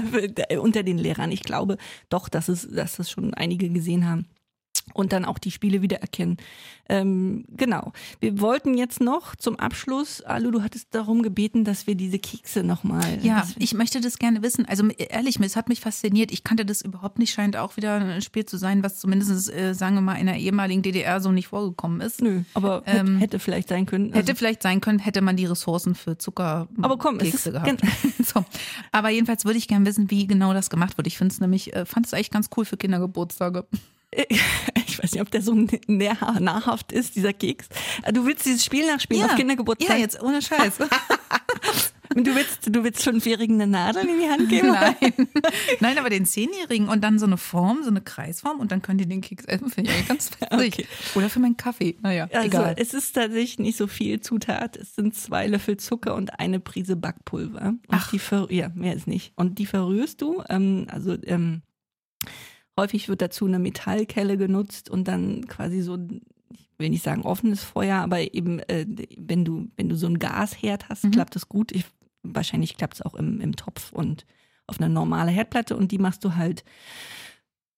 unter 0.58 0.82
den 0.82 0.98
Lehrern. 0.98 1.30
Ich 1.30 1.42
glaube 1.42 1.76
doch, 2.08 2.28
dass 2.28 2.48
es, 2.48 2.68
dass 2.70 2.96
das 2.96 3.10
schon 3.10 3.34
einige 3.34 3.68
gesehen 3.68 4.06
haben. 4.06 4.26
Und 4.94 5.12
dann 5.12 5.24
auch 5.24 5.38
die 5.38 5.50
Spiele 5.50 5.80
wiedererkennen. 5.80 6.36
Ähm, 6.88 7.44
genau. 7.56 7.92
Wir 8.20 8.40
wollten 8.40 8.76
jetzt 8.76 9.00
noch 9.00 9.34
zum 9.36 9.56
Abschluss, 9.58 10.20
Alu, 10.20 10.50
du 10.50 10.62
hattest 10.62 10.88
darum 10.94 11.22
gebeten, 11.22 11.64
dass 11.64 11.86
wir 11.86 11.94
diese 11.94 12.18
Kekse 12.18 12.62
nochmal. 12.62 13.18
Ja, 13.22 13.46
ich 13.58 13.72
möchte 13.72 14.00
das 14.00 14.18
gerne 14.18 14.42
wissen. 14.42 14.66
Also 14.66 14.86
ehrlich, 14.88 15.40
es 15.40 15.56
hat 15.56 15.68
mich 15.68 15.80
fasziniert. 15.80 16.32
Ich 16.32 16.44
kannte 16.44 16.66
das 16.66 16.82
überhaupt 16.82 17.18
nicht. 17.18 17.32
Scheint 17.32 17.56
auch 17.56 17.76
wieder 17.76 17.94
ein 17.94 18.20
Spiel 18.22 18.44
zu 18.44 18.58
sein, 18.58 18.82
was 18.82 18.98
zumindest, 18.98 19.50
äh, 19.52 19.74
sagen 19.74 19.94
wir 19.94 20.02
mal, 20.02 20.16
in 20.16 20.26
der 20.26 20.36
ehemaligen 20.36 20.82
DDR 20.82 21.20
so 21.20 21.32
nicht 21.32 21.48
vorgekommen 21.48 22.00
ist. 22.00 22.20
Nö, 22.20 22.42
aber 22.54 22.82
hätte, 22.84 22.98
Ähm, 22.98 23.16
hätte 23.18 23.38
vielleicht 23.38 23.68
sein 23.68 23.86
können. 23.86 24.06
Also, 24.06 24.18
Hätte 24.18 24.34
vielleicht 24.34 24.62
sein 24.62 24.80
können, 24.80 24.98
hätte 24.98 25.22
man 25.22 25.36
die 25.36 25.46
Ressourcen 25.46 25.94
für 25.94 26.18
Zucker 26.18 26.68
Aber 26.82 26.98
komm, 26.98 27.16
es 27.16 27.30
Kekse 27.30 27.50
ist 27.50 27.54
gehabt. 27.54 27.80
so. 28.24 28.44
Aber 28.90 29.08
jedenfalls 29.08 29.44
würde 29.44 29.58
ich 29.58 29.68
gerne 29.68 29.86
wissen, 29.86 30.10
wie 30.10 30.26
genau 30.26 30.52
das 30.52 30.68
gemacht 30.68 30.98
wird. 30.98 31.06
Ich 31.06 31.16
finde 31.16 31.32
es 31.32 31.40
nämlich, 31.40 31.74
äh, 31.74 31.86
fand 31.86 32.06
es 32.06 32.12
eigentlich 32.12 32.30
ganz 32.30 32.50
cool 32.56 32.64
für 32.64 32.76
Kindergeburtstage. 32.76 33.64
ich 34.28 35.02
weiß 35.02 35.12
nicht, 35.12 35.20
ob 35.20 35.30
der 35.30 35.42
so 35.42 35.54
nah, 35.86 36.40
nahrhaft 36.40 36.92
ist, 36.92 37.16
dieser 37.16 37.32
Keks. 37.32 37.68
Du 38.12 38.26
willst 38.26 38.44
dieses 38.44 38.64
Spiel 38.64 38.86
nachspielen 38.86 39.24
auf 39.24 39.36
Kindergeburtstag? 39.36 39.96
Ja, 39.96 40.00
jetzt 40.00 40.22
ohne 40.22 40.42
Scheiß. 40.42 40.78
Du 42.14 42.34
willst, 42.34 42.68
du 42.68 42.84
willst 42.84 43.02
Fünfjährigen 43.02 43.60
eine 43.60 43.70
Nadel 43.70 44.06
in 44.06 44.20
die 44.20 44.28
Hand 44.28 44.48
geben? 44.48 44.68
Nein. 44.68 44.96
Nein, 45.80 45.98
aber 45.98 46.10
den 46.10 46.26
Zehnjährigen 46.26 46.88
und 46.88 47.02
dann 47.02 47.18
so 47.18 47.26
eine 47.26 47.38
Form, 47.38 47.82
so 47.82 47.88
eine 47.88 48.02
Kreisform 48.02 48.60
und 48.60 48.70
dann 48.70 48.82
können 48.82 48.98
die 48.98 49.06
den 49.06 49.22
Keks 49.22 49.44
essen. 49.46 49.70
Finde 49.70 49.92
ich 49.92 50.06
ganz 50.06 50.30
witzig. 50.30 50.74
Okay. 50.74 50.86
Oder 51.14 51.30
für 51.30 51.40
meinen 51.40 51.56
Kaffee. 51.56 51.96
Naja, 52.02 52.28
Also 52.32 52.46
egal. 52.46 52.74
es 52.76 52.92
ist 52.92 53.12
tatsächlich 53.14 53.58
nicht 53.58 53.78
so 53.78 53.86
viel 53.86 54.20
Zutat. 54.20 54.76
Es 54.76 54.94
sind 54.94 55.14
zwei 55.14 55.46
Löffel 55.46 55.78
Zucker 55.78 56.14
und 56.14 56.38
eine 56.38 56.60
Prise 56.60 56.96
Backpulver. 56.96 57.68
Und 57.68 57.80
Ach. 57.88 58.10
die 58.10 58.54
ja, 58.54 58.70
mehr 58.74 58.94
ist 58.94 59.06
nicht. 59.06 59.32
Und 59.36 59.58
die 59.58 59.66
verrührst 59.66 60.20
du. 60.20 60.42
Ähm, 60.50 60.88
also 60.90 61.16
ähm, 61.24 61.62
häufig 62.78 63.08
wird 63.08 63.22
dazu 63.22 63.46
eine 63.46 63.58
Metallkelle 63.58 64.36
genutzt 64.36 64.88
und 64.90 65.08
dann 65.08 65.46
quasi 65.46 65.82
so 65.82 65.98
ich 66.50 66.68
will 66.78 66.90
nicht 66.90 67.04
sagen 67.04 67.22
offenes 67.22 67.62
Feuer, 67.62 67.98
aber 67.98 68.34
eben 68.34 68.58
äh, 68.60 68.86
wenn 69.16 69.44
du 69.44 69.68
wenn 69.76 69.88
du 69.88 69.96
so 69.96 70.06
ein 70.06 70.18
Gasherd 70.18 70.88
hast, 70.88 71.04
Mhm. 71.04 71.10
klappt 71.12 71.36
das 71.36 71.48
gut. 71.48 71.70
Ich, 71.72 71.84
wahrscheinlich 72.22 72.76
klappt 72.76 72.94
es 72.94 73.02
auch 73.02 73.14
im, 73.14 73.40
im 73.40 73.54
Topf 73.56 73.92
und 73.92 74.26
auf 74.66 74.80
eine 74.80 74.88
normale 74.88 75.30
Herdplatte 75.30 75.76
und 75.76 75.92
die 75.92 75.98
machst 75.98 76.24
du 76.24 76.34
halt 76.36 76.64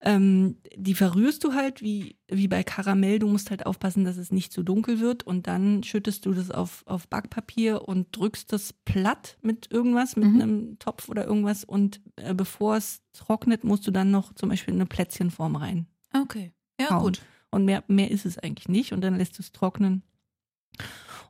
ähm, 0.05 0.59
die 0.77 0.95
verrührst 0.95 1.43
du 1.45 1.55
halt 1.55 1.81
wie, 1.83 2.17
wie 2.29 2.47
bei 2.49 2.63
Karamell. 2.63 3.19
Du 3.19 3.27
musst 3.27 3.51
halt 3.51 3.65
aufpassen, 3.67 4.05
dass 4.05 4.17
es 4.19 4.31
nicht 4.31 4.53
zu 4.53 4.63
dunkel 4.63 5.01
wird. 5.01 5.23
Und 5.25 5.47
dann 5.47 5.83
schüttest 5.83 6.27
du 6.27 6.33
das 6.33 6.51
auf, 6.51 6.83
auf 6.87 7.09
Backpapier 7.09 7.89
und 7.89 8.15
drückst 8.17 8.53
das 8.53 8.73
platt 8.85 9.39
mit 9.43 9.71
irgendwas, 9.73 10.17
mit 10.17 10.29
Mhm. 10.29 10.41
einem 10.41 10.79
Topf 10.79 11.09
oder 11.09 11.25
irgendwas. 11.27 11.65
Und 11.65 12.01
äh, 12.17 12.35
bevor 12.35 12.77
es 12.77 13.03
trocknet, 13.15 13.65
musst 13.65 13.87
du 13.87 13.91
dann 13.91 14.11
noch 14.11 14.35
zum 14.35 14.51
Beispiel 14.51 14.75
eine 14.75 14.87
Plätzchenform 14.87 15.57
rein. 15.57 15.87
Okay. 16.13 16.53
Ja, 16.81 16.91
hauen. 16.91 17.03
gut. 17.05 17.23
Und 17.51 17.65
mehr, 17.65 17.83
mehr 17.89 18.11
ist 18.11 18.27
es 18.27 18.37
eigentlich 18.39 18.69
nicht. 18.69 18.93
Und 18.93 19.01
dann 19.01 19.17
lässt 19.17 19.39
du 19.39 19.43
es 19.43 19.53
trocknen. 19.53 20.03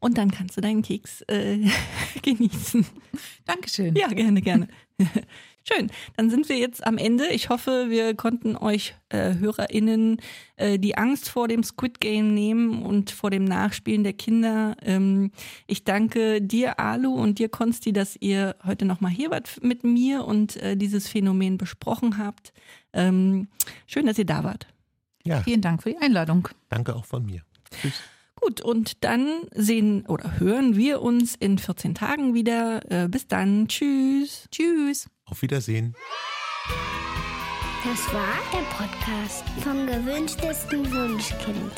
Und 0.00 0.18
dann 0.18 0.30
kannst 0.30 0.56
du 0.56 0.60
deinen 0.60 0.82
Keks 0.82 1.20
äh, 1.28 1.58
genießen. 2.22 2.84
Dankeschön. 3.44 3.94
Ja, 3.94 4.08
gerne, 4.08 4.42
gerne. 4.42 4.68
Schön. 5.66 5.90
Dann 6.16 6.28
sind 6.28 6.48
wir 6.50 6.58
jetzt 6.58 6.86
am 6.86 6.98
Ende. 6.98 7.26
Ich 7.28 7.48
hoffe, 7.48 7.86
wir 7.88 8.14
konnten 8.14 8.54
euch 8.54 8.94
äh, 9.08 9.34
HörerInnen 9.36 10.20
äh, 10.56 10.78
die 10.78 10.98
Angst 10.98 11.30
vor 11.30 11.48
dem 11.48 11.62
Squid 11.62 12.00
Game 12.00 12.34
nehmen 12.34 12.82
und 12.82 13.10
vor 13.10 13.30
dem 13.30 13.44
Nachspielen 13.44 14.04
der 14.04 14.12
Kinder. 14.12 14.76
Ähm, 14.82 15.30
ich 15.66 15.84
danke 15.84 16.42
dir, 16.42 16.78
Alu, 16.78 17.14
und 17.14 17.38
dir, 17.38 17.48
Konsti, 17.48 17.94
dass 17.94 18.14
ihr 18.20 18.56
heute 18.66 18.84
nochmal 18.84 19.10
hier 19.10 19.30
wart 19.30 19.58
mit 19.62 19.84
mir 19.84 20.26
und 20.26 20.56
äh, 20.56 20.76
dieses 20.76 21.08
Phänomen 21.08 21.56
besprochen 21.56 22.18
habt. 22.18 22.52
Ähm, 22.92 23.48
schön, 23.86 24.04
dass 24.04 24.18
ihr 24.18 24.26
da 24.26 24.44
wart. 24.44 24.66
Ja, 25.24 25.40
Vielen 25.42 25.62
Dank 25.62 25.82
für 25.82 25.90
die 25.90 25.98
Einladung. 25.98 26.46
danke 26.68 26.94
auch 26.94 27.06
von 27.06 27.24
mir. 27.24 27.40
Tschüss. 27.80 27.94
Gut, 28.38 28.60
und 28.60 29.02
dann 29.02 29.26
sehen 29.54 30.04
oder 30.06 30.38
hören 30.38 30.76
wir 30.76 31.00
uns 31.00 31.34
in 31.34 31.56
14 31.56 31.94
Tagen 31.94 32.34
wieder. 32.34 32.82
Äh, 32.90 33.08
bis 33.08 33.26
dann. 33.26 33.68
Tschüss. 33.68 34.46
Tschüss. 34.50 35.08
Auf 35.26 35.42
Wiedersehen. 35.42 35.94
Das 37.84 38.14
war 38.14 38.38
der 38.52 38.64
Podcast 38.76 39.44
vom 39.62 39.86
gewünschtesten 39.86 40.90
Wunschkind. 40.92 41.72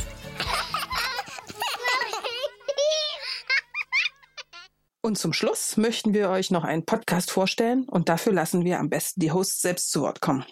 Und 5.01 5.16
zum 5.18 5.32
Schluss 5.32 5.76
möchten 5.76 6.14
wir 6.14 6.30
euch 6.30 6.51
noch 6.51 6.64
einen 6.64 6.84
Podcast 6.84 7.30
vorstellen 7.30 7.88
und 7.88 8.09
dafür 8.09 8.32
lassen 8.32 8.64
wir 8.64 8.80
am 8.80 8.90
besten 8.90 9.20
die 9.20 9.30
Hosts 9.30 9.62
selbst 9.62 9.92
zu 9.92 10.01
Wort 10.01 10.20
kommen. 10.20 10.44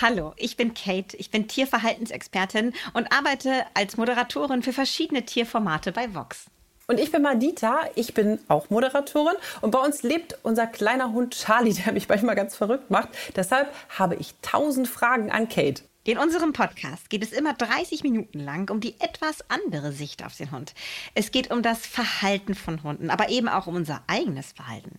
Hallo, 0.00 0.32
ich 0.36 0.56
bin 0.56 0.74
Kate, 0.74 1.16
ich 1.16 1.30
bin 1.30 1.48
Tierverhaltensexpertin 1.48 2.72
und 2.94 3.12
arbeite 3.12 3.64
als 3.74 3.96
Moderatorin 3.96 4.62
für 4.62 4.72
verschiedene 4.72 5.24
Tierformate 5.24 5.92
bei 5.92 6.14
Vox. 6.14 6.46
Und 6.90 6.98
ich 6.98 7.12
bin 7.12 7.20
Madita, 7.20 7.82
ich 7.96 8.14
bin 8.14 8.38
auch 8.48 8.70
Moderatorin 8.70 9.36
und 9.60 9.72
bei 9.72 9.78
uns 9.78 10.02
lebt 10.02 10.38
unser 10.42 10.66
kleiner 10.66 11.12
Hund 11.12 11.34
Charlie, 11.34 11.74
der 11.74 11.92
mich 11.92 12.08
manchmal 12.08 12.34
ganz 12.34 12.56
verrückt 12.56 12.90
macht. 12.90 13.10
Deshalb 13.36 13.70
habe 13.90 14.14
ich 14.14 14.34
tausend 14.40 14.88
Fragen 14.88 15.30
an 15.30 15.50
Kate. 15.50 15.82
In 16.04 16.16
unserem 16.16 16.54
Podcast 16.54 17.10
geht 17.10 17.22
es 17.22 17.32
immer 17.32 17.52
30 17.52 18.04
Minuten 18.04 18.40
lang 18.40 18.70
um 18.70 18.80
die 18.80 18.98
etwas 19.00 19.44
andere 19.50 19.92
Sicht 19.92 20.24
auf 20.24 20.34
den 20.34 20.50
Hund. 20.50 20.72
Es 21.14 21.30
geht 21.30 21.50
um 21.50 21.62
das 21.62 21.86
Verhalten 21.86 22.54
von 22.54 22.82
Hunden, 22.82 23.10
aber 23.10 23.28
eben 23.28 23.48
auch 23.48 23.66
um 23.66 23.74
unser 23.74 24.02
eigenes 24.06 24.52
Verhalten. 24.52 24.98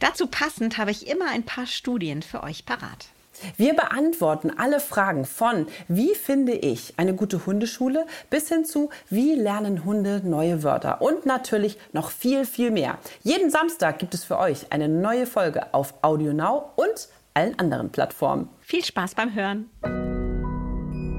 Dazu 0.00 0.26
passend 0.26 0.76
habe 0.76 0.90
ich 0.90 1.06
immer 1.06 1.30
ein 1.30 1.44
paar 1.44 1.66
Studien 1.66 2.22
für 2.22 2.42
euch 2.42 2.66
parat. 2.66 3.10
Wir 3.56 3.74
beantworten 3.74 4.52
alle 4.56 4.80
Fragen 4.80 5.24
von 5.24 5.66
wie 5.88 6.14
finde 6.14 6.52
ich 6.52 6.94
eine 6.96 7.14
gute 7.14 7.46
Hundeschule 7.46 8.06
bis 8.30 8.48
hin 8.48 8.64
zu 8.64 8.90
wie 9.08 9.34
lernen 9.34 9.84
Hunde 9.84 10.22
neue 10.24 10.62
Wörter 10.62 11.02
und 11.02 11.26
natürlich 11.26 11.78
noch 11.92 12.10
viel, 12.10 12.44
viel 12.44 12.70
mehr. 12.70 12.98
Jeden 13.22 13.50
Samstag 13.50 13.98
gibt 13.98 14.14
es 14.14 14.24
für 14.24 14.38
euch 14.38 14.72
eine 14.72 14.88
neue 14.88 15.26
Folge 15.26 15.74
auf 15.74 15.94
AudioNow 16.02 16.64
und 16.76 17.08
allen 17.34 17.58
anderen 17.58 17.90
Plattformen. 17.90 18.48
Viel 18.60 18.84
Spaß 18.84 19.14
beim 19.14 19.34
Hören. 19.34 19.70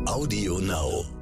Audio 0.06 0.60
Now. 0.60 1.19